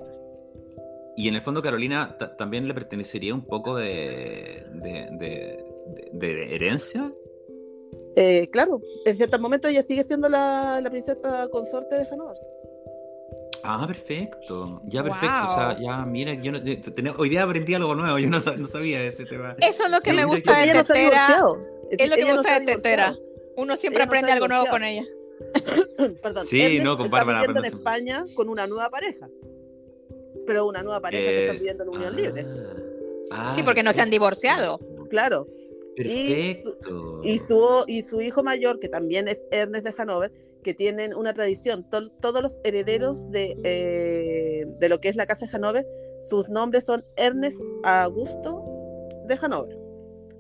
Y 1.18 1.30
en 1.30 1.36
el 1.36 1.42
fondo 1.42 1.62
Carolina 1.62 2.18
también 2.38 2.68
le 2.68 2.74
pertenecería 2.74 3.34
un 3.34 3.46
poco 3.46 3.78
de, 3.78 4.66
de, 6.12 6.56
herencia. 6.56 7.14
Eh, 8.18 8.50
claro, 8.50 8.82
en 9.06 9.16
cierto 9.16 9.40
momento 9.40 9.70
ella 9.70 9.82
sigue 9.84 10.04
siendo 10.04 10.28
la, 10.28 10.82
la 10.82 10.90
princesa 10.90 11.48
consorte 11.50 11.96
de 11.96 12.08
Hanover. 12.12 12.38
Ah, 13.68 13.88
perfecto. 13.88 14.82
Ya, 14.86 15.04
perfecto. 15.04 15.50
O 15.50 15.56
sea, 15.56 15.78
ya, 15.80 16.06
mira, 16.06 16.36
yo 16.36 16.52
no, 16.52 16.60
hoy 17.18 17.30
día 17.30 17.44
aprendí 17.44 17.74
algo 17.74 17.96
nuevo, 17.96 18.20
yo 18.20 18.30
no, 18.30 18.40
no 18.40 18.68
sabía 18.68 19.04
ese 19.04 19.26
tema. 19.26 19.56
Eso 19.60 19.86
es 19.86 19.92
lo 19.92 20.02
que 20.02 20.14
me 20.14 20.24
gusta 20.26 20.60
de 20.60 20.72
Tetera. 20.72 21.28
Es 21.92 22.10
lo 22.10 22.16
que 22.16 22.26
me 22.26 22.34
gusta 22.36 22.60
de 22.60 22.66
Tetera. 22.66 23.16
Uno 23.58 23.76
siempre 23.76 24.04
aprende 24.04 24.32
algo 24.32 24.48
nuevo 24.48 24.66
con 24.68 24.84
ella. 24.84 25.04
Perdón, 26.22 26.46
sí, 26.46 26.80
no, 26.80 26.98
con 26.98 27.10
Bárbara. 27.10 27.42
Está 27.42 27.52
viviendo 27.52 27.68
en 27.68 27.74
España 27.74 28.26
con 28.36 28.50
una 28.50 28.68
nueva 28.68 28.90
pareja. 28.90 29.28
Pero 30.46 30.68
una 30.68 30.84
nueva 30.84 31.02
pareja 31.02 31.24
que 31.24 31.42
está 31.46 31.54
viviendo 31.54 31.84
en 31.84 31.90
unión 31.90 32.16
libre. 32.16 32.46
Ah, 33.32 33.52
sí, 33.56 33.64
porque 33.64 33.82
no 33.82 33.94
se 33.94 34.02
han 34.02 34.12
divorciado. 34.12 34.80
Claro. 35.10 35.48
Perfecto. 35.96 37.22
Y 37.24 37.40
su, 37.40 37.84
y 37.88 38.04
su, 38.04 38.22
hijo 38.22 38.44
mayor, 38.44 38.80
que 38.80 38.90
también 38.90 39.28
es 39.28 39.44
Ernest 39.50 39.86
de 39.86 39.94
Hanover, 39.98 40.32
que 40.66 40.74
tienen 40.74 41.14
una 41.14 41.32
tradición. 41.32 41.88
todos 41.92 42.42
los 42.42 42.60
herederos 42.64 43.30
de, 43.30 43.56
eh, 43.64 44.66
de 44.80 44.90
lo 44.90 45.00
que 45.00 45.10
es 45.10 45.16
la 45.16 45.28
casa 45.28 45.46
de 45.46 45.56
Hanover, 45.56 45.86
sus 46.28 46.50
nombres 46.50 46.86
son 46.86 47.06
Ernest 47.18 47.62
Augusto 47.84 48.64
de 49.28 49.38
Hanover. 49.40 49.78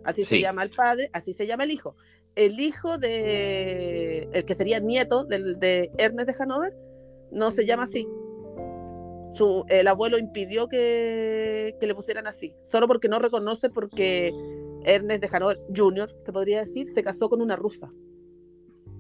Así 0.03 0.25
se 0.25 0.39
llama 0.41 0.63
el 0.63 0.71
padre, 0.71 1.11
así 1.13 1.33
se 1.33 1.45
llama 1.45 1.63
el 1.63 1.69
hijo. 1.69 1.95
El 2.35 2.59
hijo 2.59 2.97
de, 2.97 4.27
el 4.33 4.45
que 4.45 4.55
sería 4.55 4.79
nieto 4.79 5.25
del, 5.25 5.59
de 5.59 5.91
Ernest 5.99 6.29
de 6.29 6.43
Hanover, 6.43 6.75
no 7.29 7.51
se 7.51 7.67
llama 7.67 7.83
así. 7.83 8.07
Su, 9.35 9.63
el 9.69 9.87
abuelo 9.87 10.17
impidió 10.17 10.67
que, 10.67 11.75
que 11.79 11.85
le 11.85 11.93
pusieran 11.93 12.25
así, 12.25 12.55
solo 12.63 12.87
porque 12.87 13.09
no 13.09 13.19
reconoce 13.19 13.69
porque 13.69 14.33
Ernest 14.85 15.21
de 15.21 15.29
Hanover 15.31 15.59
Jr., 15.75 16.09
se 16.17 16.31
podría 16.31 16.61
decir, 16.61 16.87
se 16.87 17.03
casó 17.03 17.29
con 17.29 17.43
una 17.43 17.55
rusa 17.55 17.89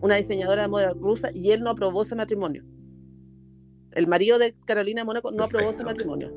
una 0.01 0.15
diseñadora 0.15 0.63
de 0.63 0.67
moda 0.67 0.93
rusa, 0.93 1.29
y 1.33 1.51
él 1.51 1.61
no 1.61 1.71
aprobó 1.71 2.03
ese 2.03 2.15
matrimonio. 2.15 2.63
El 3.91 4.07
marido 4.07 4.37
de 4.37 4.55
Carolina 4.65 5.01
de 5.01 5.05
Mónaco 5.05 5.31
no 5.31 5.43
aprobó 5.43 5.69
ese 5.69 5.83
matrimonio. 5.83 6.31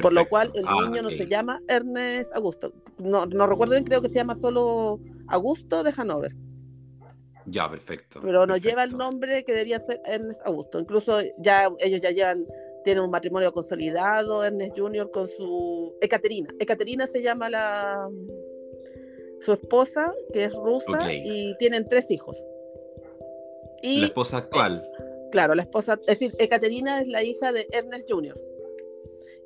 Por 0.00 0.12
lo 0.12 0.28
cual 0.28 0.52
el 0.54 0.64
ah, 0.66 0.76
niño 0.86 1.02
no 1.02 1.10
se 1.10 1.26
llama 1.26 1.60
Ernest 1.66 2.32
Augusto. 2.32 2.72
No, 2.98 3.26
no 3.26 3.46
recuerdo 3.46 3.72
bien, 3.72 3.84
creo 3.84 4.00
que 4.00 4.08
se 4.08 4.14
llama 4.14 4.36
solo 4.36 5.00
Augusto 5.26 5.82
de 5.82 5.92
Hanover. 5.96 6.36
Ya, 7.46 7.68
perfecto. 7.68 8.20
Pero 8.22 8.46
no 8.46 8.56
lleva 8.56 8.84
el 8.84 8.92
nombre 8.96 9.44
que 9.44 9.52
debería 9.52 9.80
ser 9.80 10.00
Ernest 10.04 10.40
Augusto. 10.44 10.78
Incluso 10.78 11.20
ya 11.38 11.68
ellos 11.80 12.00
ya 12.00 12.10
llevan 12.10 12.46
tiene 12.84 13.00
un 13.00 13.10
matrimonio 13.10 13.52
consolidado, 13.52 14.44
Ernest 14.44 14.78
Jr. 14.78 15.10
con 15.10 15.28
su... 15.28 15.94
Ekaterina. 16.00 16.48
Ekaterina 16.58 17.06
se 17.06 17.22
llama 17.22 17.50
la 17.50 18.08
su 19.48 19.54
esposa, 19.54 20.12
que 20.34 20.44
es 20.44 20.52
rusa, 20.52 21.10
y 21.10 21.56
tienen 21.56 21.88
tres 21.88 22.10
hijos. 22.10 22.36
Y, 23.82 24.00
¿La 24.00 24.06
esposa 24.08 24.36
actual? 24.36 24.86
claro, 25.30 25.54
la 25.54 25.62
esposa, 25.62 25.98
es 26.02 26.18
decir, 26.18 26.34
Ekaterina 26.38 27.00
es 27.00 27.08
la 27.08 27.22
hija 27.22 27.50
de 27.50 27.66
Ernest 27.72 28.10
Jr. 28.10 28.38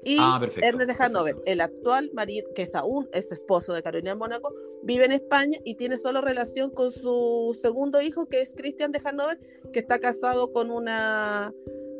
Y 0.05 0.17
ah, 0.19 0.41
Ernest 0.61 0.91
de 0.91 1.05
Hanover, 1.05 1.37
el 1.47 1.61
actual 1.61 2.11
marido, 2.15 2.53
que 2.53 2.63
es 2.63 2.75
aún 2.75 3.09
es 3.13 3.31
esposo 3.31 3.73
de 3.73 3.85
Carolina 3.85 4.11
de 4.11 4.17
Mónaco, 4.17 4.53
vive 4.83 5.05
en 5.05 5.13
España 5.13 5.59
y 5.65 5.77
tiene 5.77 5.99
solo 5.99 6.21
relación 6.21 6.71
con 6.71 6.91
su 6.91 7.57
segundo 7.63 8.03
hijo, 8.03 8.27
que 8.27 8.43
es 8.43 8.53
Cristian 8.55 8.91
de 8.91 9.01
Hanover, 9.05 9.39
que 9.73 9.79
está 9.79 10.01
casado 10.01 10.53
con 10.53 10.73
una, 10.73 11.55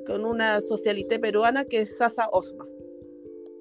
con 0.09 0.25
una 0.25 0.61
socialité 0.61 1.21
peruana 1.21 1.67
que 1.67 1.83
es 1.83 1.97
Sasa 1.97 2.29
Osma 2.33 2.67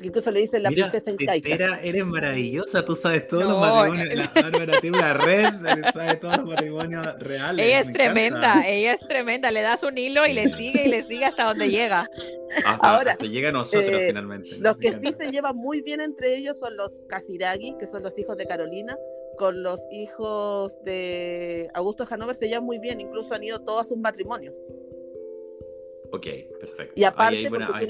incluso 0.02 0.32
le 0.32 0.41
dicen 0.41 0.64
la 0.64 0.70
princesa 0.70 1.12
incaica. 1.12 1.80
eres 1.82 2.06
maravillosa, 2.06 2.84
tú 2.84 2.95
sabes 2.95 3.28
todos 3.28 3.43
los 3.43 3.60
matrimonios. 3.60 4.16
La 4.36 4.41
Bárbara 4.41 4.80
tiene 4.80 4.97
una 4.97 5.14
red, 5.14 5.45
sabe 5.93 6.16
todos 6.16 6.38
los 6.38 6.47
matrimonios 6.47 7.20
reales. 7.20 7.66
Ella 7.66 7.80
es 7.80 7.91
tremenda, 7.91 8.68
ella 8.68 8.93
es 8.93 9.08
tremenda. 9.08 9.52
Le 9.52 9.62
das 9.62 9.84
un 9.84 9.97
hilo 9.97 10.26
y 10.26 10.34
le 10.34 10.49
sigue 10.49 10.84
y 10.86 10.89
le 10.89 11.04
sigue 11.04 11.26
hasta 11.26 11.45
donde 11.45 11.70
llega. 11.70 12.10
Ahora, 12.66 13.14
hasta 13.14 13.26
llega 13.26 13.49
a 13.49 13.54
nosotros 13.54 13.86
eh, 13.86 14.08
finalmente. 14.08 14.49
Los 14.60 14.78
que 14.78 14.91
sí 14.99 15.14
se 15.18 15.32
llevan 15.32 15.56
muy 15.56 15.82
bien 15.82 16.02
entre 16.02 16.36
ellos 16.36 16.58
son 16.60 16.76
los 16.76 16.91
Kasiragi, 17.08 17.76
que 17.80 17.88
son 17.88 18.04
los 18.04 18.18
hijos 18.18 18.38
de 18.38 18.45
Carolina, 18.45 18.97
con 19.38 19.64
los 19.64 19.82
hijos 19.91 20.78
de 20.84 21.70
Augusto 21.74 22.06
Hanover 22.10 22.36
se 22.36 22.47
llevan 22.47 22.66
muy 22.66 22.80
bien, 22.80 23.02
incluso 23.02 23.34
han 23.34 23.43
ido 23.43 23.60
todos 23.60 23.86
a 23.86 23.89
sus 23.89 23.97
matrimonios. 23.97 24.54
Ok, 26.12 26.28
perfecto. 26.59 26.93
Y 26.95 27.03
aparte 27.03 27.49
porque 27.49 27.88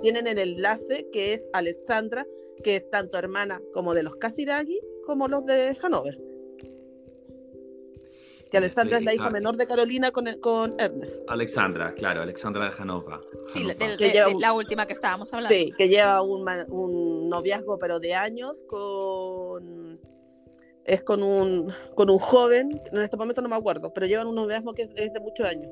tienen, 0.00 0.26
el 0.26 0.38
enlace 0.38 1.08
que 1.10 1.34
es 1.34 1.46
Alexandra, 1.52 2.26
que 2.62 2.76
es 2.76 2.90
tanto 2.90 3.18
hermana 3.18 3.60
como 3.72 3.94
de 3.94 4.02
los 4.02 4.16
Casiraghi 4.16 4.80
como 5.06 5.28
los 5.28 5.46
de 5.46 5.76
Hanover. 5.82 6.18
Que 8.50 8.58
Alexandra 8.58 8.98
es 8.98 9.04
la 9.04 9.14
hija 9.14 9.30
menor 9.30 9.56
de 9.56 9.66
Carolina 9.66 10.10
con, 10.10 10.26
con 10.40 10.78
Ernest. 10.78 11.22
Alexandra, 11.26 11.94
claro, 11.94 12.20
Alexandra 12.20 12.66
de 12.66 12.72
Hanover. 12.78 13.20
Sí, 13.46 13.66
la 14.38 14.52
última 14.52 14.84
que 14.84 14.92
estábamos 14.92 15.32
hablando. 15.32 15.54
Sí, 15.54 15.72
que 15.78 15.88
lleva 15.88 16.20
un, 16.20 16.46
un 16.68 17.30
noviazgo 17.30 17.78
pero 17.78 17.98
de 17.98 18.14
años 18.14 18.62
con 18.68 19.98
es 20.84 21.02
con 21.02 21.22
un 21.22 21.72
con 21.94 22.10
un 22.10 22.18
joven, 22.18 22.70
en 22.90 22.98
este 22.98 23.16
momento 23.16 23.40
no 23.40 23.48
me 23.48 23.56
acuerdo, 23.56 23.92
pero 23.94 24.06
llevan 24.06 24.26
un 24.26 24.34
noviazgo 24.34 24.74
que 24.74 24.82
es 24.82 25.12
de 25.12 25.20
muchos 25.20 25.46
años. 25.46 25.70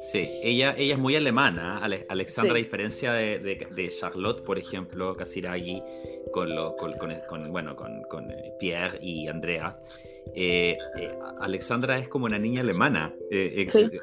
Sí, 0.00 0.28
ella, 0.42 0.74
ella 0.78 0.94
es 0.94 1.00
muy 1.00 1.16
alemana, 1.16 1.78
Alexandra, 2.08 2.54
a 2.54 2.58
diferencia 2.58 3.12
de, 3.12 3.88
Charlotte, 3.98 4.42
por 4.44 4.58
ejemplo, 4.58 5.16
Casiraghi, 5.16 5.82
con, 6.32 6.54
lo, 6.54 6.76
con, 6.76 6.92
con, 7.28 7.50
bueno, 7.50 7.74
con, 7.74 8.30
eh, 8.30 8.52
Pierre 8.60 8.98
y 9.02 9.26
Andrea. 9.26 9.76
Eh, 10.34 10.76
eh, 11.00 11.18
Alexandra 11.40 11.98
es 11.98 12.08
como 12.08 12.26
una 12.26 12.38
niña 12.38 12.60
alemana, 12.60 13.12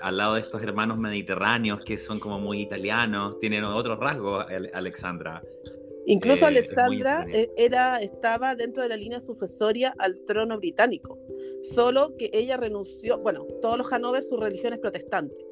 al 0.01 0.17
lado 0.17 0.35
de 0.35 0.41
estos 0.41 0.61
hermanos 0.61 0.97
mediterráneos 0.97 1.81
que 1.85 1.97
son 1.97 2.19
como 2.19 2.39
muy 2.39 2.61
italianos, 2.61 3.39
tienen 3.39 3.63
otros 3.63 3.97
rasgos, 3.97 4.45
Alexandra. 4.73 5.41
Incluso 6.07 6.45
Alexandra 6.45 7.25
era, 7.55 8.01
estaba 8.01 8.55
dentro 8.55 8.83
de 8.83 8.89
la 8.89 8.97
línea 8.97 9.19
sucesoria 9.19 9.95
al 9.97 10.19
trono 10.25 10.57
británico, 10.57 11.17
solo 11.63 12.15
que 12.17 12.29
ella 12.33 12.57
renunció, 12.57 13.17
bueno, 13.19 13.45
todos 13.61 13.77
los 13.77 13.91
Hanover 13.91 14.23
su 14.23 14.37
religión 14.37 14.73
es 14.73 14.79
protestante, 14.79 15.44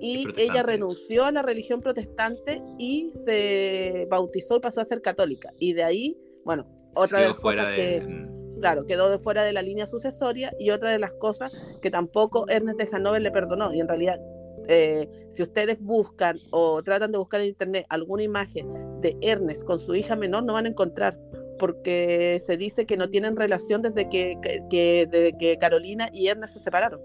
y 0.00 0.26
ella 0.36 0.62
renunció 0.62 1.24
a 1.24 1.32
la 1.32 1.42
religión 1.42 1.80
protestante 1.80 2.62
y 2.78 3.10
se 3.26 4.06
bautizó 4.10 4.56
y 4.56 4.60
pasó 4.60 4.80
a 4.80 4.84
ser 4.84 5.02
católica. 5.02 5.52
Y 5.58 5.74
de 5.74 5.84
ahí, 5.84 6.18
bueno, 6.44 6.66
otra 6.94 7.20
de 7.20 7.28
las 7.28 7.38
cosas 7.38 7.74
que, 7.76 8.26
claro, 8.60 8.86
quedó 8.86 9.10
de 9.10 9.18
fuera 9.18 9.44
de 9.44 9.52
la 9.52 9.62
línea 9.62 9.86
sucesoria 9.86 10.52
y 10.58 10.70
otra 10.70 10.90
de 10.90 10.98
las 10.98 11.12
cosas 11.12 11.52
que 11.82 11.90
tampoco 11.90 12.48
Ernest 12.48 12.80
de 12.80 12.88
Hanover 12.92 13.20
le 13.20 13.30
perdonó. 13.30 13.74
Y 13.74 13.80
en 13.80 13.88
realidad, 13.88 14.20
eh, 14.68 15.08
si 15.30 15.42
ustedes 15.42 15.80
buscan 15.82 16.38
o 16.50 16.82
tratan 16.82 17.12
de 17.12 17.18
buscar 17.18 17.42
en 17.42 17.48
internet 17.48 17.84
alguna 17.90 18.22
imagen 18.22 19.00
de 19.00 19.16
Ernest 19.20 19.64
con 19.64 19.80
su 19.80 19.94
hija 19.94 20.16
menor, 20.16 20.44
no 20.44 20.54
van 20.54 20.66
a 20.66 20.70
encontrar 20.70 21.18
porque 21.58 22.42
se 22.46 22.56
dice 22.56 22.86
que 22.86 22.96
no 22.96 23.10
tienen 23.10 23.36
relación 23.36 23.82
desde 23.82 24.08
que, 24.08 24.38
que, 24.70 25.06
desde 25.10 25.36
que 25.36 25.58
Carolina 25.58 26.08
y 26.10 26.28
Ernest 26.28 26.54
se 26.54 26.60
separaron. 26.60 27.00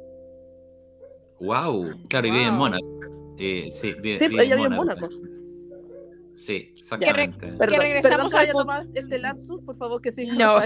Wow, 1.40 1.98
claro, 2.08 2.28
y 2.28 2.32
vive 2.32 2.46
en 2.46 2.54
Mónaco. 2.56 2.86
Eh, 3.38 3.70
sí, 3.72 3.94
vive, 3.94 4.28
sí, 4.28 4.36
ella 4.40 4.56
vive 4.56 4.68
en 4.68 4.74
Mónaco. 4.74 5.10
Sí, 6.36 6.74
exactamente. 6.78 7.54
Que, 7.58 7.80
regresamos 7.80 8.34
al 8.34 8.90
este 8.94 9.20
lapsus, 9.20 9.62
por 9.62 9.78
favor, 9.78 10.02
que 10.02 10.12
sí. 10.12 10.26
No, 10.26 10.60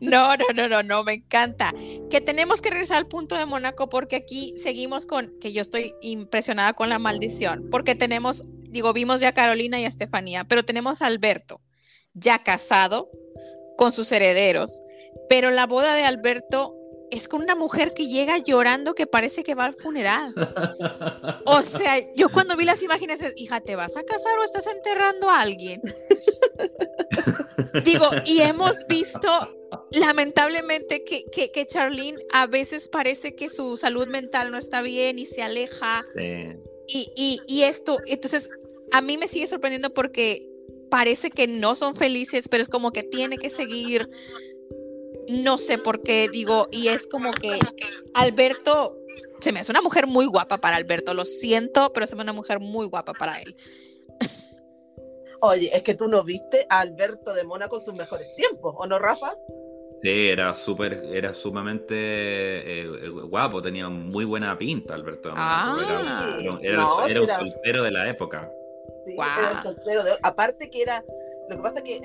no, 0.00 0.36
no, 0.36 0.46
no, 0.54 0.68
no, 0.68 0.82
no, 0.82 1.02
me 1.02 1.14
encanta. 1.14 1.74
Que 2.08 2.20
tenemos 2.20 2.62
que 2.62 2.70
regresar 2.70 2.98
al 2.98 3.08
punto 3.08 3.36
de 3.36 3.44
Mónaco 3.44 3.88
porque 3.88 4.16
aquí 4.16 4.54
seguimos 4.56 5.04
con, 5.06 5.36
que 5.40 5.52
yo 5.52 5.60
estoy 5.60 5.92
impresionada 6.02 6.72
con 6.74 6.88
la 6.88 7.00
maldición, 7.00 7.68
porque 7.70 7.96
tenemos, 7.96 8.44
digo, 8.68 8.92
vimos 8.92 9.20
ya 9.20 9.28
a 9.28 9.34
Carolina 9.34 9.80
y 9.80 9.84
a 9.84 9.88
Estefanía, 9.88 10.44
pero 10.44 10.64
tenemos 10.64 11.02
a 11.02 11.06
Alberto, 11.06 11.60
ya 12.14 12.44
casado, 12.44 13.10
con 13.76 13.90
sus 13.90 14.12
herederos, 14.12 14.80
pero 15.28 15.50
la 15.50 15.66
boda 15.66 15.94
de 15.94 16.04
Alberto 16.04 16.76
es 17.12 17.28
con 17.28 17.42
una 17.42 17.54
mujer 17.54 17.92
que 17.92 18.08
llega 18.08 18.38
llorando 18.38 18.94
que 18.94 19.06
parece 19.06 19.44
que 19.44 19.54
va 19.54 19.66
al 19.66 19.74
funeral. 19.74 20.34
O 21.44 21.60
sea, 21.60 21.94
yo 22.14 22.30
cuando 22.30 22.56
vi 22.56 22.64
las 22.64 22.82
imágenes, 22.82 23.20
hija, 23.36 23.60
¿te 23.60 23.76
vas 23.76 23.96
a 23.98 24.02
casar 24.02 24.38
o 24.38 24.44
estás 24.44 24.66
enterrando 24.66 25.28
a 25.28 25.42
alguien? 25.42 25.82
Digo, 27.84 28.06
y 28.24 28.40
hemos 28.40 28.86
visto 28.88 29.28
lamentablemente 29.90 31.04
que, 31.04 31.24
que, 31.30 31.66
Charlene 31.66 32.16
a 32.32 32.46
veces 32.46 32.88
parece 32.88 33.34
que 33.34 33.50
su 33.50 33.76
salud 33.76 34.06
mental 34.08 34.50
no 34.50 34.56
está 34.56 34.80
bien 34.80 35.18
y 35.18 35.26
se 35.26 35.42
aleja. 35.42 36.06
Y, 36.86 37.12
y, 37.14 37.40
y 37.46 37.62
esto, 37.64 37.98
entonces, 38.06 38.48
a 38.92 39.02
mí 39.02 39.18
me 39.18 39.28
sigue 39.28 39.48
sorprendiendo 39.48 39.92
porque 39.92 40.48
parece 40.90 41.30
que 41.30 41.46
no 41.46 41.74
son 41.74 41.94
felices, 41.94 42.48
pero 42.48 42.62
es 42.62 42.70
como 42.70 42.90
que 42.90 43.02
tiene 43.02 43.36
que 43.36 43.50
seguir 43.50 44.08
no 45.28 45.58
sé 45.58 45.78
por 45.78 46.02
qué 46.02 46.28
digo, 46.28 46.68
y 46.70 46.88
es 46.88 47.06
como 47.06 47.32
que 47.32 47.58
Alberto, 48.14 48.98
se 49.40 49.52
me 49.52 49.60
hace 49.60 49.72
una 49.72 49.82
mujer 49.82 50.06
muy 50.06 50.26
guapa 50.26 50.58
para 50.58 50.76
Alberto, 50.76 51.14
lo 51.14 51.24
siento, 51.24 51.92
pero 51.92 52.06
se 52.06 52.14
me 52.14 52.22
hace 52.22 52.30
una 52.30 52.36
mujer 52.36 52.60
muy 52.60 52.86
guapa 52.86 53.12
para 53.12 53.40
él. 53.40 53.56
Oye, 55.40 55.70
es 55.74 55.82
que 55.82 55.94
tú 55.94 56.06
no 56.06 56.22
viste 56.22 56.66
a 56.68 56.80
Alberto 56.80 57.34
de 57.34 57.42
Mónaco 57.42 57.78
en 57.78 57.84
sus 57.84 57.94
mejores 57.94 58.32
tiempos, 58.36 58.74
¿o 58.78 58.86
no, 58.86 58.98
Rafa? 58.98 59.34
Sí, 60.02 60.28
era 60.28 60.52
súper, 60.52 61.04
era 61.12 61.32
sumamente 61.32 61.94
eh, 61.96 63.08
guapo, 63.08 63.62
tenía 63.62 63.88
muy 63.88 64.24
buena 64.24 64.58
pinta 64.58 64.94
Alberto. 64.94 65.28
De 65.28 65.34
ah, 65.38 66.36
era, 66.60 66.80
era, 67.08 67.20
un 67.20 67.28
soltero 67.28 67.84
de 67.84 67.90
la 67.92 68.10
época. 68.10 68.50
Sí, 69.06 69.12
era 69.12 69.52
un 69.52 69.62
soltero 69.62 70.02
de, 70.02 70.12
aparte 70.22 70.70
que 70.70 70.82
era, 70.82 71.04
lo 71.48 71.56
que 71.56 71.62
pasa 71.62 71.84
que, 71.84 72.00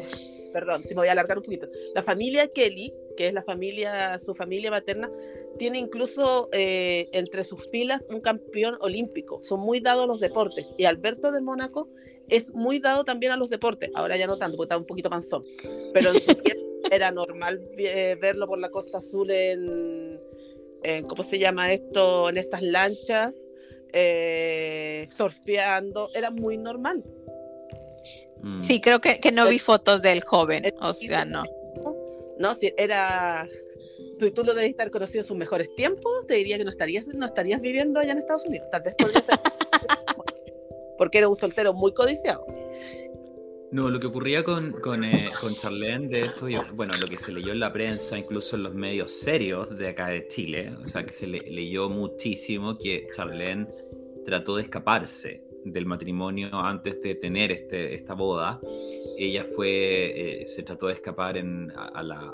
perdón, 0.54 0.84
si 0.84 0.90
me 0.90 1.02
voy 1.02 1.08
a 1.08 1.14
alargar 1.14 1.38
un 1.38 1.44
poquito, 1.44 1.68
la 1.96 2.04
familia 2.04 2.48
Kelly 2.48 2.94
que 3.18 3.28
es 3.28 3.34
la 3.34 3.44
familia, 3.44 4.18
su 4.20 4.34
familia 4.34 4.72
materna, 4.72 5.12
tiene 5.58 5.80
incluso 5.80 6.48
eh, 6.54 7.10
entre 7.12 7.44
sus 7.44 7.68
filas 7.70 8.06
un 8.10 8.22
campeón 8.22 8.78
olímpico. 8.80 9.42
Son 9.44 9.60
muy 9.60 9.82
dados 9.82 10.06
a 10.06 10.08
los 10.08 10.22
deportes. 10.22 10.66
Y 10.78 10.86
Alberto 10.86 11.32
de 11.32 11.42
Mónaco 11.42 11.90
es 12.30 12.54
muy 12.54 12.80
dado 12.80 13.04
también 13.04 13.34
a 13.34 13.38
los 13.38 13.50
deportes. 13.50 13.90
Ahora 13.96 14.16
ya 14.16 14.28
no 14.28 14.38
tanto, 14.38 14.56
porque 14.56 14.68
está 14.68 14.78
un 14.78 14.86
poquito 14.86 15.10
panzón. 15.10 15.44
Pero 15.94 16.12
en 16.12 16.22
su 16.22 16.36
tiempo 16.44 16.62
era 16.90 17.12
normal 17.12 17.62
eh, 17.78 18.16
verlo 18.22 18.48
por 18.48 18.60
la 18.60 18.70
costa 18.70 19.00
azul 19.00 19.30
en, 19.32 20.22
¿cómo 21.08 21.24
se 21.24 21.40
llama 21.40 21.74
esto? 21.74 22.30
En 22.30 22.38
estas 22.38 22.62
lanchas, 22.62 23.36
eh, 23.92 25.08
surfeando. 25.10 26.10
Era 26.14 26.32
muy 26.32 26.58
normal. 26.58 27.04
Sí, 28.62 28.80
creo 28.80 29.02
que, 29.02 29.20
que 29.20 29.32
no 29.32 29.48
vi 29.48 29.58
fotos 29.58 30.04
del 30.04 30.22
joven, 30.24 30.72
o 30.80 30.94
sea, 30.94 31.26
no. 31.26 31.44
¿No? 32.40 32.56
Si 32.56 32.74
era, 32.78 33.48
tú, 34.20 34.32
tú 34.32 34.44
lo 34.44 34.54
debes 34.54 34.72
estar 34.72 34.90
conocido 34.92 35.22
en 35.22 35.28
sus 35.28 35.38
mejores 35.38 35.74
tiempos, 35.76 36.26
te 36.28 36.36
diría 36.36 36.58
que 36.58 36.64
no 36.64 36.70
estarías, 36.70 37.08
no 37.08 37.26
estarías 37.26 37.62
viviendo 37.62 38.00
allá 38.00 38.14
en 38.14 38.20
Estados 38.20 38.46
Unidos. 38.46 38.68
Tal 38.72 38.82
vez 38.82 38.96
podría 38.96 39.22
ser. 39.22 39.36
porque 40.98 41.20
era 41.20 41.30
un 41.30 41.36
soltero 41.36 41.74
muy 41.74 41.94
codiciado. 41.94 42.46
No, 43.70 43.90
lo 43.90 44.00
que 44.00 44.08
ocurría 44.08 44.44
con, 44.44 44.72
con, 44.72 45.04
eh, 45.04 45.30
con 45.42 45.54
Charlene 45.54 46.08
de 46.08 46.22
esto, 46.22 46.48
bueno, 46.74 46.94
lo 47.00 47.06
que 47.06 47.18
se 47.18 47.34
leyó 47.34 47.52
en 47.52 47.60
la 47.60 47.74
prensa, 47.74 48.18
incluso 48.18 48.56
en 48.56 48.64
los 48.64 48.74
medios 48.74 49.12
serios 49.12 49.78
de 49.78 49.90
acá 49.90 50.08
de 50.08 50.26
Chile, 50.28 50.74
o 50.82 50.88
sea, 50.88 51.04
que 51.04 51.12
se 51.12 51.28
le, 51.28 51.40
leyó 51.40 51.90
muchísimo 51.90 52.78
que 52.78 53.08
Charlene 53.14 53.68
trató 54.26 54.56
de 54.56 54.64
escaparse 54.64 55.47
del 55.72 55.86
matrimonio 55.86 56.50
antes 56.54 57.02
de 57.02 57.16
tener 57.16 57.52
este, 57.52 57.96
esta 57.96 58.14
boda, 58.14 58.60
ella 59.18 59.46
fue, 59.56 60.42
eh, 60.42 60.46
se 60.46 60.64
trató 60.64 60.88
de 60.88 60.94
escapar 60.94 61.38
en, 61.38 61.72
a, 61.76 62.04
la, 62.04 62.34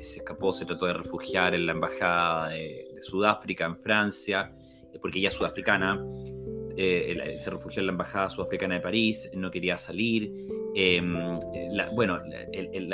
se 0.00 0.18
escapó, 0.18 0.52
se 0.52 0.64
trató 0.64 0.86
de 0.86 0.94
refugiar 0.94 1.54
en 1.54 1.66
la 1.66 1.72
embajada 1.72 2.48
de, 2.50 2.82
Sudáfrica 3.00 3.66
en 3.66 3.76
Francia, 3.76 4.52
eh, 4.92 4.98
porque 5.00 5.18
ella 5.18 5.28
es 5.28 5.34
sudafricana, 5.34 6.02
eh, 6.76 7.36
se 7.38 7.50
refugió 7.50 7.80
en 7.80 7.86
la 7.86 7.92
embajada 7.92 8.30
sudafricana 8.30 8.74
de 8.74 8.80
París, 8.80 9.30
no 9.34 9.50
quería 9.50 9.78
salir. 9.78 10.32
Em, 10.74 11.38
bueno, 11.94 12.20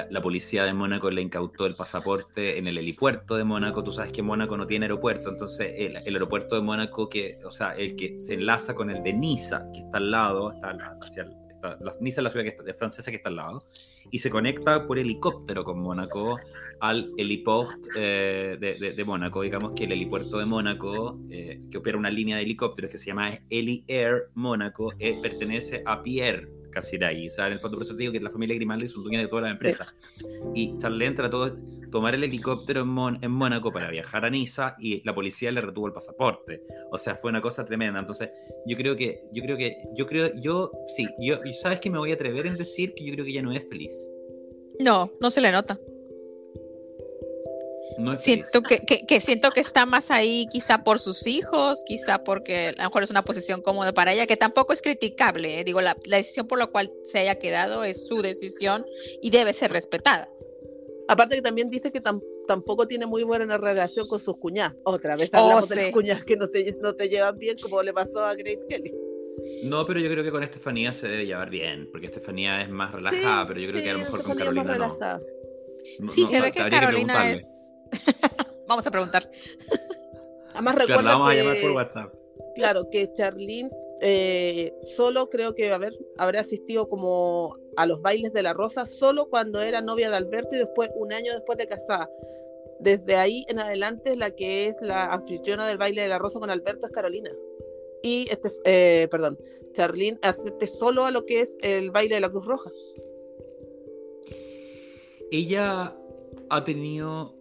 la, 0.08 0.22
policía 0.22 0.64
de 0.64 0.72
Mónaco 0.72 1.10
le 1.10 1.20
incautó 1.20 1.66
el 1.66 1.74
pasaporte 1.74 2.58
en 2.58 2.68
el 2.68 2.78
helipuerto 2.78 3.36
de 3.36 3.44
Mónaco. 3.44 3.82
Tú 3.82 3.90
sabes 3.90 4.12
que 4.12 4.22
Mónaco 4.22 4.56
no 4.56 4.66
tiene 4.66 4.84
aeropuerto, 4.84 5.30
entonces 5.30 5.74
el, 5.76 5.96
aeropuerto 5.96 6.54
de 6.54 6.62
Mónaco, 6.62 7.08
que, 7.08 7.38
o 7.44 7.50
sea, 7.50 7.72
el 7.72 7.96
que 7.96 8.16
se 8.18 8.34
enlaza 8.34 8.74
con 8.74 8.90
el 8.90 9.02
de 9.02 9.12
Niza, 9.12 9.66
que 9.72 9.80
está 9.80 9.98
al 9.98 10.10
lado, 10.12 10.52
está 10.52 10.76
hacia 11.00 11.26
la, 11.62 11.92
Niza 12.00 12.20
es 12.20 12.24
la 12.24 12.30
ciudad 12.30 12.44
que 12.44 12.50
está, 12.50 12.74
francesa 12.74 13.10
que 13.10 13.18
está 13.18 13.28
al 13.28 13.36
lado, 13.36 13.64
y 14.10 14.18
se 14.18 14.30
conecta 14.30 14.86
por 14.86 14.98
helicóptero 14.98 15.64
con 15.64 15.80
Mónaco 15.80 16.38
al 16.80 17.12
heliport 17.16 17.78
eh, 17.96 18.56
de, 18.60 19.04
Mónaco, 19.04 19.42
digamos 19.42 19.72
que 19.74 19.84
el 19.84 19.92
helipuerto 19.92 20.38
de 20.38 20.46
Mónaco, 20.46 21.20
eh, 21.30 21.60
que 21.70 21.78
opera 21.78 21.96
una 21.96 22.10
línea 22.10 22.36
de 22.36 22.42
helicópteros 22.42 22.90
que 22.90 22.98
se 22.98 23.06
llama 23.06 23.38
Eli 23.48 23.84
Air 23.86 24.30
Mónaco, 24.34 24.92
eh, 24.98 25.18
pertenece 25.22 25.82
a 25.86 26.02
Pierre 26.02 26.61
Casiray. 26.72 27.26
O 27.26 27.30
sea, 27.30 27.46
en 27.46 27.54
el 27.54 27.58
fondo 27.58 27.76
por 27.76 27.84
eso 27.84 27.94
te 27.94 28.00
digo 28.00 28.12
que 28.12 28.20
la 28.20 28.30
familia 28.30 28.56
Grimaldi 28.56 28.88
son 28.88 29.04
dueños 29.04 29.22
de 29.22 29.28
toda 29.28 29.42
la 29.42 29.50
empresa. 29.50 29.86
Y 30.54 30.76
Charlene 30.78 31.14
trató 31.14 31.48
de 31.48 31.88
tomar 31.90 32.14
el 32.14 32.24
helicóptero 32.24 32.80
en, 32.80 33.18
en, 33.22 33.30
Mónaco 33.30 33.70
para 33.70 33.90
viajar 33.90 34.24
a 34.24 34.30
Niza 34.30 34.76
y 34.80 35.02
la 35.04 35.14
policía 35.14 35.52
le 35.52 35.60
retuvo 35.60 35.86
el 35.86 35.92
pasaporte. 35.92 36.62
O 36.90 36.98
sea, 36.98 37.14
fue 37.14 37.30
una 37.30 37.40
cosa 37.40 37.64
tremenda. 37.64 38.00
Entonces, 38.00 38.30
yo 38.66 38.76
creo 38.76 38.96
que, 38.96 39.22
yo 39.32 39.42
creo 39.42 39.56
que, 39.56 39.76
yo 39.94 40.06
creo, 40.06 40.32
yo, 40.40 40.72
sí, 40.96 41.08
yo, 41.20 41.38
¿sabes 41.60 41.78
que 41.80 41.90
me 41.90 41.98
voy 41.98 42.10
a 42.10 42.14
atrever 42.14 42.46
en 42.46 42.56
decir 42.56 42.94
que 42.94 43.04
yo 43.04 43.12
creo 43.12 43.24
que 43.24 43.30
ella 43.30 43.42
no 43.42 43.52
es 43.52 43.68
feliz? 43.68 43.92
No, 44.80 45.12
no 45.20 45.30
se 45.30 45.40
le 45.40 45.52
nota. 45.52 45.78
Siento 48.18 48.62
que, 48.62 48.80
que, 48.80 49.20
siento 49.20 49.51
que 49.51 49.61
está 49.61 49.86
más 49.86 50.11
ahí 50.11 50.47
quizá 50.51 50.84
por 50.84 50.99
sus 50.99 51.26
hijos, 51.26 51.82
quizá 51.86 52.22
porque 52.24 52.68
a 52.68 52.82
lo 52.82 52.88
mejor 52.88 53.03
es 53.03 53.11
una 53.11 53.22
posición 53.24 53.61
cómoda 53.62 53.93
para 53.93 54.12
ella, 54.12 54.26
que 54.26 54.36
tampoco 54.36 54.72
es 54.72 54.82
criticable. 54.82 55.61
¿eh? 55.61 55.64
Digo, 55.64 55.80
la, 55.80 55.97
decisión 56.05 56.47
por 56.47 56.59
la 56.59 56.66
cual 56.66 56.90
se 57.05 57.20
haya 57.20 57.36
quedado 57.36 57.84
es 57.84 58.07
su 58.07 58.22
decisión 58.22 58.84
y 59.20 59.30
debe 59.30 59.53
ser 59.53 59.72
respetada. 59.72 60.28
Aparte 61.09 61.36
que 61.36 61.43
también 61.43 61.68
dice 61.68 61.90
que 61.90 62.01
tampoco 62.47 62.86
tiene 62.86 63.07
muy 63.07 63.22
buena 63.22 63.59
relación 63.59 64.07
con 64.07 64.18
sus 64.18 64.36
cuñadas. 64.38 64.74
Otra 64.84 65.16
vez 65.16 65.30
hablamos 65.32 65.68
de 65.68 65.76
las 65.76 65.90
cuñadas 65.90 66.24
que 66.24 66.36
no 66.36 66.47
se, 66.47 66.76
no 66.80 66.93
se 66.93 67.09
llevan 67.09 67.38
bien, 67.38 67.57
como 67.61 67.82
le 67.82 67.93
pasó 67.93 68.24
a 68.24 68.34
Grace 68.34 68.64
Kelly. 68.68 68.93
No, 69.64 69.84
pero 69.86 70.01
yo 70.01 70.11
creo 70.11 70.22
que 70.22 70.30
con 70.30 70.43
Estefanía 70.43 70.93
se 70.93 71.09
debe 71.09 71.26
llevar 71.26 71.51
bien, 71.51 71.88
porque 71.90 72.07
Estefanía 72.07 72.62
es 72.62 72.68
más 72.68 72.93
relajada, 72.93 73.47
pero 73.47 73.61
yo 73.61 73.68
creo 73.70 73.82
que 73.82 73.90
a 73.90 73.93
lo 73.95 73.99
mejor 74.01 74.22
con 74.22 74.36
Carolina 74.36 74.76
no. 74.76 74.99
Sí, 76.09 76.26
se 76.26 76.40
ve 76.40 76.53
que 76.53 76.68
Carolina 76.68 77.30
es. 77.30 77.72
vamos 78.68 78.86
a 78.86 78.90
preguntar. 78.90 79.30
Además, 80.55 80.74
recuerda 80.74 81.12
vamos 81.12 81.30
a 81.30 81.34
llamar 81.34 81.57
por 81.61 81.70
WhatsApp. 81.72 82.14
Claro, 82.55 82.90
que 82.90 83.11
Charlene 83.12 83.70
eh, 84.01 84.74
solo 84.95 85.30
creo 85.30 85.55
que 85.55 85.72
haber, 85.72 85.95
habrá 86.18 86.40
asistido 86.40 86.88
como 86.88 87.57
a 87.76 87.86
los 87.86 88.03
bailes 88.03 88.32
de 88.34 88.43
la 88.43 88.53
Rosa 88.53 88.84
solo 88.84 89.30
cuando 89.30 89.62
era 89.62 89.80
novia 89.80 90.11
de 90.11 90.16
Alberto 90.16 90.55
y 90.55 90.59
después, 90.59 90.90
un 90.97 91.12
año 91.12 91.32
después 91.32 91.57
de 91.57 91.66
casada. 91.66 92.11
Desde 92.80 93.16
ahí 93.16 93.47
en 93.49 93.61
adelante, 93.61 94.16
la 94.16 94.32
que 94.32 94.66
es 94.66 94.76
la 94.82 95.07
anfitriona 95.07 95.66
del 95.66 95.78
baile 95.78 96.03
de 96.03 96.09
la 96.09 96.18
Rosa 96.18 96.40
con 96.40 96.51
Alberto 96.51 96.86
es 96.86 96.93
Carolina 96.93 97.30
y 98.03 98.26
este, 98.30 98.51
eh, 98.64 99.09
perdón, 99.11 99.38
Charlene 99.72 100.18
asiste 100.22 100.66
solo 100.66 101.07
a 101.07 101.11
lo 101.11 101.24
que 101.24 101.40
es 101.40 101.57
el 101.62 101.90
baile 101.90 102.16
de 102.16 102.20
la 102.20 102.30
Cruz 102.30 102.45
Roja. 102.45 102.70
Ella 105.30 105.97
ha 106.51 106.64
tenido 106.64 107.34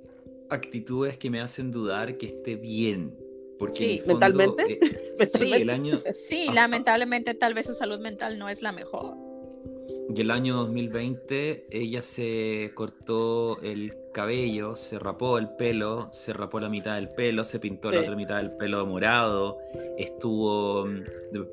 actitudes 0.52 1.18
que 1.18 1.30
me 1.30 1.42
hacen 1.42 1.72
dudar 1.72 2.18
que 2.18 2.28
esté 2.28 2.56
bien. 2.56 3.18
Porque 3.58 3.78
sí, 3.78 4.04
mentalmente. 4.08 4.80
Eh, 4.84 5.26
sí, 5.28 5.54
el 5.54 5.70
año, 5.70 6.00
sí 6.14 6.50
lamentablemente 6.54 7.34
tal 7.34 7.54
vez 7.54 7.68
su 7.68 7.74
salud 7.74 8.00
mental 8.00 8.40
no 8.40 8.50
es 8.50 8.62
la 8.62 8.72
mejor. 8.72 9.16
Y 10.14 10.20
el 10.20 10.32
año 10.32 10.58
2020 10.58 11.68
ella 11.70 12.04
se 12.04 12.72
cortó 12.74 13.62
el 13.62 13.94
cabello, 14.14 14.76
se 14.76 15.00
rapó 15.00 15.38
el 15.38 15.50
pelo, 15.56 16.10
se 16.12 16.34
rapó 16.34 16.60
la 16.60 16.68
mitad 16.68 16.96
del 16.96 17.10
pelo, 17.10 17.44
se 17.46 17.60
pintó 17.60 17.92
la 17.92 18.02
otra 18.02 18.16
mitad 18.16 18.38
del 18.38 18.52
pelo 18.58 18.86
morado, 18.86 19.58
estuvo, 19.98 20.86
mm, 20.86 21.04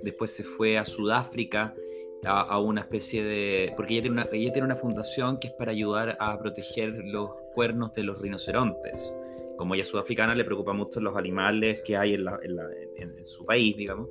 después 0.02 0.32
se 0.32 0.42
fue 0.42 0.76
a 0.76 0.84
Sudáfrica 0.84 1.74
a, 2.24 2.58
una 2.58 2.82
especie 2.82 3.22
de... 3.22 3.72
porque 3.76 3.94
ella 3.94 4.02
tiene, 4.02 4.20
una, 4.20 4.28
ella 4.32 4.52
tiene 4.52 4.66
una 4.66 4.76
fundación 4.76 5.38
que 5.38 5.48
es 5.48 5.52
para 5.54 5.70
ayudar 5.70 6.16
a 6.20 6.38
proteger 6.38 6.98
los 7.04 7.30
cuernos 7.54 7.94
de 7.94 8.02
los 8.02 8.20
rinocerontes. 8.20 9.14
Como 9.56 9.74
ella 9.74 9.82
es 9.82 9.88
sudafricana, 9.88 10.34
le 10.34 10.44
preocupa 10.44 10.72
mucho 10.72 11.00
los 11.00 11.16
animales 11.16 11.80
que 11.84 11.96
hay 11.96 12.14
en, 12.14 12.26
en, 12.96 13.24
su 13.24 13.44
país, 13.44 13.76
digamos. 13.76 14.08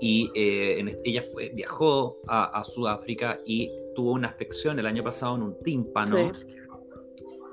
Y 0.00 0.30
eh, 0.34 1.00
ella 1.04 1.22
fue, 1.22 1.50
viajó 1.50 2.20
a, 2.26 2.62
Sudáfrica 2.64 3.38
y 3.46 3.70
tuvo 3.94 4.12
una 4.12 4.28
afección 4.28 4.78
el 4.80 4.86
año 4.86 5.04
pasado 5.04 5.36
en 5.36 5.42
un 5.42 5.62
tímpano 5.62 6.32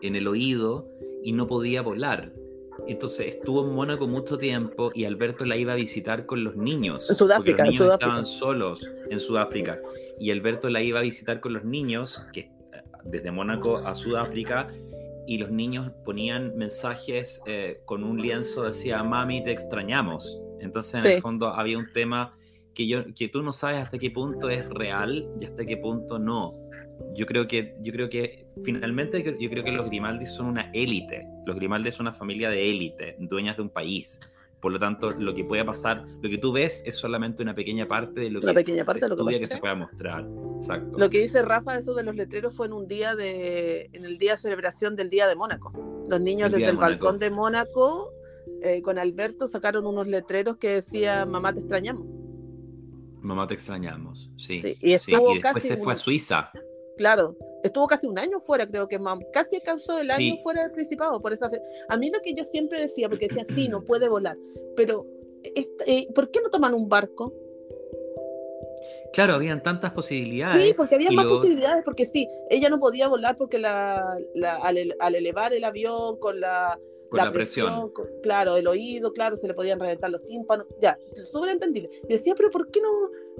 en 0.01 0.15
el 0.15 0.27
oído 0.27 0.89
y 1.23 1.33
no 1.33 1.45
podía 1.45 1.81
volar. 1.81 2.33
Entonces 2.87 3.35
estuvo 3.35 3.65
en 3.65 3.73
Mónaco 3.73 4.07
mucho 4.07 4.37
tiempo 4.37 4.91
y 4.93 5.05
Alberto 5.05 5.45
la 5.45 5.57
iba 5.57 5.73
a 5.73 5.75
visitar 5.75 6.25
con 6.25 6.43
los 6.43 6.55
niños. 6.55 7.09
En 7.09 7.15
Sudáfrica, 7.15 7.65
los 7.65 7.73
niños 7.73 7.93
estaban 7.93 8.25
solos 8.25 8.89
en 9.09 9.19
Sudáfrica. 9.19 9.77
Y 10.19 10.31
Alberto 10.31 10.69
la 10.69 10.81
iba 10.81 10.99
a 10.99 11.03
visitar 11.03 11.39
con 11.39 11.53
los 11.53 11.63
niños, 11.63 12.21
que 12.33 12.51
desde 13.03 13.31
Mónaco 13.31 13.77
a 13.77 13.95
Sudáfrica, 13.95 14.69
y 15.25 15.37
los 15.37 15.51
niños 15.51 15.91
ponían 16.03 16.57
mensajes 16.57 17.41
eh, 17.45 17.81
con 17.85 18.03
un 18.03 18.21
lienzo, 18.21 18.63
decía, 18.63 19.03
mami, 19.03 19.43
te 19.43 19.51
extrañamos. 19.51 20.39
Entonces 20.59 21.05
en 21.05 21.11
el 21.11 21.21
fondo 21.21 21.49
había 21.49 21.77
un 21.77 21.91
tema 21.93 22.31
que, 22.73 22.87
yo, 22.87 23.03
que 23.13 23.29
tú 23.29 23.41
no 23.41 23.53
sabes 23.53 23.77
hasta 23.77 23.97
qué 23.97 24.11
punto 24.11 24.49
es 24.49 24.67
real 24.69 25.29
y 25.39 25.45
hasta 25.45 25.65
qué 25.65 25.77
punto 25.77 26.19
no 26.19 26.51
yo 27.15 27.25
creo 27.25 27.47
que, 27.47 27.75
yo 27.81 27.91
creo 27.91 28.09
que 28.09 28.47
finalmente 28.63 29.23
yo 29.23 29.49
creo 29.49 29.63
que 29.63 29.71
los 29.71 29.87
Grimaldi 29.87 30.25
son 30.25 30.47
una 30.47 30.71
élite. 30.73 31.27
Los 31.45 31.55
Grimaldi 31.55 31.91
son 31.91 32.07
una 32.07 32.13
familia 32.13 32.49
de 32.49 32.69
élite, 32.69 33.15
dueñas 33.19 33.57
de 33.57 33.63
un 33.63 33.69
país. 33.69 34.19
Por 34.61 34.73
lo 34.73 34.79
tanto, 34.79 35.11
lo 35.11 35.33
que 35.33 35.45
pueda 35.45 35.65
pasar, 35.65 36.05
lo 36.21 36.29
que 36.29 36.37
tú 36.37 36.51
ves 36.51 36.83
es 36.85 36.95
solamente 36.97 37.41
una 37.41 37.55
pequeña 37.55 37.87
parte 37.87 38.19
de 38.19 38.29
lo 38.29 38.41
que, 38.41 38.53
pequeña 38.53 38.83
parte 38.83 38.99
se, 38.99 39.09
de 39.09 39.15
lo 39.15 39.25
que, 39.25 39.45
se 39.45 39.57
pueda 39.57 39.75
mostrar. 39.75 40.27
Exacto. 40.57 40.97
Lo 40.97 41.09
que 41.09 41.21
dice 41.21 41.41
Rafa, 41.41 41.77
eso 41.77 41.93
de 41.93 42.03
los 42.03 42.15
letreros 42.15 42.53
fue 42.53 42.67
en 42.67 42.73
un 42.73 42.87
día 42.87 43.15
de, 43.15 43.89
en 43.93 44.03
el 44.03 44.17
día 44.17 44.33
de 44.33 44.37
celebración 44.37 44.97
del 44.97 45.09
Día 45.09 45.27
de 45.27 45.35
Mónaco. 45.35 45.71
Los 46.09 46.19
niños 46.19 46.51
desde 46.51 46.69
el 46.69 46.77
balcón 46.77 47.19
de 47.19 47.29
Mónaco 47.29 48.11
eh, 48.61 48.81
con 48.81 48.99
Alberto 48.99 49.47
sacaron 49.47 49.85
unos 49.85 50.07
letreros 50.07 50.57
que 50.57 50.69
decían 50.69 51.31
mamá 51.31 51.53
te 51.53 51.59
extrañamos. 51.59 52.05
Mamá 53.21 53.47
te 53.47 53.53
extrañamos, 53.53 54.29
sí. 54.37 54.61
Y, 54.81 54.91
después 54.91 55.63
se 55.63 55.77
fue 55.77 55.93
a 55.93 55.95
Suiza 55.95 56.51
claro, 56.99 57.37
estuvo 57.63 57.87
casi 57.87 58.07
un 58.07 58.19
año 58.19 58.41
fuera, 58.41 58.67
creo 58.67 58.89
que 58.89 58.99
casi 59.31 59.55
alcanzó 59.55 59.99
el 59.99 60.11
año 60.11 60.35
fuera 60.43 60.63
del 60.63 60.71
Principado. 60.71 61.21
Por 61.21 61.31
esa, 61.31 61.49
a 61.87 61.97
mí 61.97 62.11
lo 62.11 62.19
que 62.19 62.33
yo 62.33 62.43
siempre 62.43 62.81
decía, 62.81 63.07
porque 63.07 63.29
decía, 63.29 63.45
sí, 63.55 63.69
no 63.69 63.85
puede 63.85 64.09
volar, 64.09 64.37
pero 64.75 65.05
eh, 65.41 66.07
¿por 66.13 66.29
qué 66.29 66.41
no 66.41 66.49
toman 66.49 66.73
un 66.73 66.89
barco? 66.89 67.33
Claro, 69.13 69.35
habían 69.35 69.63
tantas 69.63 69.91
posibilidades. 69.93 70.61
Sí, 70.61 70.73
porque 70.73 70.95
había 70.95 71.09
más 71.11 71.25
posibilidades, 71.25 71.85
porque 71.85 72.05
sí, 72.05 72.27
ella 72.49 72.69
no 72.69 72.81
podía 72.81 73.07
volar 73.07 73.37
porque 73.37 73.59
la, 73.59 74.17
al, 74.61 75.15
elevar 75.15 75.53
el 75.53 75.63
avión 75.63 76.19
con 76.19 76.41
la, 76.41 76.77
la, 77.13 77.31
presión, 77.31 77.93
claro, 78.21 78.57
el 78.57 78.67
oído, 78.67 79.13
claro, 79.13 79.37
se 79.37 79.47
le 79.47 79.53
podían 79.53 79.79
reventar 79.79 80.09
los 80.11 80.25
tímpanos, 80.25 80.67
ya, 80.81 80.97
súper 81.23 81.51
entendible. 81.51 81.89
Y 82.09 82.11
decía, 82.11 82.35
pero 82.35 82.51
¿por 82.51 82.69
qué 82.69 82.81
no, 82.81 82.89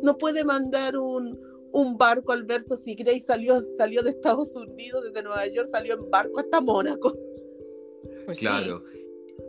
no 0.01 0.17
puede 0.17 0.45
mandar 0.45 0.97
un, 0.97 1.37
un 1.71 1.97
barco, 1.97 2.31
Alberto, 2.31 2.75
si 2.75 2.95
salió, 3.25 3.63
salió 3.77 4.01
de 4.01 4.11
Estados 4.11 4.55
Unidos, 4.55 5.03
desde 5.05 5.23
Nueva 5.23 5.45
York, 5.47 5.69
salió 5.71 5.95
en 5.95 6.09
barco 6.09 6.39
hasta 6.39 6.61
Mónaco. 6.61 7.13
Pues 8.25 8.39
claro. 8.39 8.83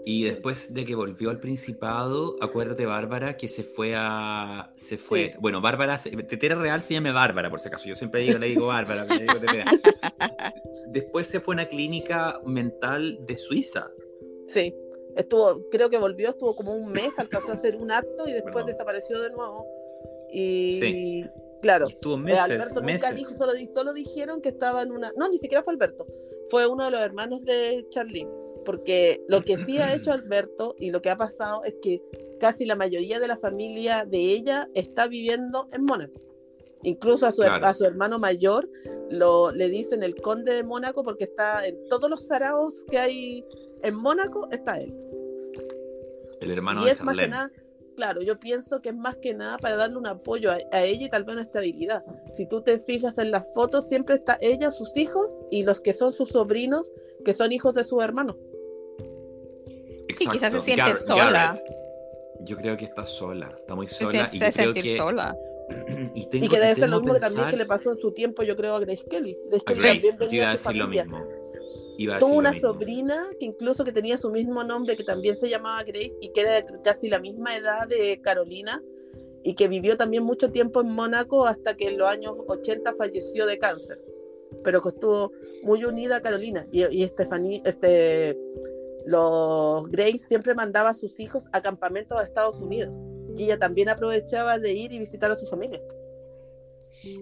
Y 0.04 0.24
después 0.24 0.72
de 0.72 0.84
que 0.84 0.94
volvió 0.94 1.30
al 1.30 1.40
Principado, 1.40 2.36
acuérdate, 2.40 2.86
Bárbara, 2.86 3.36
que 3.36 3.48
se 3.48 3.64
fue 3.64 3.94
a. 3.96 4.72
Se 4.76 4.96
fue. 4.96 5.34
Bueno, 5.40 5.60
Bárbara, 5.60 5.98
Tetera 5.98 6.54
Real 6.54 6.80
se 6.80 6.94
llama 6.94 7.12
Bárbara, 7.12 7.50
por 7.50 7.60
si 7.60 7.68
acaso. 7.68 7.86
Yo 7.86 7.94
siempre 7.94 8.22
digo, 8.22 8.38
le 8.38 8.46
digo 8.46 8.66
Bárbara. 8.68 9.06
después 10.88 11.26
se 11.26 11.40
fue 11.40 11.54
a 11.54 11.56
una 11.56 11.68
clínica 11.68 12.40
mental 12.46 13.18
de 13.26 13.36
Suiza. 13.36 13.90
Sí. 14.46 14.74
Estuvo, 15.16 15.68
creo 15.70 15.90
que 15.90 15.98
volvió, 15.98 16.30
estuvo 16.30 16.54
como 16.54 16.72
un 16.72 16.90
mes, 16.92 17.10
alcanzó 17.18 17.50
a 17.50 17.54
hacer 17.54 17.76
un 17.76 17.90
acto 17.90 18.26
y 18.26 18.32
después 18.32 18.64
desapareció 18.64 19.20
de 19.20 19.30
nuevo. 19.30 19.66
Y 20.32 20.78
sí. 20.80 21.24
Claro. 21.62 21.88
estuvo 21.88 22.14
eh, 22.14 22.18
meses, 22.18 22.40
Alberto 22.40 22.80
nunca 22.80 23.12
dijo, 23.12 23.36
solo, 23.36 23.52
solo, 23.74 23.92
dijeron 23.92 24.40
que 24.40 24.48
estaba 24.48 24.82
en 24.82 24.92
una. 24.92 25.12
No, 25.16 25.28
ni 25.28 25.38
siquiera 25.38 25.62
fue 25.62 25.74
Alberto. 25.74 26.06
Fue 26.50 26.66
uno 26.66 26.84
de 26.84 26.90
los 26.90 27.00
hermanos 27.00 27.44
de 27.44 27.86
Charlene. 27.90 28.30
Porque 28.64 29.20
lo 29.28 29.42
que 29.42 29.56
sí 29.56 29.78
ha 29.78 29.94
hecho 29.94 30.12
Alberto 30.12 30.74
y 30.78 30.90
lo 30.90 31.00
que 31.00 31.08
ha 31.08 31.16
pasado 31.16 31.64
es 31.64 31.74
que 31.80 32.02
casi 32.38 32.66
la 32.66 32.76
mayoría 32.76 33.18
de 33.18 33.28
la 33.28 33.38
familia 33.38 34.04
de 34.04 34.18
ella 34.18 34.68
está 34.74 35.08
viviendo 35.08 35.68
en 35.72 35.84
Mónaco. 35.84 36.20
Incluso 36.82 37.26
a 37.26 37.32
su, 37.32 37.42
a 37.42 37.74
su 37.74 37.84
hermano 37.84 38.18
mayor 38.18 38.68
lo, 39.10 39.50
le 39.50 39.68
dicen 39.68 40.02
el 40.02 40.14
conde 40.14 40.54
de 40.54 40.62
Mónaco 40.62 41.02
porque 41.02 41.24
está 41.24 41.66
en 41.66 41.88
todos 41.88 42.08
los 42.08 42.26
saraos 42.26 42.84
que 42.90 42.98
hay 42.98 43.44
en 43.82 43.94
Mónaco, 43.94 44.48
está 44.50 44.78
él. 44.78 44.94
El 46.40 46.50
hermano 46.50 46.84
de 46.84 46.94
Charlene 46.94 47.36
claro, 48.00 48.22
yo 48.22 48.40
pienso 48.40 48.80
que 48.80 48.88
es 48.88 48.94
más 48.94 49.18
que 49.18 49.34
nada 49.34 49.58
para 49.58 49.76
darle 49.76 49.98
un 49.98 50.06
apoyo 50.06 50.50
a, 50.50 50.82
ella 50.82 51.04
y 51.04 51.10
tal 51.10 51.24
vez 51.24 51.34
una 51.34 51.42
estabilidad. 51.42 52.02
Si 52.32 52.46
tú 52.46 52.62
te 52.62 52.78
fijas 52.78 53.18
en 53.18 53.30
las 53.30 53.52
fotos, 53.52 53.88
siempre 53.88 54.14
está 54.14 54.38
ella, 54.40 54.70
sus 54.70 54.96
hijos 54.96 55.36
y 55.50 55.64
los 55.64 55.80
que 55.80 55.92
son 55.92 56.14
sus 56.14 56.30
sobrinos, 56.30 56.90
que 57.26 57.34
son 57.34 57.52
hijos 57.52 57.74
de 57.74 57.84
sus 57.84 58.02
hermanos. 58.02 58.36
Sí, 60.16 60.26
quizás 60.32 60.54
se 60.54 60.60
siente 60.60 60.94
sola. 60.94 61.62
Yo 62.40 62.56
creo 62.56 62.74
que 62.78 62.86
está 62.86 63.04
sola, 63.04 63.52
está 63.54 63.74
muy 63.74 63.86
sola. 63.86 64.24
Se, 64.24 64.36
y 64.36 64.38
se 64.38 64.50
sentir 64.50 64.96
sola. 64.96 65.36
y, 66.14 66.26
que 66.26 66.58
debe 66.58 66.74
ser 66.74 66.88
lo 66.88 67.00
mismo 67.00 67.14
que 67.14 67.20
también 67.20 67.50
que 67.50 67.56
le 67.58 67.66
pasó 67.66 67.92
en 67.92 67.98
su 67.98 68.12
tiempo, 68.12 68.42
yo 68.42 68.56
creo, 68.56 68.76
a 68.76 68.80
Grace 68.80 69.04
Kelly. 69.10 69.36
Grace 69.50 69.64
Kelly 69.66 69.76
también 69.76 70.32
iba 70.32 70.48
a 70.48 70.52
decir 70.54 70.74
lo 70.74 70.86
mismo. 70.88 71.18
Tuvo 72.18 72.36
una 72.36 72.58
sobrina 72.58 73.26
que 73.38 73.46
incluso 73.46 73.84
que 73.84 73.92
tenía 73.92 74.16
su 74.16 74.30
mismo 74.30 74.64
nombre, 74.64 74.96
que 74.96 75.04
también 75.04 75.36
se 75.36 75.50
llamaba 75.50 75.82
Grace 75.82 76.16
y 76.20 76.30
que 76.30 76.40
era 76.40 76.62
casi 76.82 77.08
la 77.08 77.18
misma 77.18 77.56
edad 77.56 77.86
de 77.88 78.20
Carolina 78.22 78.82
y 79.42 79.54
que 79.54 79.68
vivió 79.68 79.96
también 79.96 80.22
mucho 80.22 80.50
tiempo 80.50 80.80
en 80.80 80.92
Mónaco 80.92 81.46
hasta 81.46 81.76
que 81.76 81.88
en 81.88 81.98
los 81.98 82.08
años 82.08 82.34
80 82.46 82.94
falleció 82.94 83.46
de 83.46 83.58
cáncer. 83.58 84.00
Pero 84.64 84.82
que 84.82 84.88
estuvo 84.88 85.32
muy 85.62 85.84
unida 85.84 86.16
a 86.16 86.20
Carolina 86.20 86.66
y, 86.72 86.84
y 86.84 87.06
Stephanie, 87.06 87.62
este, 87.64 88.36
los 89.06 89.88
Grace 89.90 90.18
siempre 90.18 90.54
mandaba 90.54 90.90
a 90.90 90.94
sus 90.94 91.20
hijos 91.20 91.48
a 91.52 91.60
campamentos 91.60 92.18
a 92.18 92.24
Estados 92.24 92.56
Unidos 92.56 92.92
y 93.36 93.44
ella 93.44 93.58
también 93.58 93.88
aprovechaba 93.88 94.58
de 94.58 94.72
ir 94.72 94.92
y 94.92 94.98
visitar 94.98 95.30
a 95.30 95.36
su 95.36 95.46
familia. 95.46 95.80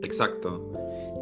Exacto. 0.03 0.73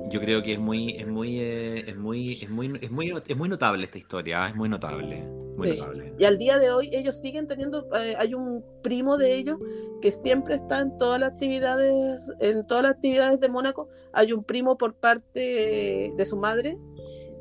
Yo 0.09 0.20
creo 0.20 0.42
que 0.42 0.54
es 0.54 0.59
muy, 0.59 0.96
es 0.96 1.07
muy, 1.07 1.40
eh, 1.40 1.90
es 1.90 1.96
muy, 1.96 2.32
es 2.32 2.48
muy, 2.48 2.78
es 2.80 2.90
muy, 2.90 3.12
es 3.26 3.36
muy 3.36 3.48
notable 3.48 3.84
esta 3.84 3.98
historia, 3.98 4.48
es 4.48 4.54
muy 4.54 4.68
notable. 4.68 5.22
Muy 5.57 5.70
notable. 5.70 6.14
Y 6.18 6.24
al 6.24 6.38
día 6.38 6.59
de 6.59 6.70
hoy 6.70 6.90
ellos 6.92 7.18
siguen 7.20 7.46
teniendo, 7.46 7.88
eh, 7.98 8.14
hay 8.18 8.34
un 8.34 8.64
primo 8.82 9.16
de 9.16 9.34
ellos 9.34 9.59
que 10.00 10.12
siempre 10.12 10.57
está 10.57 10.80
en 10.80 10.96
todas 10.98 11.18
las 11.18 11.32
actividades, 11.32 12.20
en 12.40 12.66
todas 12.66 12.84
las 12.84 12.92
actividades 12.92 13.40
de 13.40 13.48
Mónaco. 13.48 13.88
Hay 14.12 14.32
un 14.32 14.44
primo 14.44 14.76
por 14.78 14.94
parte 14.94 16.12
de 16.16 16.26
su 16.26 16.36
madre, 16.36 16.78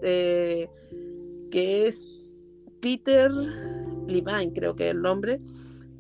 que 0.01 0.67
es 1.87 2.21
Peter 2.79 3.31
Levine, 4.07 4.53
creo 4.53 4.75
que 4.75 4.85
es 4.85 4.91
el 4.91 5.01
nombre, 5.01 5.39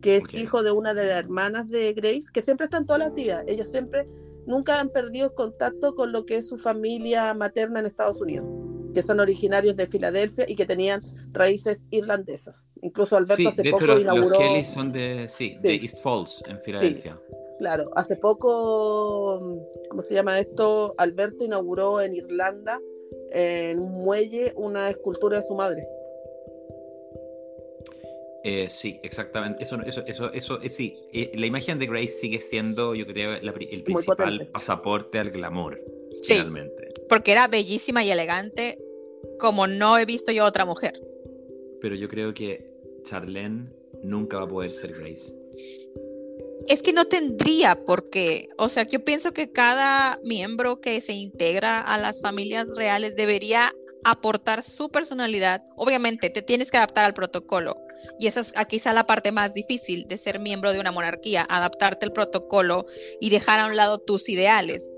que 0.01 0.17
es 0.17 0.33
hijo 0.33 0.63
de 0.63 0.71
una 0.71 0.93
de 0.93 1.05
las 1.05 1.17
hermanas 1.17 1.69
de 1.69 1.93
Grace, 1.93 2.25
que 2.31 2.41
siempre 2.41 2.65
está 2.65 2.77
en 2.77 2.85
todas 2.85 2.99
las 2.99 3.09
actividades. 3.09 3.45
Ellos 3.47 3.67
siempre 3.69 4.07
nunca 4.45 4.79
han 4.79 4.89
perdido 4.89 5.33
contacto 5.33 5.95
con 5.95 6.11
lo 6.11 6.25
que 6.25 6.37
es 6.37 6.47
su 6.47 6.57
familia 6.57 7.33
materna 7.33 7.79
en 7.79 7.85
Estados 7.85 8.21
Unidos, 8.21 8.47
que 8.93 9.03
son 9.03 9.19
originarios 9.19 9.75
de 9.75 9.87
Filadelfia 9.87 10.45
y 10.47 10.55
que 10.55 10.65
tenían 10.65 11.01
raíces 11.31 11.79
irlandesas. 11.91 12.65
Incluso 12.81 13.17
Alberto 13.17 13.49
hace 13.49 13.69
poco 13.71 13.97
inauguró. 13.97 14.29
Los 14.29 14.37
Kelly 14.37 14.65
son 14.65 14.91
de, 14.91 15.27
sí, 15.27 15.55
de 15.61 15.75
East 15.75 16.01
Falls, 16.01 16.43
en 16.47 16.59
Filadelfia. 16.61 17.19
claro, 17.57 17.89
hace 17.95 18.15
poco, 18.15 19.59
¿cómo 19.89 20.01
se 20.01 20.13
llama 20.13 20.39
esto? 20.39 20.93
Alberto 20.97 21.43
inauguró 21.43 22.01
en 22.01 22.15
Irlanda, 22.15 22.79
en 23.31 23.79
un 23.79 23.91
muelle, 23.91 24.53
una 24.55 24.89
escultura 24.89 25.37
de 25.37 25.43
su 25.43 25.55
madre. 25.55 25.87
Eh, 28.47 28.69
sí, 28.69 28.99
exactamente. 29.01 29.63
Eso, 29.63 29.81
eso, 29.81 30.05
eso, 30.05 30.31
eso 30.31 30.61
eh, 30.61 30.69
sí. 30.69 30.95
Eh, 31.11 31.31
la 31.33 31.47
imagen 31.47 31.79
de 31.79 31.87
Grace 31.87 32.09
sigue 32.09 32.39
siendo, 32.43 32.93
yo 32.93 33.07
creo, 33.07 33.33
el 33.33 33.83
principal 33.83 34.47
pasaporte 34.53 35.17
al 35.17 35.31
glamour. 35.31 35.81
Sí, 36.21 36.43
porque 37.09 37.31
era 37.31 37.47
bellísima 37.47 38.03
y 38.03 38.11
elegante, 38.11 38.77
como 39.39 39.65
no 39.65 39.97
he 39.97 40.05
visto 40.05 40.31
yo 40.31 40.45
otra 40.45 40.63
mujer. 40.63 40.93
Pero 41.81 41.95
yo 41.95 42.07
creo 42.07 42.35
que 42.35 42.71
Charlene 43.03 43.65
nunca 44.03 44.37
va 44.37 44.43
a 44.43 44.47
poder 44.47 44.71
ser 44.71 44.93
Grace. 44.93 45.35
Es 46.67 46.83
que 46.83 46.93
no 46.93 47.05
tendría 47.05 47.83
por 47.83 48.11
qué. 48.11 48.49
O 48.59 48.69
sea, 48.69 48.83
yo 48.83 49.03
pienso 49.03 49.33
que 49.33 49.51
cada 49.51 50.19
miembro 50.23 50.81
que 50.81 51.01
se 51.01 51.13
integra 51.13 51.81
a 51.81 51.97
las 51.97 52.21
familias 52.21 52.67
reales 52.75 53.15
debería 53.15 53.71
aportar 54.03 54.61
su 54.61 54.89
personalidad. 54.89 55.63
Obviamente, 55.75 56.29
te 56.29 56.43
tienes 56.43 56.69
que 56.69 56.77
adaptar 56.77 57.05
al 57.05 57.15
protocolo, 57.15 57.75
y 58.19 58.27
esa 58.27 58.41
es 58.41 58.53
quizá 58.67 58.93
la 58.93 59.07
parte 59.07 59.31
más 59.31 59.53
difícil 59.53 60.07
de 60.07 60.17
ser 60.17 60.39
miembro 60.39 60.73
de 60.73 60.79
una 60.79 60.91
monarquía, 60.91 61.45
adaptarte 61.49 62.05
al 62.05 62.13
protocolo 62.13 62.85
y 63.19 63.29
dejar 63.29 63.59
a 63.59 63.67
un 63.67 63.75
lado 63.75 63.99
tus 63.99 64.29
ideales. 64.29 64.89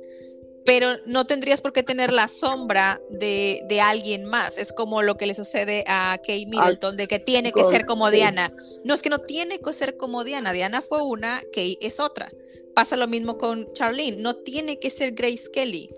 Pero 0.65 0.97
no 1.05 1.25
tendrías 1.25 1.61
por 1.61 1.71
qué 1.71 1.81
tener 1.81 2.11
la 2.11 2.27
sombra 2.27 2.99
de, 3.09 3.79
alguien 3.81 4.25
más. 4.25 4.57
Es 4.57 4.73
como 4.73 5.01
lo 5.01 5.15
que 5.15 5.25
le 5.25 5.33
sucede 5.33 5.85
a 5.87 6.17
Kate 6.17 6.45
Middleton, 6.45 6.97
de 6.97 7.07
que 7.07 7.19
tiene 7.19 7.53
que 7.53 7.63
ser 7.69 7.85
como 7.85 8.11
Diana. 8.11 8.53
No 8.83 8.93
es 8.93 9.01
que 9.01 9.09
no 9.09 9.19
tiene 9.19 9.61
que 9.61 9.73
ser 9.73 9.95
como 9.95 10.25
Diana. 10.25 10.51
Diana 10.51 10.81
fue 10.81 11.01
una, 11.01 11.39
Kate 11.53 11.77
es 11.79 12.01
otra. 12.01 12.29
Pasa 12.75 12.97
lo 12.97 13.07
mismo 13.07 13.37
con 13.37 13.71
Charlene. 13.73 14.17
No 14.17 14.35
tiene 14.35 14.77
que 14.77 14.89
ser 14.89 15.13
Grace 15.13 15.49
Kelly 15.53 15.89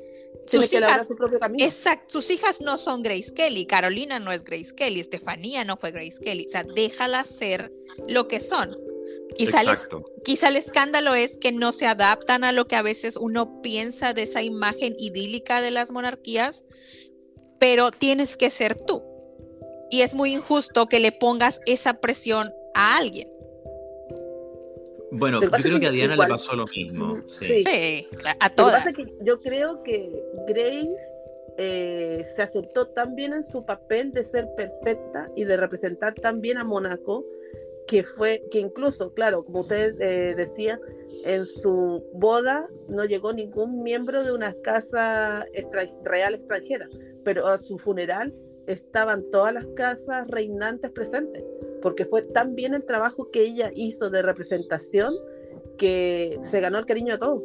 sus 0.50 0.74
hijas, 0.74 1.08
Exacto, 1.58 2.06
sus 2.08 2.30
hijas 2.32 2.62
no 2.62 2.78
son 2.78 3.04
Grace 3.04 3.34
Kelly, 3.34 3.66
Carolina 3.66 4.20
no 4.20 4.32
es 4.32 4.44
Grace 4.44 4.74
Kelly, 4.76 5.00
Estefanía 5.00 5.64
no 5.64 5.78
fue 5.78 5.92
Grace 5.92 6.20
Kelly, 6.20 6.46
o 6.48 6.50
sea, 6.50 6.64
déjala 6.64 7.24
ser 7.26 7.72
lo 8.08 8.28
que 8.28 8.40
son. 8.40 8.76
Quizá, 9.36 9.62
quizá 10.24 10.48
el 10.50 10.56
escándalo 10.56 11.14
es 11.14 11.38
que 11.38 11.52
no 11.52 11.72
se 11.72 11.86
adaptan 11.86 12.44
a 12.44 12.52
lo 12.52 12.68
que 12.68 12.76
a 12.76 12.82
veces 12.82 13.16
uno 13.16 13.62
piensa 13.62 14.14
de 14.14 14.24
esa 14.24 14.42
imagen 14.42 14.96
idílica 14.98 15.62
de 15.62 15.72
las 15.72 15.92
monarquías, 15.92 16.66
pero 17.60 17.92
tienes 17.92 18.38
que 18.38 18.50
ser 18.50 18.76
tú. 18.76 19.04
Y 19.92 20.02
es 20.02 20.14
muy 20.14 20.34
injusto 20.34 20.88
que 20.88 21.00
le 21.00 21.12
pongas 21.12 21.62
esa 21.66 22.02
presión 22.02 22.52
a 22.74 22.98
alguien. 22.98 23.30
Bueno, 25.12 25.42
yo 25.42 25.50
creo 25.50 25.80
que 25.80 25.88
a 25.88 25.92
Diana 25.92 26.16
le 26.16 26.28
pasó 26.28 26.56
lo 26.56 26.66
mismo. 26.68 27.16
Sí, 27.40 28.08
a 28.40 28.50
todas. 28.50 28.86
yo 29.22 29.40
creo 29.40 29.84
que 29.84 30.10
Grace 30.48 30.96
eh, 31.58 32.24
se 32.36 32.42
aceptó 32.42 32.88
tan 32.88 33.16
bien 33.16 33.34
en 33.34 33.44
su 33.44 33.66
papel 33.66 34.12
de 34.12 34.24
ser 34.24 34.48
perfecta 34.56 35.30
y 35.36 35.44
de 35.44 35.58
representar 35.58 36.14
tan 36.14 36.42
bien 36.42 36.58
a 36.58 36.64
Mónaco 36.64 37.26
que 37.88 38.04
fue 38.04 38.44
que 38.52 38.60
incluso, 38.60 39.14
claro, 39.14 39.44
como 39.44 39.62
ustedes 39.62 39.96
eh, 40.00 40.36
decían, 40.38 40.80
en 41.26 41.46
su 41.46 42.06
boda 42.14 42.70
no 42.88 43.04
llegó 43.04 43.34
ningún 43.34 43.82
miembro 43.84 44.24
de 44.24 44.32
una 44.32 44.54
casa 44.62 45.46
real 46.04 46.36
extranjera, 46.36 46.88
pero 47.24 47.48
a 47.48 47.58
su 47.58 47.78
funeral 47.78 48.34
estaban 48.68 49.30
todas 49.32 49.54
las 49.54 49.66
casas 49.76 50.28
reinantes 50.28 50.92
presentes 50.92 51.44
porque 51.82 52.06
fue 52.06 52.22
tan 52.22 52.56
bien 52.56 52.74
el 52.74 52.86
trabajo 52.86 53.30
que 53.32 53.42
ella 53.42 53.72
hizo 53.76 54.10
de 54.10 54.22
representación 54.22 55.14
que 55.78 56.40
se 56.50 56.60
ganó 56.62 56.78
el 56.78 56.86
cariño 56.86 57.14
de 57.14 57.20
todos. 57.20 57.44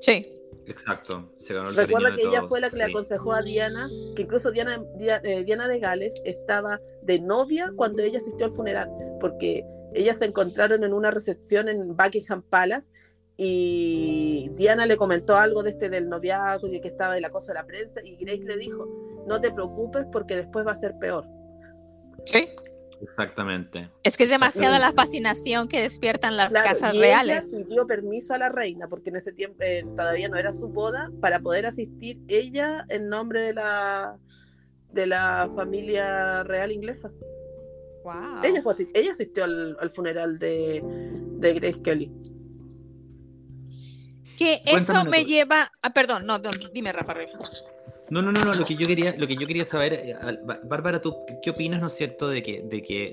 Sí. 0.00 0.34
Exacto, 0.66 1.32
se 1.38 1.54
ganó 1.54 1.70
el 1.70 1.76
Recuerda 1.76 2.14
que 2.14 2.22
ella 2.22 2.42
fue 2.46 2.60
la 2.60 2.68
que 2.68 2.76
le 2.76 2.84
aconsejó 2.84 3.32
a 3.32 3.40
Diana, 3.40 3.88
que 4.14 4.22
incluso 4.22 4.50
Diana, 4.50 4.84
eh, 5.22 5.42
Diana 5.42 5.66
de 5.66 5.78
Gales 5.78 6.12
estaba 6.26 6.78
de 7.02 7.20
novia 7.20 7.72
cuando 7.74 8.02
ella 8.02 8.18
asistió 8.18 8.46
al 8.46 8.52
funeral, 8.52 8.90
porque 9.18 9.64
ellas 9.94 10.18
se 10.18 10.26
encontraron 10.26 10.84
en 10.84 10.92
una 10.92 11.10
recepción 11.10 11.68
en 11.68 11.96
Buckingham 11.96 12.42
Palace 12.42 12.86
y 13.40 14.50
Diana 14.58 14.84
le 14.84 14.96
comentó 14.96 15.36
algo 15.36 15.62
de 15.62 15.70
este 15.70 15.88
del 15.88 16.08
noviazgo 16.08 16.66
y 16.66 16.72
de 16.72 16.80
que 16.80 16.88
estaba 16.88 17.14
de 17.14 17.20
la 17.20 17.30
cosa 17.30 17.52
de 17.52 17.60
la 17.60 17.66
prensa 17.66 18.00
y 18.04 18.16
Grace 18.16 18.42
le 18.42 18.56
dijo, 18.58 18.86
no 19.26 19.40
te 19.40 19.50
preocupes 19.50 20.06
porque 20.12 20.36
después 20.36 20.66
va 20.66 20.72
a 20.72 20.80
ser 20.80 20.98
peor. 20.98 21.24
Sí. 22.24 22.48
Exactamente. 23.00 23.90
Es 24.02 24.16
que 24.16 24.24
es 24.24 24.30
demasiada 24.30 24.78
la 24.78 24.92
fascinación 24.92 25.68
que 25.68 25.82
despiertan 25.82 26.36
las 26.36 26.52
casas 26.52 26.96
reales. 26.96 27.52
Ella 27.52 27.64
pidió 27.64 27.86
permiso 27.86 28.34
a 28.34 28.38
la 28.38 28.48
reina, 28.48 28.88
porque 28.88 29.10
en 29.10 29.16
ese 29.16 29.32
tiempo 29.32 29.62
eh, 29.62 29.84
todavía 29.96 30.28
no 30.28 30.36
era 30.36 30.52
su 30.52 30.68
boda, 30.68 31.10
para 31.20 31.40
poder 31.40 31.66
asistir 31.66 32.18
ella 32.28 32.84
en 32.88 33.08
nombre 33.08 33.40
de 33.40 33.54
la 33.54 34.18
de 34.92 35.06
la 35.06 35.50
familia 35.54 36.42
real 36.44 36.72
inglesa. 36.72 37.10
Wow. 38.04 38.42
Ella, 38.42 38.62
fue, 38.62 38.74
ella 38.94 39.12
asistió 39.12 39.44
al, 39.44 39.90
funeral 39.94 40.38
de, 40.38 40.82
de, 40.82 41.54
Grace 41.54 41.82
Kelly. 41.82 42.10
Que 44.36 44.62
eso 44.64 45.04
me 45.04 45.24
lleva. 45.24 45.70
Ah, 45.82 45.90
perdón, 45.92 46.24
no, 46.24 46.38
dime, 46.72 46.92
Rafa. 46.92 47.14
No, 48.10 48.22
no, 48.22 48.32
no, 48.32 48.44
no, 48.44 48.54
lo 48.54 48.64
que 48.64 48.74
yo 48.74 48.86
quería, 48.86 49.14
lo 49.16 49.26
que 49.26 49.36
yo 49.36 49.46
quería 49.46 49.64
saber, 49.64 49.92
eh, 49.92 50.16
Bárbara, 50.64 51.00
¿tú 51.00 51.14
qué 51.42 51.50
opinas, 51.50 51.80
no 51.80 51.88
es 51.88 51.94
cierto, 51.94 52.28
de 52.28 52.42
que, 52.42 52.62
de 52.62 52.82
que 52.82 53.10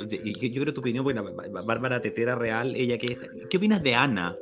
yo 0.52 0.62
creo 0.62 0.74
tu 0.74 0.80
opinión, 0.80 1.04
bueno, 1.04 1.24
Bárbara 1.66 2.02
Tetera 2.02 2.36
Real, 2.36 2.76
ella 2.76 2.98
que 2.98 3.16
¿qué 3.50 3.58
opinas 3.58 3.84
de 3.84 3.94
Ana? 3.94 4.38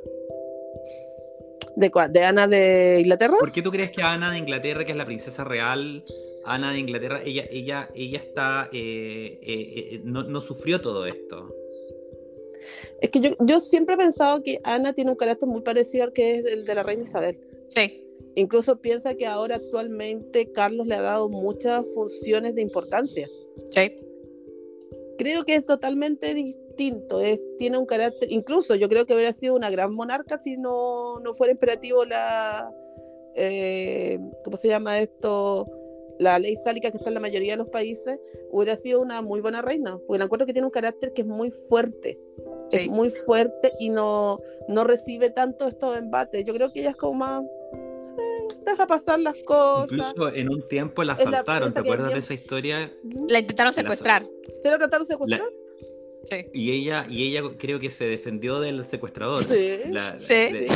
¿De 1.76 1.90
cuál? 1.90 2.12
¿De 2.12 2.22
Ana 2.22 2.46
de 2.46 2.98
Inglaterra? 3.00 3.34
¿Por 3.38 3.50
qué 3.50 3.62
tú 3.62 3.72
crees 3.72 3.90
que 3.90 4.02
Ana 4.02 4.30
de 4.30 4.38
Inglaterra, 4.38 4.84
que 4.84 4.92
es 4.92 4.98
la 4.98 5.06
princesa 5.06 5.42
real, 5.42 6.04
Ana 6.44 6.72
de 6.72 6.78
Inglaterra, 6.78 7.20
ella, 7.24 7.46
ella, 7.50 7.90
ella 7.94 8.18
está, 8.18 8.68
eh, 8.72 9.38
eh, 9.42 10.00
no, 10.04 10.22
no, 10.22 10.40
sufrió 10.40 10.80
todo 10.80 11.06
esto? 11.06 11.52
Es 13.00 13.10
que 13.10 13.20
yo, 13.20 13.30
yo 13.40 13.58
siempre 13.60 13.96
he 13.96 13.98
pensado 13.98 14.42
que 14.42 14.60
Ana 14.62 14.92
tiene 14.92 15.10
un 15.10 15.16
carácter 15.16 15.48
muy 15.48 15.62
parecido 15.62 16.04
al 16.04 16.12
que 16.12 16.36
es 16.36 16.44
el 16.46 16.64
de 16.64 16.74
la 16.74 16.84
reina 16.84 17.02
Isabel. 17.02 17.38
Sí. 17.68 18.03
Incluso 18.36 18.80
piensa 18.80 19.14
que 19.14 19.26
ahora 19.26 19.56
actualmente 19.56 20.50
Carlos 20.50 20.86
le 20.86 20.96
ha 20.96 21.02
dado 21.02 21.28
muchas 21.28 21.84
funciones 21.94 22.54
de 22.54 22.62
importancia. 22.62 23.28
Sí. 23.70 24.00
Creo 25.18 25.44
que 25.44 25.54
es 25.54 25.64
totalmente 25.64 26.34
distinto, 26.34 27.20
es, 27.20 27.40
tiene 27.58 27.78
un 27.78 27.86
carácter, 27.86 28.32
incluso 28.32 28.74
yo 28.74 28.88
creo 28.88 29.06
que 29.06 29.14
hubiera 29.14 29.32
sido 29.32 29.54
una 29.54 29.70
gran 29.70 29.94
monarca 29.94 30.38
si 30.38 30.56
no, 30.56 31.20
no 31.20 31.34
fuera 31.34 31.52
imperativo 31.52 32.04
la, 32.04 32.68
eh, 33.36 34.18
¿cómo 34.42 34.56
se 34.56 34.68
llama 34.68 34.98
esto? 34.98 35.70
La 36.18 36.38
ley 36.40 36.56
sálica 36.64 36.90
que 36.90 36.96
está 36.96 37.10
en 37.10 37.14
la 37.14 37.20
mayoría 37.20 37.52
de 37.52 37.58
los 37.58 37.68
países, 37.68 38.18
hubiera 38.50 38.76
sido 38.76 39.00
una 39.00 39.22
muy 39.22 39.40
buena 39.40 39.62
reina, 39.62 39.98
porque 40.06 40.18
la 40.18 40.24
encuentro 40.24 40.46
que 40.46 40.52
tiene 40.52 40.66
un 40.66 40.72
carácter 40.72 41.12
que 41.12 41.22
es 41.22 41.28
muy 41.28 41.50
fuerte, 41.50 42.18
es 42.72 42.88
muy 42.88 43.10
fuerte 43.10 43.70
y 43.78 43.90
no, 43.90 44.38
no 44.68 44.84
recibe 44.84 45.30
tanto 45.30 45.68
estos 45.68 45.96
embates. 45.96 46.44
Yo 46.44 46.54
creo 46.54 46.72
que 46.72 46.80
ella 46.80 46.90
es 46.90 46.96
como 46.96 47.14
más 47.14 47.44
deja 48.64 48.86
pasar 48.86 49.20
las 49.20 49.36
cosas. 49.44 49.92
Incluso 49.92 50.34
en 50.34 50.48
un 50.50 50.66
tiempo 50.68 51.04
la 51.04 51.14
asaltaron, 51.14 51.72
¿te 51.72 51.80
acuerdas 51.80 52.12
de 52.12 52.18
esa 52.18 52.34
historia? 52.34 52.92
La 53.28 53.38
intentaron 53.38 53.72
secuestrar. 53.72 54.26
¿Se 54.62 54.70
la 54.70 54.78
trataron 54.78 55.06
de 55.06 55.12
secuestrar? 55.12 55.48
Sí. 56.24 56.46
Y 56.54 56.72
ella, 56.72 57.06
y 57.08 57.28
ella 57.28 57.42
creo 57.58 57.78
que 57.78 57.90
se 57.90 58.06
defendió 58.06 58.60
del 58.60 58.84
secuestrador. 58.86 59.42
Sí. 59.44 59.78
sí. 60.18 60.66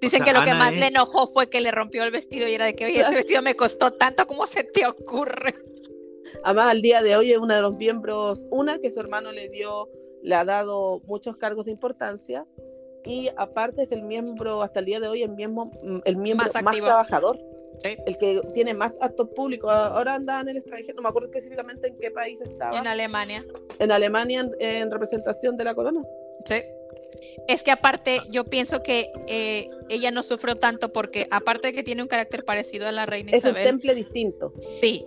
Dicen 0.00 0.24
que 0.24 0.32
lo 0.32 0.44
que 0.44 0.54
más 0.54 0.76
le 0.76 0.86
enojó 0.86 1.26
fue 1.26 1.48
que 1.48 1.60
le 1.60 1.70
rompió 1.70 2.04
el 2.04 2.10
vestido 2.10 2.48
y 2.48 2.54
era 2.54 2.66
de 2.66 2.74
que, 2.74 2.86
oye, 2.86 3.00
este 3.00 3.16
vestido 3.16 3.42
me 3.42 3.54
costó 3.54 3.92
tanto, 3.92 4.26
¿cómo 4.26 4.46
se 4.46 4.64
te 4.64 4.86
ocurre? 4.86 5.54
Además, 6.44 6.70
al 6.70 6.82
día 6.82 7.02
de 7.02 7.16
hoy 7.16 7.32
es 7.32 7.38
uno 7.38 7.54
de 7.54 7.62
los 7.62 7.74
miembros, 7.76 8.46
una 8.50 8.78
que 8.78 8.90
su 8.90 9.00
hermano 9.00 9.32
le 9.32 9.48
dio, 9.48 9.88
le 10.22 10.34
ha 10.34 10.44
dado 10.44 11.00
muchos 11.06 11.36
cargos 11.36 11.66
de 11.66 11.72
importancia, 11.72 12.46
y 13.08 13.30
aparte 13.38 13.82
es 13.82 13.92
el 13.92 14.02
miembro, 14.02 14.62
hasta 14.62 14.80
el 14.80 14.84
día 14.84 15.00
de 15.00 15.08
hoy, 15.08 15.22
el 15.22 15.30
miembro, 15.30 15.70
mm, 15.82 16.00
el 16.04 16.16
miembro 16.18 16.46
más, 16.62 16.76
trabajador. 16.76 17.38
El 17.82 18.18
que 18.18 18.42
tiene 18.52 18.74
más 18.74 18.92
actos 19.00 19.28
públicos. 19.36 19.70
Ahora 19.70 20.14
anda 20.14 20.40
en 20.40 20.48
el 20.48 20.58
extranjero, 20.58 20.96
no 20.96 21.02
me 21.02 21.08
acuerdo 21.08 21.28
específicamente 21.28 21.88
en 21.88 21.96
qué 21.96 22.10
país 22.10 22.38
estaba. 22.40 22.78
En 22.78 22.86
Alemania. 22.86 23.46
En 23.78 23.92
Alemania, 23.92 24.50
en 24.58 24.90
representación 24.90 25.56
de 25.56 25.64
la 25.64 25.74
corona. 25.74 26.02
Sí. 26.44 26.56
Es 27.46 27.62
que 27.62 27.70
aparte, 27.70 28.20
yo 28.30 28.44
pienso 28.44 28.82
que 28.82 29.10
eh, 29.26 29.68
ella 29.88 30.10
no 30.10 30.22
sufrió 30.22 30.56
tanto 30.56 30.92
porque, 30.92 31.26
aparte 31.30 31.68
de 31.68 31.74
que 31.74 31.82
tiene 31.82 32.02
un 32.02 32.08
carácter 32.08 32.44
parecido 32.44 32.86
a 32.86 32.92
la 32.92 33.06
reina 33.06 33.30
es 33.32 33.38
Isabel. 33.38 33.62
Es 33.62 33.72
un 33.72 33.78
temple 33.78 33.94
distinto. 33.94 34.52
Sí, 34.60 35.04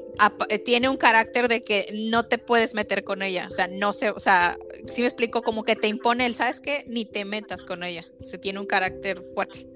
eh, 0.49 0.59
tiene 0.59 0.89
un 0.89 0.97
carácter 0.97 1.47
de 1.47 1.61
que 1.61 1.87
no 2.09 2.25
te 2.25 2.37
puedes 2.37 2.73
meter 2.73 3.03
con 3.03 3.21
ella. 3.21 3.47
O 3.49 3.53
sea, 3.53 3.67
no 3.67 3.93
sé, 3.93 4.09
o 4.09 4.19
sea, 4.19 4.57
si 4.91 5.01
me 5.01 5.07
explico, 5.07 5.41
como 5.41 5.63
que 5.63 5.75
te 5.75 5.87
impone 5.87 6.25
el, 6.25 6.33
¿sabes 6.33 6.59
qué? 6.59 6.83
Ni 6.87 7.05
te 7.05 7.25
metas 7.25 7.63
con 7.63 7.83
ella. 7.83 8.05
O 8.19 8.23
sea, 8.23 8.39
tiene 8.41 8.59
un 8.59 8.65
carácter 8.65 9.21
fuerte. 9.33 9.67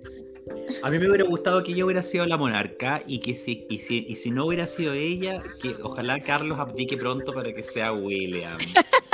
A 0.83 0.89
mí 0.89 0.99
me 0.99 1.07
hubiera 1.07 1.25
gustado 1.25 1.63
que 1.63 1.71
ella 1.71 1.85
hubiera 1.85 2.03
sido 2.03 2.25
la 2.25 2.37
monarca 2.37 3.03
y 3.05 3.19
que 3.19 3.35
si, 3.35 3.65
y 3.69 3.79
si, 3.79 4.05
y 4.07 4.15
si 4.15 4.29
no 4.29 4.45
hubiera 4.45 4.67
sido 4.67 4.93
ella, 4.93 5.41
que 5.61 5.75
ojalá 5.81 6.21
Carlos 6.21 6.59
abdique 6.59 6.97
pronto 6.97 7.33
para 7.33 7.53
que 7.53 7.63
sea 7.63 7.93
William. 7.93 8.57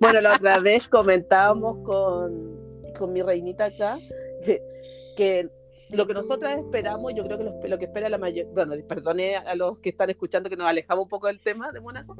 Bueno, 0.00 0.20
la 0.20 0.34
otra 0.34 0.60
vez 0.60 0.88
comentábamos 0.88 1.78
con, 1.84 2.92
con 2.96 3.12
mi 3.12 3.22
reinita 3.22 3.66
acá 3.66 3.98
que, 5.16 5.50
lo 5.90 6.06
que 6.06 6.14
nosotras 6.14 6.58
esperamos, 6.58 7.12
yo 7.14 7.24
creo 7.24 7.38
que 7.38 7.68
lo, 7.68 7.78
que 7.78 7.86
espera 7.86 8.08
la 8.08 8.18
mayoría, 8.18 8.46
bueno, 8.52 8.74
perdone 8.86 9.36
a 9.36 9.54
los 9.54 9.78
que 9.78 9.88
están 9.88 10.10
escuchando 10.10 10.50
que 10.50 10.56
nos 10.56 10.68
alejamos 10.68 11.04
un 11.04 11.08
poco 11.08 11.26
del 11.28 11.40
tema 11.40 11.72
de 11.72 11.80
Mónaco, 11.80 12.16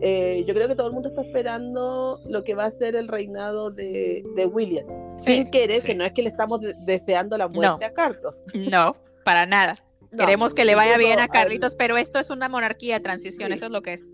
eh, 0.00 0.44
yo 0.46 0.54
creo 0.54 0.68
que 0.68 0.74
todo 0.74 0.88
el 0.88 0.92
mundo 0.92 1.08
está 1.08 1.22
esperando 1.22 2.20
lo 2.26 2.44
que 2.44 2.54
va 2.54 2.64
a 2.64 2.70
ser 2.70 2.96
el 2.96 3.08
reinado 3.08 3.70
de, 3.70 4.24
de 4.34 4.46
William, 4.46 4.86
sin 5.18 5.50
querer, 5.50 5.82
que 5.82 5.94
no 5.94 6.04
es 6.04 6.12
que 6.12 6.22
le 6.22 6.30
estamos 6.30 6.60
deseando 6.84 7.38
la 7.38 7.48
muerte 7.48 7.84
a 7.84 7.94
Carlos. 7.94 8.42
No, 8.54 8.96
para 9.24 9.46
nada. 9.46 9.76
Queremos 10.16 10.52
que 10.52 10.64
le 10.64 10.74
vaya 10.74 10.98
bien 10.98 11.20
a 11.20 11.28
Carlitos, 11.28 11.74
pero 11.74 11.96
esto 11.96 12.18
es 12.18 12.28
una 12.28 12.48
monarquía 12.48 12.96
de 12.96 13.00
transición, 13.00 13.52
eso 13.52 13.66
es 13.66 13.70
lo 13.70 13.80
que 13.82 13.94
es. 13.94 14.10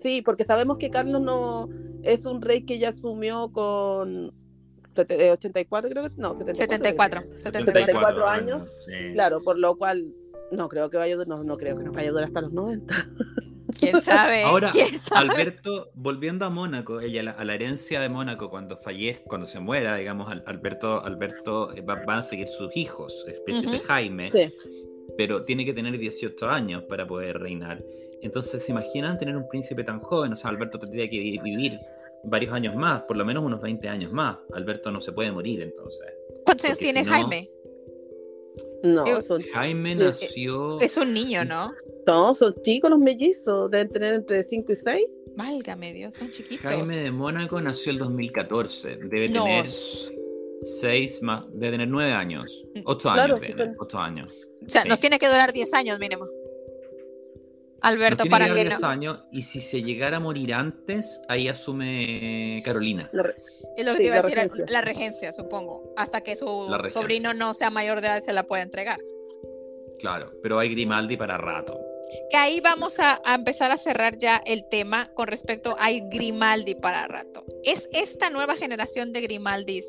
Sí, 0.00 0.22
porque 0.22 0.44
sabemos 0.44 0.78
que 0.78 0.90
Carlos 0.90 1.20
no 1.20 1.68
es 2.02 2.24
un 2.24 2.40
rey 2.40 2.62
que 2.64 2.78
ya 2.78 2.88
asumió 2.90 3.52
con 3.52 4.32
84, 4.96 5.90
creo 5.90 6.04
que 6.04 6.10
no, 6.16 6.36
74. 6.36 7.22
74, 7.36 8.26
años. 8.26 8.82
Claro, 9.12 9.40
por 9.42 9.58
lo 9.58 9.76
cual 9.76 10.12
no 10.50 10.68
creo 10.68 10.90
que 10.90 10.96
vaya 10.96 11.16
no, 11.26 11.44
no 11.44 11.56
creo 11.56 11.76
que 11.76 11.84
nos 11.84 11.94
vaya 11.94 12.08
a 12.08 12.12
durar 12.12 12.24
hasta 12.24 12.40
los 12.40 12.52
90. 12.52 12.94
¿Quién 13.78 14.00
sabe? 14.00 14.42
Ahora, 14.44 14.72
Alberto, 15.12 15.90
volviendo 15.94 16.44
a 16.44 16.50
Mónaco, 16.50 17.00
ella 17.00 17.34
a 17.38 17.44
la 17.44 17.54
herencia 17.54 18.00
de 18.00 18.08
Mónaco 18.08 18.50
cuando 18.50 18.76
fallezca, 18.76 19.24
cuando 19.26 19.46
se 19.46 19.60
muera, 19.60 19.96
digamos, 19.96 20.32
Alberto, 20.46 21.04
Alberto 21.04 21.74
eh, 21.74 21.82
van 21.82 22.10
a 22.10 22.22
seguir 22.22 22.48
sus 22.48 22.76
hijos, 22.76 23.24
el 23.28 23.40
príncipe 23.42 23.80
Jaime, 23.80 24.30
pero 25.16 25.44
tiene 25.44 25.64
que 25.64 25.72
tener 25.72 25.98
18 25.98 26.48
años 26.48 26.84
para 26.84 27.06
poder 27.06 27.38
reinar. 27.38 27.82
Entonces, 28.22 28.62
¿se 28.62 28.72
imaginan 28.72 29.18
tener 29.18 29.36
un 29.36 29.48
príncipe 29.48 29.84
tan 29.84 30.00
joven? 30.00 30.32
O 30.32 30.36
sea, 30.36 30.50
Alberto 30.50 30.78
tendría 30.78 31.08
que 31.08 31.18
vivir 31.18 31.78
varios 32.24 32.52
años 32.52 32.74
más, 32.76 33.02
por 33.02 33.16
lo 33.16 33.24
menos 33.24 33.44
unos 33.44 33.60
20 33.60 33.88
años 33.88 34.12
más. 34.12 34.38
Alberto 34.52 34.90
no 34.90 35.00
se 35.00 35.12
puede 35.12 35.32
morir 35.32 35.62
entonces. 35.62 36.06
¿Cuántos 36.44 36.66
años 36.66 36.78
tiene 36.78 37.04
Jaime? 37.04 37.50
No, 38.82 39.04
Jaime 39.52 39.94
nació. 39.94 40.80
Es 40.80 40.96
un 40.96 41.12
niño, 41.12 41.44
¿no? 41.44 41.70
No, 42.06 42.34
son 42.34 42.54
chicos 42.62 42.90
los 42.90 42.98
mellizos, 42.98 43.70
deben 43.70 43.90
tener 43.90 44.14
entre 44.14 44.42
5 44.42 44.72
y 44.72 44.74
6. 44.74 45.06
Válgame 45.36 45.92
Dios, 45.92 46.14
son 46.18 46.30
chiquitos. 46.30 46.70
Jaime 46.70 46.96
de 46.96 47.10
Mónaco 47.10 47.60
nació 47.60 47.92
el 47.92 47.98
2014, 47.98 48.96
debe 49.04 49.28
tener 49.28 49.66
6 50.62 51.22
más, 51.22 51.44
debe 51.52 51.72
tener 51.72 51.88
9 51.88 52.12
años, 52.12 52.66
8 52.84 53.10
años, 53.10 53.40
8 53.78 53.98
años. 53.98 54.50
O 54.66 54.68
sea, 54.68 54.84
nos 54.84 54.98
tiene 54.98 55.18
que 55.18 55.28
durar 55.28 55.52
10 55.52 55.72
años 55.74 55.98
mínimo. 55.98 56.26
Alberto, 57.82 58.24
para 58.26 58.52
que 58.52 58.64
no. 58.64 58.86
años, 58.86 59.20
y 59.30 59.42
si 59.42 59.60
se 59.60 59.82
llegara 59.82 60.18
a 60.18 60.20
morir 60.20 60.52
antes, 60.54 61.20
ahí 61.28 61.48
asume 61.48 62.62
Carolina. 62.64 63.10
es 63.76 63.86
lo 63.86 63.92
que 63.92 63.98
te 63.98 64.06
iba 64.06 64.16
a 64.16 64.22
decir, 64.22 64.66
la 64.68 64.80
regencia, 64.80 65.32
supongo. 65.32 65.92
Hasta 65.96 66.20
que 66.20 66.36
su 66.36 66.46
sobrino 66.92 67.34
no 67.34 67.54
sea 67.54 67.70
mayor 67.70 68.00
de 68.00 68.08
edad, 68.08 68.22
se 68.22 68.32
la 68.32 68.44
pueda 68.44 68.62
entregar. 68.62 69.00
Claro, 69.98 70.32
pero 70.42 70.58
hay 70.58 70.70
Grimaldi 70.70 71.16
para 71.16 71.36
rato. 71.38 71.78
Que 72.30 72.36
ahí 72.36 72.60
vamos 72.60 72.98
a, 72.98 73.20
a, 73.24 73.34
empezar 73.34 73.70
a 73.70 73.76
cerrar 73.76 74.18
ya 74.18 74.42
el 74.44 74.68
tema 74.68 75.10
con 75.14 75.28
respecto 75.28 75.76
a 75.78 75.90
Grimaldi 75.90 76.74
para 76.74 77.06
rato. 77.06 77.44
¿Es 77.62 77.88
esta 77.92 78.30
nueva 78.30 78.56
generación 78.56 79.12
de 79.12 79.20
Grimaldis 79.20 79.86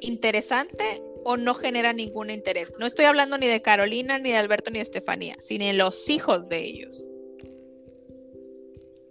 interesante 0.00 1.02
o 1.24 1.36
no 1.36 1.54
genera 1.54 1.92
ningún 1.92 2.30
interés. 2.30 2.72
No 2.78 2.86
estoy 2.86 3.04
hablando 3.06 3.38
ni 3.38 3.46
de 3.46 3.62
Carolina, 3.62 4.18
ni 4.18 4.30
de 4.30 4.36
Alberto, 4.36 4.70
ni 4.70 4.78
de 4.78 4.82
Estefanía, 4.82 5.34
sino 5.40 5.64
de 5.64 5.74
los 5.74 6.08
hijos 6.10 6.48
de 6.48 6.58
ellos. 6.58 7.06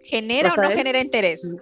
¿Genera 0.03 0.53
o 0.53 0.61
no 0.61 0.69
genera 0.69 1.01
interés? 1.01 1.55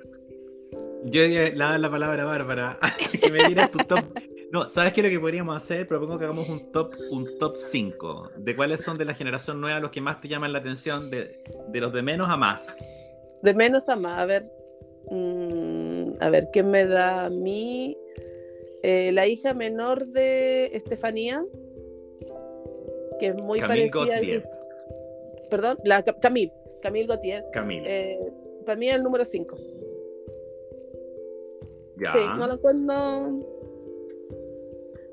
Yo 1.05 1.21
le 1.21 1.55
la, 1.55 1.77
la 1.77 1.89
palabra 1.89 2.23
a 2.23 2.25
Bárbara 2.25 2.79
que 3.21 3.31
me 3.31 3.43
diera 3.45 3.67
tu 3.67 3.79
top. 3.79 4.05
No, 4.51 4.69
¿sabes 4.69 4.93
qué 4.93 5.01
es 5.01 5.05
lo 5.05 5.09
que 5.11 5.19
podríamos 5.19 5.61
hacer? 5.61 5.87
Propongo 5.87 6.17
que 6.17 6.25
hagamos 6.25 6.47
un 6.47 6.71
top, 6.71 6.93
un 7.11 7.27
top 7.39 7.57
5 7.59 8.31
de 8.37 8.55
cuáles 8.55 8.81
son 8.81 8.97
de 8.97 9.05
la 9.05 9.13
generación 9.13 9.59
nueva 9.59 9.79
los 9.79 9.91
que 9.91 10.01
más 10.01 10.21
te 10.21 10.27
llaman 10.27 10.53
la 10.53 10.59
atención, 10.59 11.09
de, 11.09 11.43
los 11.73 11.91
de 11.91 12.01
menos 12.01 12.29
a 12.29 12.37
más. 12.37 12.65
De 13.41 13.53
menos 13.53 13.89
a 13.89 13.95
más, 13.95 14.19
a 14.19 14.25
ver. 14.25 14.43
Mm, 15.11 16.13
a 16.19 16.29
ver, 16.29 16.49
¿qué 16.53 16.63
me 16.63 16.85
da 16.85 17.25
a 17.25 17.29
mí? 17.29 17.97
Eh, 18.87 19.11
la 19.11 19.25
hija 19.25 19.55
menor 19.55 20.05
de 20.05 20.67
Estefanía, 20.67 21.43
que 23.19 23.29
es 23.29 23.35
muy 23.35 23.59
parecida. 23.59 24.43
Perdón, 25.49 25.79
la 25.83 26.03
Camille, 26.03 26.53
Camille 26.83 27.07
Gautier. 27.07 27.45
Camille. 27.51 27.83
Eh, 27.83 28.31
para 28.63 28.77
mí 28.77 28.87
es 28.87 28.93
el 28.93 29.01
número 29.01 29.25
5. 29.25 29.57
Ya. 31.97 32.11
Sí, 32.11 32.19
no 32.37 32.45
lo 32.45 32.53
encuentro. 32.53 33.47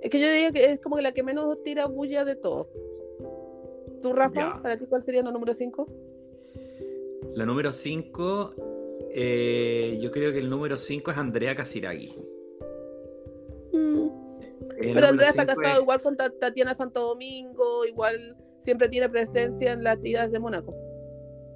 Es 0.02 0.10
que 0.10 0.20
yo 0.20 0.30
diría 0.30 0.52
que 0.52 0.64
es 0.72 0.78
como 0.78 1.00
la 1.00 1.12
que 1.12 1.22
menos 1.22 1.62
tira 1.62 1.86
bulla 1.86 2.26
de 2.26 2.36
todo. 2.36 2.68
¿Tú, 4.02 4.12
Rafa, 4.12 4.60
para 4.60 4.76
ti 4.76 4.84
cuál 4.84 5.02
sería 5.02 5.22
la 5.22 5.30
número 5.30 5.54
5? 5.54 5.86
La 7.36 7.46
número 7.46 7.72
5, 7.72 8.54
eh, 9.14 9.96
yo 9.98 10.10
creo 10.10 10.30
que 10.30 10.40
el 10.40 10.50
número 10.50 10.76
5 10.76 11.10
es 11.10 11.16
Andrea 11.16 11.56
Casiraghi. 11.56 12.31
Pero 13.72 15.06
Andrea 15.06 15.30
está 15.30 15.46
casado 15.46 15.80
igual 15.80 16.00
con 16.00 16.16
Tatiana 16.16 16.74
Santo 16.74 17.00
Domingo, 17.00 17.84
igual 17.86 18.36
siempre 18.60 18.88
tiene 18.88 19.08
presencia 19.08 19.72
en 19.72 19.84
las 19.84 19.96
actividades 19.96 20.32
de 20.32 20.38
Mónaco. 20.38 20.74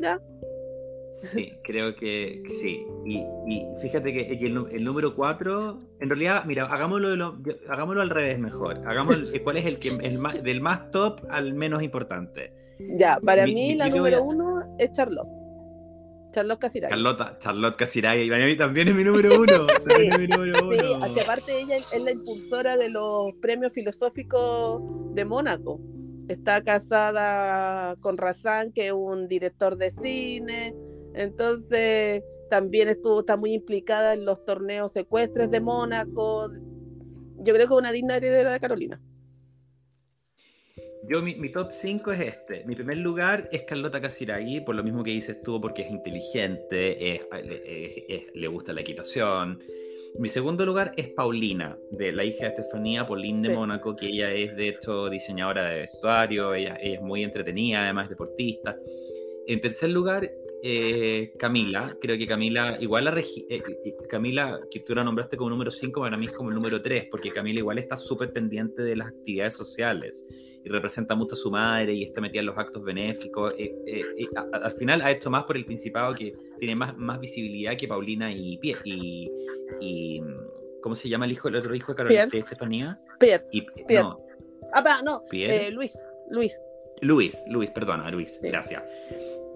¿Ya? 0.00 0.20
Sí, 1.12 1.54
creo 1.62 1.96
que 1.96 2.42
sí. 2.60 2.86
Y, 3.06 3.24
fíjate 3.80 4.12
que 4.12 4.32
el, 4.32 4.84
número 4.84 5.14
4, 5.14 5.80
en 6.00 6.08
realidad, 6.10 6.44
mira, 6.44 6.66
hagámoslo, 6.66 7.38
hagámoslo 7.68 8.02
al 8.02 8.10
revés 8.10 8.38
mejor. 8.38 8.82
Hagamos 8.86 9.32
cuál 9.42 9.56
es 9.56 9.64
el 9.64 9.78
que 9.78 9.88
el 9.88 10.18
más, 10.18 10.42
del 10.42 10.60
más 10.60 10.90
top 10.90 11.20
al 11.30 11.54
menos 11.54 11.82
importante. 11.82 12.52
Ya, 12.98 13.18
para 13.24 13.46
mí 13.46 13.74
la 13.74 13.88
número 13.88 14.22
1 14.24 14.76
es 14.78 14.92
Charlotte. 14.92 15.45
Charlotte 16.36 16.58
Casiray. 16.58 16.90
Charlotte, 16.90 17.38
Charlotte 17.38 17.76
Casiray. 17.76 18.28
mí 18.28 18.56
también 18.58 18.88
es 18.88 18.94
mi 18.94 19.04
número 19.04 19.40
uno. 19.40 19.66
sí, 19.96 20.08
mi 20.18 20.26
número 20.26 20.66
uno. 20.66 21.00
Sí, 21.06 21.20
aparte 21.20 21.58
ella 21.58 21.76
es 21.76 22.02
la 22.02 22.10
impulsora 22.10 22.76
de 22.76 22.90
los 22.90 23.32
premios 23.40 23.72
filosóficos 23.72 24.82
de 25.14 25.24
Mónaco. 25.24 25.80
Está 26.28 26.62
casada 26.62 27.96
con 28.00 28.18
Razán, 28.18 28.70
que 28.72 28.88
es 28.88 28.92
un 28.92 29.28
director 29.28 29.78
de 29.78 29.90
cine. 29.92 30.74
Entonces, 31.14 32.22
también 32.50 32.90
estuvo, 32.90 33.20
está 33.20 33.38
muy 33.38 33.54
implicada 33.54 34.12
en 34.12 34.26
los 34.26 34.44
torneos 34.44 34.92
secuestres 34.92 35.50
de 35.50 35.60
Mónaco. 35.60 36.50
Yo 37.38 37.54
creo 37.54 37.66
que 37.66 37.74
es 37.74 37.80
una 37.80 37.92
digna 37.92 38.16
heredera 38.16 38.52
de 38.52 38.60
Carolina. 38.60 39.00
Yo, 41.08 41.22
mi, 41.22 41.48
top 41.50 41.68
5 41.72 42.12
es 42.12 42.20
este. 42.20 42.64
Mi 42.64 42.74
primer 42.74 42.96
lugar 42.98 43.48
es 43.52 43.62
Carlota 43.62 44.00
Casiraghi, 44.00 44.60
por 44.60 44.74
lo 44.74 44.82
mismo 44.82 45.04
que 45.04 45.12
dices 45.12 45.40
tú, 45.40 45.60
porque 45.60 45.82
es 45.82 45.90
inteligente, 45.90 47.20
le 48.34 48.48
gusta 48.48 48.72
la 48.72 48.80
equitación. 48.80 49.62
Mi 50.18 50.28
segundo 50.28 50.66
lugar 50.66 50.92
es 50.96 51.10
Paulina, 51.10 51.78
de 51.92 52.10
la 52.10 52.24
hija 52.24 52.46
de 52.46 52.48
Estefanía, 52.48 53.06
Pauline 53.06 53.48
de 53.48 53.54
Mónaco, 53.54 53.94
que 53.94 54.06
ella 54.06 54.32
es 54.32 54.56
de 54.56 54.70
hecho 54.70 55.08
diseñadora 55.08 55.66
de 55.66 55.80
vestuario, 55.80 56.54
ella, 56.54 56.76
ella 56.80 56.96
es 56.96 57.02
muy 57.02 57.22
entretenida, 57.22 57.84
además 57.84 58.08
deportista. 58.08 58.76
En 59.46 59.60
tercer 59.60 59.90
lugar, 59.90 60.28
eh, 60.62 61.32
Camila. 61.38 61.96
Creo 62.00 62.18
que 62.18 62.26
Camila, 62.26 62.78
igual 62.80 63.04
la 63.04 63.14
eh, 63.16 63.62
Camila, 64.08 64.58
que 64.68 64.80
tú 64.80 64.94
la 64.94 65.04
nombraste 65.04 65.36
como 65.36 65.50
número 65.50 65.70
5, 65.70 66.00
para 66.00 66.16
mí 66.16 66.26
es 66.26 66.32
como 66.32 66.48
el 66.48 66.56
número 66.56 66.82
3, 66.82 67.06
porque 67.10 67.30
Camila 67.30 67.60
igual 67.60 67.78
está 67.78 67.96
súper 67.96 68.32
pendiente 68.32 68.82
de 68.82 68.96
las 68.96 69.08
actividades 69.08 69.54
sociales 69.54 70.24
y 70.66 70.68
representa 70.68 71.14
mucho 71.14 71.36
a 71.36 71.38
su 71.38 71.48
madre 71.48 71.94
y 71.94 72.02
está 72.02 72.20
metida 72.20 72.40
en 72.40 72.46
los 72.46 72.58
actos 72.58 72.82
benéficos. 72.82 73.54
Eh, 73.56 74.02
al 74.52 74.72
final 74.72 75.00
ha 75.00 75.12
hecho 75.12 75.30
más 75.30 75.44
por 75.44 75.56
el 75.56 75.64
Principado 75.64 76.12
que 76.12 76.32
tiene 76.58 76.74
más, 76.74 76.96
más 76.96 77.20
visibilidad 77.20 77.76
que 77.76 77.86
Paulina 77.86 78.32
y, 78.32 78.58
y, 78.62 79.30
y 79.80 80.20
¿cómo 80.82 80.96
se 80.96 81.08
llama 81.08 81.26
el 81.26 81.32
hijo, 81.32 81.46
el 81.46 81.56
otro 81.56 81.72
hijo 81.72 81.92
de 81.92 81.96
Carolina 81.96 82.26
de 82.26 82.38
Estefanía? 82.38 83.00
Pierre. 83.20 83.46
No. 84.02 84.18
Ah, 84.72 85.00
no. 85.04 85.22
Luis. 85.70 85.96
Luis. 86.30 86.60
Luis, 87.00 87.36
Luis, 87.46 87.70
perdona, 87.70 88.10
Luis, 88.10 88.40
gracias. 88.42 88.82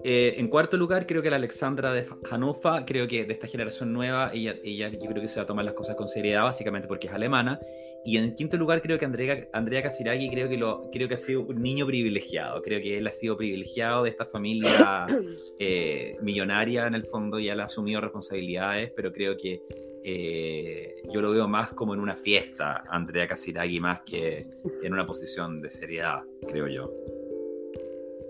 Eh, 0.03 0.35
en 0.37 0.47
cuarto 0.47 0.77
lugar, 0.77 1.05
creo 1.05 1.21
que 1.21 1.29
la 1.29 1.35
Alexandra 1.35 1.91
de 1.91 2.07
Hannover, 2.29 2.85
creo 2.85 3.07
que 3.07 3.25
de 3.25 3.33
esta 3.33 3.47
generación 3.47 3.91
nueva, 3.91 4.31
ella, 4.33 4.55
ella 4.63 4.89
yo 4.89 5.09
creo 5.09 5.21
que 5.21 5.27
se 5.27 5.37
va 5.37 5.43
a 5.43 5.45
tomar 5.45 5.65
las 5.65 5.73
cosas 5.73 5.95
con 5.95 6.07
seriedad, 6.07 6.43
básicamente 6.43 6.87
porque 6.87 7.07
es 7.07 7.13
alemana. 7.13 7.59
Y 8.03 8.17
en 8.17 8.35
quinto 8.35 8.57
lugar, 8.57 8.81
creo 8.81 8.97
que 8.97 9.05
Andrea, 9.05 9.47
Andrea 9.53 9.83
Casiraghi 9.83 10.29
creo 10.29 10.49
que, 10.49 10.57
lo, 10.57 10.89
creo 10.91 11.07
que 11.07 11.13
ha 11.13 11.19
sido 11.19 11.41
un 11.41 11.57
niño 11.57 11.85
privilegiado. 11.85 12.61
Creo 12.61 12.81
que 12.81 12.97
él 12.97 13.05
ha 13.05 13.11
sido 13.11 13.37
privilegiado 13.37 14.03
de 14.03 14.09
esta 14.09 14.25
familia 14.25 15.05
eh, 15.59 16.17
millonaria, 16.21 16.87
en 16.87 16.95
el 16.95 17.05
fondo, 17.05 17.39
y 17.39 17.49
él 17.49 17.59
ha 17.59 17.65
asumido 17.65 18.01
responsabilidades, 18.01 18.91
pero 18.95 19.11
creo 19.11 19.37
que 19.37 19.61
eh, 20.03 20.95
yo 21.13 21.21
lo 21.21 21.31
veo 21.31 21.47
más 21.47 21.73
como 21.73 21.93
en 21.93 21.99
una 21.99 22.15
fiesta, 22.15 22.83
Andrea 22.89 23.27
Casiraghi, 23.27 23.79
más 23.79 24.01
que 24.01 24.47
en 24.81 24.93
una 24.93 25.05
posición 25.05 25.61
de 25.61 25.69
seriedad, 25.69 26.23
creo 26.47 26.67
yo. 26.67 26.91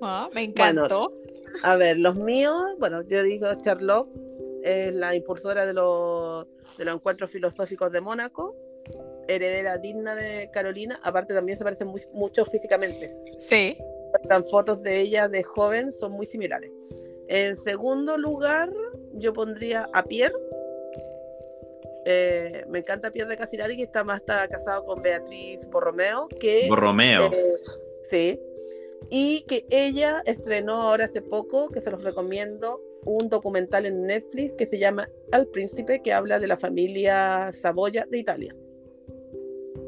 Ah, 0.01 0.30
me 0.34 0.43
encantó. 0.43 1.13
A 1.63 1.76
ver, 1.78 1.97
los 1.97 2.15
míos, 2.15 2.59
bueno, 2.80 3.03
yo 3.07 3.24
digo 3.24 3.47
Charlotte, 3.61 4.09
es 4.63 4.93
la 4.93 5.15
impulsora 5.15 5.65
de 5.65 5.74
los, 5.74 6.47
de 6.78 6.86
los 6.86 6.95
encuentros 6.95 7.30
filosóficos 7.32 7.91
de 7.91 8.01
Mónaco, 8.01 8.55
heredera 9.28 9.78
digna 9.78 10.15
de 10.15 10.49
Carolina, 10.51 10.99
aparte 11.03 11.34
también 11.34 11.57
se 11.57 11.63
parecen 11.63 11.91
mucho 12.13 12.45
físicamente. 12.45 13.15
Sí. 13.38 13.78
Están 14.22 14.43
fotos 14.43 14.82
de 14.82 14.99
ella 14.99 15.28
de 15.28 15.43
joven, 15.43 15.91
son 15.91 16.11
muy 16.11 16.26
similares. 16.26 16.72
En 17.28 17.55
segundo 17.55 18.17
lugar, 18.17 18.69
yo 19.13 19.34
pondría 19.34 19.88
a 19.93 20.03
Pierre. 20.03 20.36
Eh, 22.05 22.65
me 22.67 22.80
encanta 22.80 23.11
Pierre 23.11 23.30
de 23.30 23.38
Casirati, 23.38 23.78
que 23.78 23.84
está 23.84 24.03
más 24.03 24.19
está 24.19 24.47
casado 24.47 24.86
con 24.86 25.01
Beatriz 25.01 25.67
Borromeo. 25.69 26.28
Que, 26.28 26.65
Borromeo. 26.67 27.32
Eh, 27.32 27.53
sí, 28.09 28.39
y 29.09 29.41
que 29.41 29.65
ella 29.69 30.22
estrenó 30.26 30.84
ahora 30.84 31.05
hace 31.05 31.22
poco, 31.22 31.69
que 31.69 31.82
se 31.82 31.91
los 31.91 32.03
recomiendo, 32.03 32.82
un 33.03 33.30
documental 33.30 33.86
en 33.86 34.05
Netflix 34.05 34.53
que 34.53 34.67
se 34.67 34.78
llama 34.78 35.09
Al 35.32 35.47
Príncipe, 35.47 36.01
que 36.01 36.13
habla 36.13 36.39
de 36.39 36.47
la 36.47 36.57
familia 36.57 37.51
Saboya 37.53 38.05
de 38.09 38.19
Italia. 38.19 38.55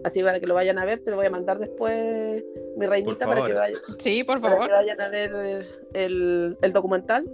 Así 0.04 0.22
para 0.22 0.40
que 0.40 0.48
lo 0.48 0.54
vayan 0.54 0.78
a 0.80 0.86
ver, 0.86 1.00
te 1.00 1.12
lo 1.12 1.18
voy 1.18 1.28
a 1.28 1.30
mandar 1.30 1.60
después, 1.60 2.44
mi 2.78 2.86
reinita, 2.86 3.26
para 3.26 3.46
que 3.46 3.54
vayan, 3.54 3.80
sí, 4.00 4.24
por 4.24 4.42
favor. 4.42 4.70
vayan 4.70 5.00
a 5.00 5.10
ver 5.10 5.66
el, 5.94 6.58
el 6.62 6.74
documental. 6.74 7.30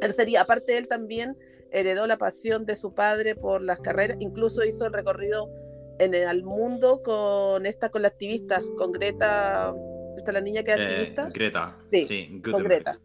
Él 0.00 0.14
sería, 0.14 0.42
aparte 0.42 0.78
él 0.78 0.86
también 0.88 1.36
heredó 1.72 2.06
la 2.06 2.16
pasión 2.16 2.64
de 2.66 2.76
su 2.76 2.94
padre 2.94 3.34
por 3.34 3.62
las 3.62 3.80
carreras, 3.80 4.16
incluso 4.20 4.64
hizo 4.64 4.86
el 4.86 4.92
recorrido 4.92 5.50
en 5.98 6.14
el, 6.14 6.28
al 6.28 6.42
mundo 6.42 7.02
con 7.02 7.66
esta, 7.66 7.90
con 7.90 8.02
la 8.02 8.08
activista, 8.08 8.62
con 8.76 8.92
Greta 8.92 9.74
está 10.20 10.32
la 10.32 10.40
niña 10.40 10.62
que 10.62 10.72
es 10.72 10.78
eh, 10.78 10.82
activista. 10.82 11.30
Greta. 11.30 11.76
Sí, 11.90 12.42
con 12.50 12.62
Greta. 12.62 12.98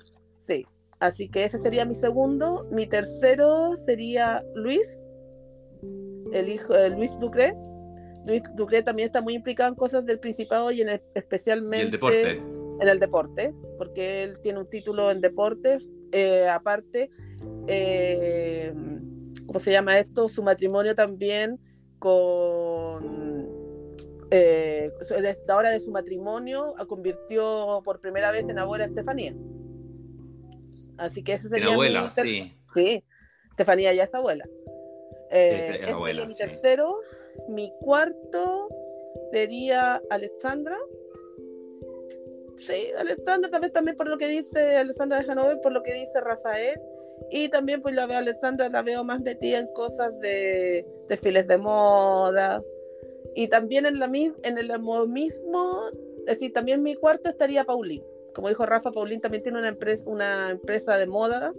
Sí. 0.48 0.66
Así 1.00 1.30
que 1.30 1.44
ese 1.44 1.60
sería 1.60 1.86
mi 1.86 1.96
segundo. 1.96 2.68
Mi 2.72 2.88
tercero 2.88 3.76
sería 3.86 4.44
Luis, 4.54 5.00
el 6.32 6.50
hijo 6.50 6.74
de 6.74 6.92
Luis 6.92 7.18
Ducre. 7.18 7.54
Luis 8.26 8.42
Ducre 8.56 8.82
también 8.84 9.08
está 9.08 9.22
muy 9.22 9.36
implicado 9.36 9.70
en 9.70 9.76
cosas 9.76 10.06
del 10.06 10.20
Principado 10.20 10.72
y 10.72 10.82
en 10.82 11.02
especialmente 11.14 11.86
el 11.86 11.92
deporte. 11.92 12.40
en 12.80 12.88
el 12.88 13.00
deporte, 13.00 13.54
porque 13.78 14.24
él 14.24 14.42
tiene 14.42 14.60
un 14.60 14.70
título 14.70 15.12
en 15.12 15.22
deporte. 15.22 15.78
Eh, 16.12 16.48
aparte, 16.48 17.10
eh, 17.68 18.74
¿cómo 19.46 19.60
se 19.60 19.72
llama 19.72 20.00
esto? 20.00 20.28
Su 20.28 20.44
matrimonio 20.44 20.96
también 20.96 21.60
con 22.00 23.26
eh, 24.32 24.92
desde 25.10 25.46
la 25.48 25.58
hora 25.58 25.70
de 25.70 25.80
su 25.80 25.92
matrimonio 25.92 26.74
convirtió 26.88 27.82
por 27.84 28.00
primera 28.00 28.32
vez 28.32 28.50
en 28.50 28.60
abuela 28.60 28.86
a 28.86 28.88
Estefanía. 28.88 29.36
Así 30.98 31.24
que 31.24 31.34
ese 31.34 31.50
sería 31.50 31.74
abuela, 31.74 32.02
mi 32.02 32.24
sí. 32.24 32.58
Sí, 32.74 33.04
Estefanía 33.52 33.94
ya 33.94 34.04
es 34.04 34.14
abuela. 34.14 34.46
Eh, 35.32 35.80
es 35.82 35.90
abuela 35.90 36.26
mi 36.26 36.36
tercero. 36.36 36.96
Mi 37.50 37.72
cuarto 37.82 38.70
sería 39.32 40.02
Alexandra. 40.10 40.78
Sí, 42.58 42.88
Alexandra, 42.98 43.52
también, 43.52 43.74
también 43.74 43.98
por 43.98 44.08
lo 44.08 44.18
que 44.18 44.28
dice 44.28 44.78
Alexandra 44.78 45.20
de 45.20 45.32
Hanover, 45.32 45.60
por 45.62 45.72
lo 45.72 45.84
que 45.84 45.94
dice 45.94 46.22
Rafael. 46.22 46.80
Y 47.32 47.50
también 47.50 47.82
pues 47.82 47.96
la 47.96 48.06
veo 48.08 48.18
Alexandra, 48.18 48.70
la 48.70 48.82
veo 48.82 49.04
más 49.04 49.22
metida 49.22 49.60
en 49.60 49.68
cosas 49.68 50.18
de 50.20 50.86
desfiles 51.08 51.48
de 51.48 51.58
moda, 51.58 52.62
y 53.36 53.50
también 53.50 53.86
en, 53.86 54.00
la, 54.00 54.06
en 54.06 54.58
el 54.58 54.80
mismo, 55.08 55.82
es 56.20 56.26
decir, 56.26 56.54
también 56.54 56.82
mi 56.82 56.96
cuarto 56.96 57.30
estaría 57.30 57.66
Paulín. 57.66 58.02
Como 58.34 58.48
dijo 58.48 58.66
Rafa, 58.66 58.92
Paulín 58.92 59.20
también 59.20 59.44
tiene 59.44 59.60
una 59.60 59.68
empresa, 59.68 60.04
una 60.08 60.50
empresa 60.52 60.98
de 60.98 61.06
moda 61.06 61.54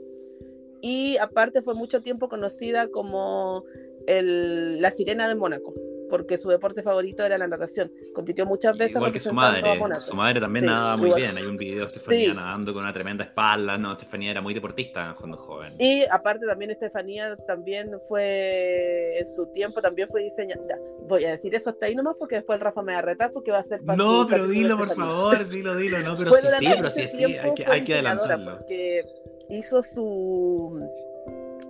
y 0.80 1.16
aparte 1.18 1.62
fue 1.62 1.74
mucho 1.74 2.02
tiempo 2.02 2.28
conocida 2.28 2.88
como 2.88 3.64
el, 4.06 4.80
la 4.80 4.90
sirena 4.90 5.28
de 5.28 5.34
Mónaco 5.34 5.74
porque 6.08 6.38
su 6.38 6.48
deporte 6.48 6.82
favorito 6.82 7.24
era 7.24 7.38
la 7.38 7.46
natación. 7.46 7.92
Compitió 8.14 8.46
muchas 8.46 8.76
veces. 8.76 8.96
Igual 8.96 9.12
que 9.12 9.20
su 9.20 9.32
madre. 9.32 9.62
Su 9.96 10.14
madre 10.14 10.40
también 10.40 10.66
nadaba 10.66 10.96
muy 10.96 11.12
bien. 11.12 11.36
Hay 11.36 11.44
un 11.44 11.56
video 11.56 11.86
de 11.86 11.94
Estefanía 11.94 12.34
nadando 12.34 12.72
con 12.72 12.82
una 12.82 12.92
tremenda 12.92 13.24
espalda. 13.24 13.76
No, 13.78 13.92
Estefanía 13.92 14.30
era 14.30 14.40
muy 14.40 14.54
deportista 14.54 15.14
cuando 15.18 15.36
joven. 15.36 15.74
Y 15.78 16.04
aparte 16.10 16.46
también 16.46 16.70
Estefanía 16.70 17.36
también 17.46 17.90
fue, 18.08 19.18
en 19.18 19.26
su 19.26 19.46
tiempo 19.52 19.80
también 19.80 20.08
fue 20.08 20.22
diseñadora. 20.22 20.78
Voy 21.08 21.24
a 21.24 21.30
decir 21.30 21.54
eso 21.54 21.70
hasta 21.70 21.86
ahí 21.86 21.94
nomás 21.94 22.16
porque 22.18 22.36
después 22.36 22.60
Rafa 22.60 22.82
me 22.82 22.92
va 22.92 22.98
a 22.98 23.02
retar 23.02 23.30
porque 23.32 23.50
va 23.50 23.58
a 23.58 23.62
ser 23.62 23.82
No, 23.82 24.26
pero 24.28 24.48
dilo 24.48 24.76
por 24.76 24.94
favor, 24.94 25.48
dilo, 25.48 25.76
dilo. 25.76 26.00
No, 26.00 26.16
pero 26.16 26.34
sí, 26.34 26.46
sí, 26.58 26.72
pero 26.76 26.90
sí, 26.90 27.08
sí, 27.08 27.24
hay 27.24 27.54
que, 27.54 27.66
hay 27.66 27.84
que 27.84 27.94
adelantarlo. 27.94 28.58
Porque 28.58 29.04
hizo 29.50 29.82
su, 29.82 30.82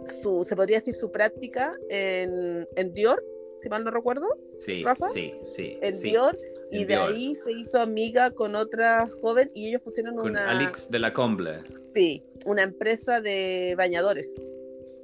su, 0.06 0.44
se 0.46 0.56
podría 0.56 0.78
decir, 0.78 0.94
su 0.94 1.10
práctica 1.10 1.72
en, 1.88 2.66
en 2.76 2.92
Dior 2.92 3.22
si 3.60 3.68
mal 3.68 3.84
no 3.84 3.90
recuerdo. 3.90 4.26
Sí, 4.58 4.82
Rafa, 4.82 5.08
sí, 5.10 5.34
sí. 5.54 5.78
En 5.80 6.00
Dior. 6.00 6.38
Y 6.70 6.84
de 6.84 6.96
ahí 6.96 7.34
se 7.36 7.52
hizo 7.52 7.80
amiga 7.80 8.32
con 8.32 8.56
otra 8.56 9.06
joven 9.20 9.52
y 9.54 9.68
ellos 9.68 9.82
pusieron 9.82 10.16
con 10.16 10.30
una. 10.30 10.50
Alex 10.50 10.90
de 10.90 10.98
la 10.98 11.12
Comble. 11.12 11.62
Sí, 11.94 12.24
una 12.44 12.62
empresa 12.62 13.20
de 13.20 13.74
bañadores 13.76 14.34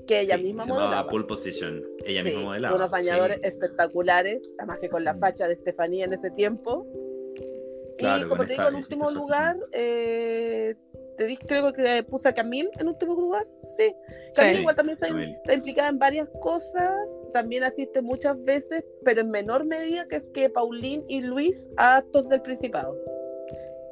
que 0.07 0.20
ella 0.20 0.36
misma 0.38 0.66
modelaba. 0.66 1.09
Pole 1.09 1.24
Position. 1.24 1.82
Ella 2.05 2.24
misma 2.24 2.42
modelaba. 2.42 2.76
Unos 2.76 2.90
bañadores 2.90 3.38
espectaculares, 3.42 4.42
además 4.59 4.78
que 4.80 4.88
con 4.88 5.05
la 5.05 5.14
mm. 5.14 5.20
facha 5.20 5.46
de 5.46 5.55
Estefanía 5.55 6.05
en 6.07 6.14
ese 6.14 6.30
tiempo. 6.30 6.86
y 7.98 8.24
como 8.24 8.44
te 8.44 8.55
digo, 8.55 8.68
en 8.68 8.74
último 8.74 9.11
lugar, 9.12 9.57
eh, 9.72 10.74
te 11.16 11.26
dije, 11.26 11.44
creo 11.46 11.72
que 11.72 12.02
puse 12.02 12.28
a 12.28 12.34
Camille 12.34 12.70
en 12.78 12.88
último 12.88 13.14
lugar. 13.14 13.46
Sí. 13.76 13.94
Camille 14.34 14.60
igual 14.60 14.76
también 14.76 14.98
está, 15.00 15.54
implicada 15.54 15.88
en 15.88 15.98
varias 15.98 16.28
cosas. 16.40 17.08
También 17.32 17.64
asiste 17.64 18.02
muchas 18.02 18.42
veces, 18.44 18.84
pero 19.04 19.20
en 19.20 19.30
menor 19.30 19.66
medida 19.66 20.06
que 20.06 20.16
es 20.16 20.28
que 20.30 20.50
Paulín 20.50 21.04
y 21.08 21.20
Luis 21.20 21.68
a 21.76 21.96
actos 21.96 22.28
del 22.28 22.42
Principado. 22.42 22.96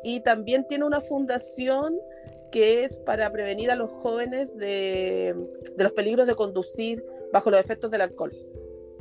Y 0.03 0.21
también 0.21 0.66
tiene 0.66 0.85
una 0.85 1.01
fundación 1.01 1.99
que 2.51 2.85
es 2.85 2.99
para 2.99 3.31
prevenir 3.31 3.71
a 3.71 3.77
los 3.77 3.91
jóvenes 3.91 4.49
de, 4.57 5.35
de 5.77 5.85
los 5.85 5.93
peligros 5.93 6.27
de 6.27 6.35
conducir 6.35 7.05
bajo 7.33 7.51
los 7.51 7.61
efectos 7.61 7.91
del 7.91 8.01
alcohol. 8.01 8.33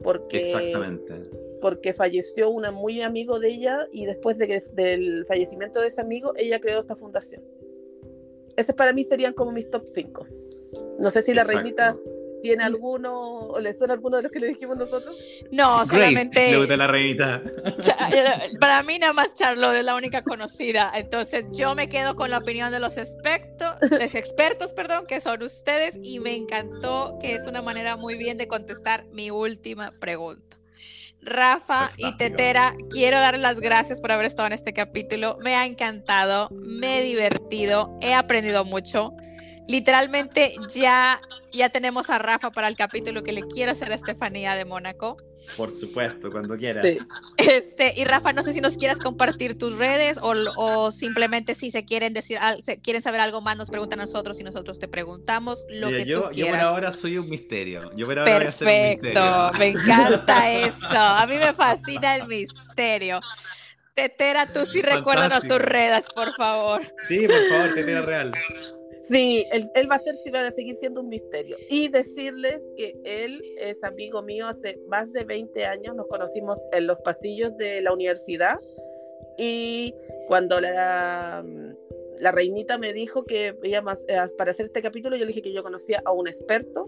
Porque, 0.03 0.51
Exactamente. 0.51 1.22
Porque 1.61 1.93
falleció 1.93 2.49
un 2.49 2.63
muy 2.74 3.01
amigo 3.01 3.39
de 3.39 3.49
ella 3.49 3.88
y 3.91 4.05
después 4.05 4.38
de 4.38 4.47
que, 4.47 4.63
del 4.72 5.26
fallecimiento 5.26 5.82
de 5.82 5.88
ese 5.88 6.01
amigo, 6.01 6.34
ella 6.38 6.59
creó 6.59 6.80
esta 6.80 6.95
fundación. 6.95 7.43
Ese 8.56 8.74
para 8.74 8.93
mí 8.93 9.06
serían 9.06 9.34
como 9.34 9.52
mis 9.52 9.70
top 9.70 9.86
5. 9.93 10.28
No 11.00 11.12
sé 11.12 11.24
si 11.24 11.34
la 11.34 11.43
reinita 11.43 11.93
¿Tiene 12.41 12.64
alguno 12.64 13.14
o 13.14 13.60
le 13.60 13.74
suena 13.74 13.93
alguno 13.93 14.18
de 14.18 14.24
los 14.24 14.32
que 14.32 14.39
le 14.39 14.47
dijimos 14.47 14.78
nosotros? 14.78 15.18
No, 15.52 15.86
solamente. 15.86 16.52
Grace, 16.52 16.78
la 16.78 16.88
revista. 16.88 17.41
Eh, 18.12 18.58
para 18.60 18.82
mí, 18.84 18.97
nada 18.97 19.14
más 19.14 19.34
Charlotte 19.34 19.76
es 19.76 19.84
la 19.84 19.95
única 19.95 20.24
conocida. 20.24 20.91
Entonces, 20.95 21.45
yo 21.52 21.76
me 21.76 21.89
quedo 21.89 22.16
con 22.16 22.30
la 22.30 22.38
opinión 22.38 22.72
de 22.72 22.80
los 22.80 22.97
expertos, 22.97 23.74
expertos, 24.14 24.74
perdón, 24.74 25.06
que 25.06 25.22
son 25.22 25.41
ustedes, 25.43 25.97
y 26.02 26.20
me 26.20 26.36
encantó 26.36 27.18
que 27.22 27.36
es 27.36 27.45
una 27.45 27.62
manera 27.62 27.97
muy 27.97 28.18
bien 28.18 28.38
de 28.38 28.47
contestar 28.47 29.06
mi 29.12 29.32
última 29.32 29.91
pregunta. 29.91 30.59
Rafa 31.22 31.91
y 31.97 32.15
Tetera, 32.17 32.74
quiero 32.89 33.20
dar 33.20 33.38
las 33.38 33.59
gracias 33.59 34.01
por 34.01 34.11
haber 34.11 34.26
estado 34.26 34.47
en 34.47 34.53
este 34.53 34.74
capítulo. 34.74 35.38
Me 35.43 35.55
ha 35.55 35.65
encantado, 35.65 36.49
me 36.51 36.99
he 36.99 37.03
divertido, 37.03 37.97
he 38.01 38.13
aprendido 38.13 38.65
mucho 38.65 39.13
literalmente 39.70 40.55
ya, 40.74 41.22
ya 41.51 41.70
tenemos 41.70 42.09
a 42.09 42.17
Rafa 42.17 42.49
para 42.49 42.67
el 42.67 42.76
capítulo 42.76 43.22
que 43.22 43.32
le 43.32 43.43
quiero 43.43 43.72
hacer 43.72 43.91
a 43.91 43.95
Estefanía 43.95 44.55
de 44.55 44.65
Mónaco. 44.65 45.17
Por 45.57 45.71
supuesto, 45.71 46.31
cuando 46.31 46.57
quieras. 46.57 46.85
Este, 47.37 47.93
y 47.97 48.03
Rafa, 48.03 48.33
no 48.33 48.43
sé 48.43 48.53
si 48.53 48.61
nos 48.61 48.77
quieras 48.77 48.99
compartir 48.99 49.57
tus 49.57 49.77
redes 49.77 50.17
o, 50.21 50.33
o 50.57 50.91
simplemente 50.91 51.55
si 51.55 51.71
se 51.71 51.85
quieren 51.85 52.13
decir, 52.13 52.37
se 52.63 52.79
quieren 52.79 53.01
saber 53.01 53.21
algo 53.21 53.41
más, 53.41 53.57
nos 53.57 53.69
preguntan 53.69 53.99
a 53.99 54.03
nosotros 54.03 54.39
y 54.39 54.43
nosotros 54.43 54.79
te 54.79 54.87
preguntamos 54.87 55.65
lo 55.69 55.89
que 55.89 56.05
yo, 56.05 56.23
tú 56.23 56.29
quieras. 56.31 56.61
Yo 56.61 56.67
por 56.67 56.75
ahora 56.75 56.91
soy 56.91 57.17
un 57.17 57.29
misterio. 57.29 57.91
Yo 57.95 58.05
por 58.05 58.19
ahora 58.19 58.37
Perfecto, 58.39 59.51
me 59.57 59.67
encanta 59.69 60.51
eso. 60.67 60.85
A 60.89 61.25
mí 61.27 61.35
me 61.35 61.53
fascina 61.53 62.15
el 62.15 62.27
misterio. 62.27 63.19
Tetera, 63.95 64.45
tú 64.45 64.65
sí 64.65 64.81
recuérdanos 64.81 65.41
tus 65.41 65.59
redes, 65.59 66.05
por 66.15 66.33
favor. 66.35 66.81
Sí, 67.07 67.27
por 67.27 67.49
favor, 67.49 67.73
Tetera 67.75 68.01
Real. 68.01 68.31
Sí, 69.10 69.43
él, 69.51 69.91
va 69.91 69.95
a 69.95 69.99
ser, 69.99 70.16
sí 70.24 70.30
va 70.30 70.45
a 70.45 70.51
seguir 70.51 70.76
siendo 70.76 71.01
un 71.01 71.10
misterio. 71.10 71.57
Y 71.68 71.88
decirles 71.88 72.60
que 72.78 72.95
él 73.03 73.41
es 73.57 73.84
amigo 73.84 74.22
mío 74.22 74.47
hace 74.47 74.80
más 74.88 75.12
de 75.12 75.24
20 75.24 75.66
años, 75.66 75.95
nos 75.95 76.07
conocimos 76.07 76.60
en 76.72 76.86
los 76.86 76.99
pasillos 76.99 77.57
de 77.57 77.82
la 77.82 77.91
universidad 77.91 78.60
y 79.38 79.95
cuando 80.28 80.62
la, 80.62 81.43
la 82.20 82.32
reinita 82.32 82.78
me 82.78 82.93
dijo 82.93 83.24
que 83.24 83.55
ella 83.64 83.82
más, 83.82 83.99
eh, 84.07 84.18
para 84.38 84.51
hacer 84.51 84.68
este 84.68 84.82
capítulo, 84.82 85.16
yo 85.16 85.26
le 85.26 85.30
dije 85.30 85.41
que 85.41 85.53
yo 85.53 85.64
conocía 85.64 86.01
a 86.05 86.12
un 86.12 86.28
experto 86.28 86.88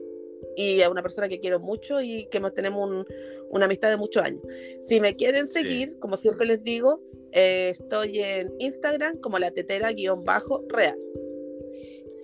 y 0.56 0.82
a 0.82 0.90
una 0.90 1.02
persona 1.02 1.28
que 1.28 1.40
quiero 1.40 1.60
mucho 1.60 2.02
y 2.02 2.28
que 2.28 2.40
tenemos 2.52 3.06
una 3.50 3.66
amistad 3.66 3.90
de 3.90 3.98
muchos 3.98 4.24
años. 4.24 4.42
Si 4.84 5.00
me 5.02 5.16
quieren 5.16 5.48
seguir, 5.48 5.98
como 6.00 6.18
siempre 6.18 6.46
les 6.46 6.64
digo, 6.64 7.02
eh, 7.32 7.70
estoy 7.72 8.20
en 8.20 8.54
Instagram 8.60 9.18
como 9.18 9.40
la 9.40 9.50
tetera-real. 9.52 11.00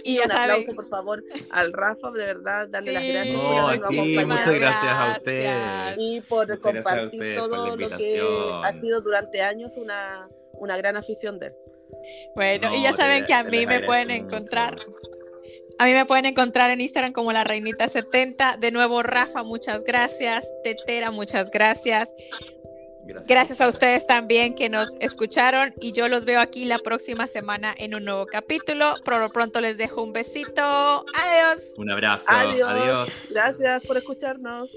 Y 0.03 0.19
un 0.19 0.31
aplauso, 0.31 0.73
por 0.75 0.87
favor, 0.89 1.23
al 1.51 1.73
Rafa, 1.73 2.11
de 2.11 2.25
verdad, 2.25 2.69
darle 2.69 2.93
las 2.93 3.03
gracias 3.03 3.35
por 3.35 4.27
Muchas 4.27 4.53
gracias 4.53 4.93
a 4.93 5.15
usted. 5.17 5.95
Y 5.97 6.21
por 6.21 6.59
compartir 6.59 7.35
todo 7.35 7.75
lo 7.75 7.89
que 7.89 8.21
ha 8.63 8.79
sido 8.79 9.01
durante 9.01 9.41
años 9.41 9.77
una, 9.77 10.29
una 10.53 10.77
gran 10.77 10.97
afición 10.97 11.39
de 11.39 11.47
él. 11.47 11.53
Bueno, 12.35 12.73
y 12.75 12.83
ya 12.83 12.93
saben 12.93 13.25
que 13.25 13.33
a 13.33 13.43
mí 13.43 13.65
me 13.65 13.81
pueden 13.81 14.11
encontrar. 14.11 14.77
A 15.79 15.85
mí 15.85 15.93
me 15.93 16.05
pueden 16.05 16.25
encontrar 16.25 16.71
en 16.71 16.81
Instagram 16.81 17.13
como 17.13 17.31
la 17.31 17.43
reinita70. 17.43 18.57
De 18.57 18.71
nuevo, 18.71 19.03
Rafa, 19.03 19.43
muchas 19.43 19.83
gracias. 19.83 20.47
Tetera, 20.63 21.11
muchas 21.11 21.51
gracias. 21.51 22.13
Gracias. 23.27 23.61
a 23.61 23.67
ustedes 23.67 24.05
también 24.05 24.55
que 24.55 24.69
nos 24.69 24.89
escucharon 24.99 25.73
y 25.79 25.91
yo 25.91 26.07
los 26.07 26.25
veo 26.25 26.39
aquí 26.39 26.65
la 26.65 26.79
próxima 26.79 27.27
semana 27.27 27.73
en 27.77 27.95
un 27.95 28.05
nuevo 28.05 28.25
capítulo. 28.25 28.93
Por 29.03 29.19
lo 29.19 29.29
pronto 29.29 29.61
les 29.61 29.77
dejo 29.77 30.03
un 30.03 30.13
besito. 30.13 30.61
Adiós. 30.61 31.73
Un 31.77 31.89
abrazo. 31.89 32.25
Adiós. 32.27 33.09
Gracias 33.29 33.85
por 33.85 33.97
escucharnos. 33.97 34.69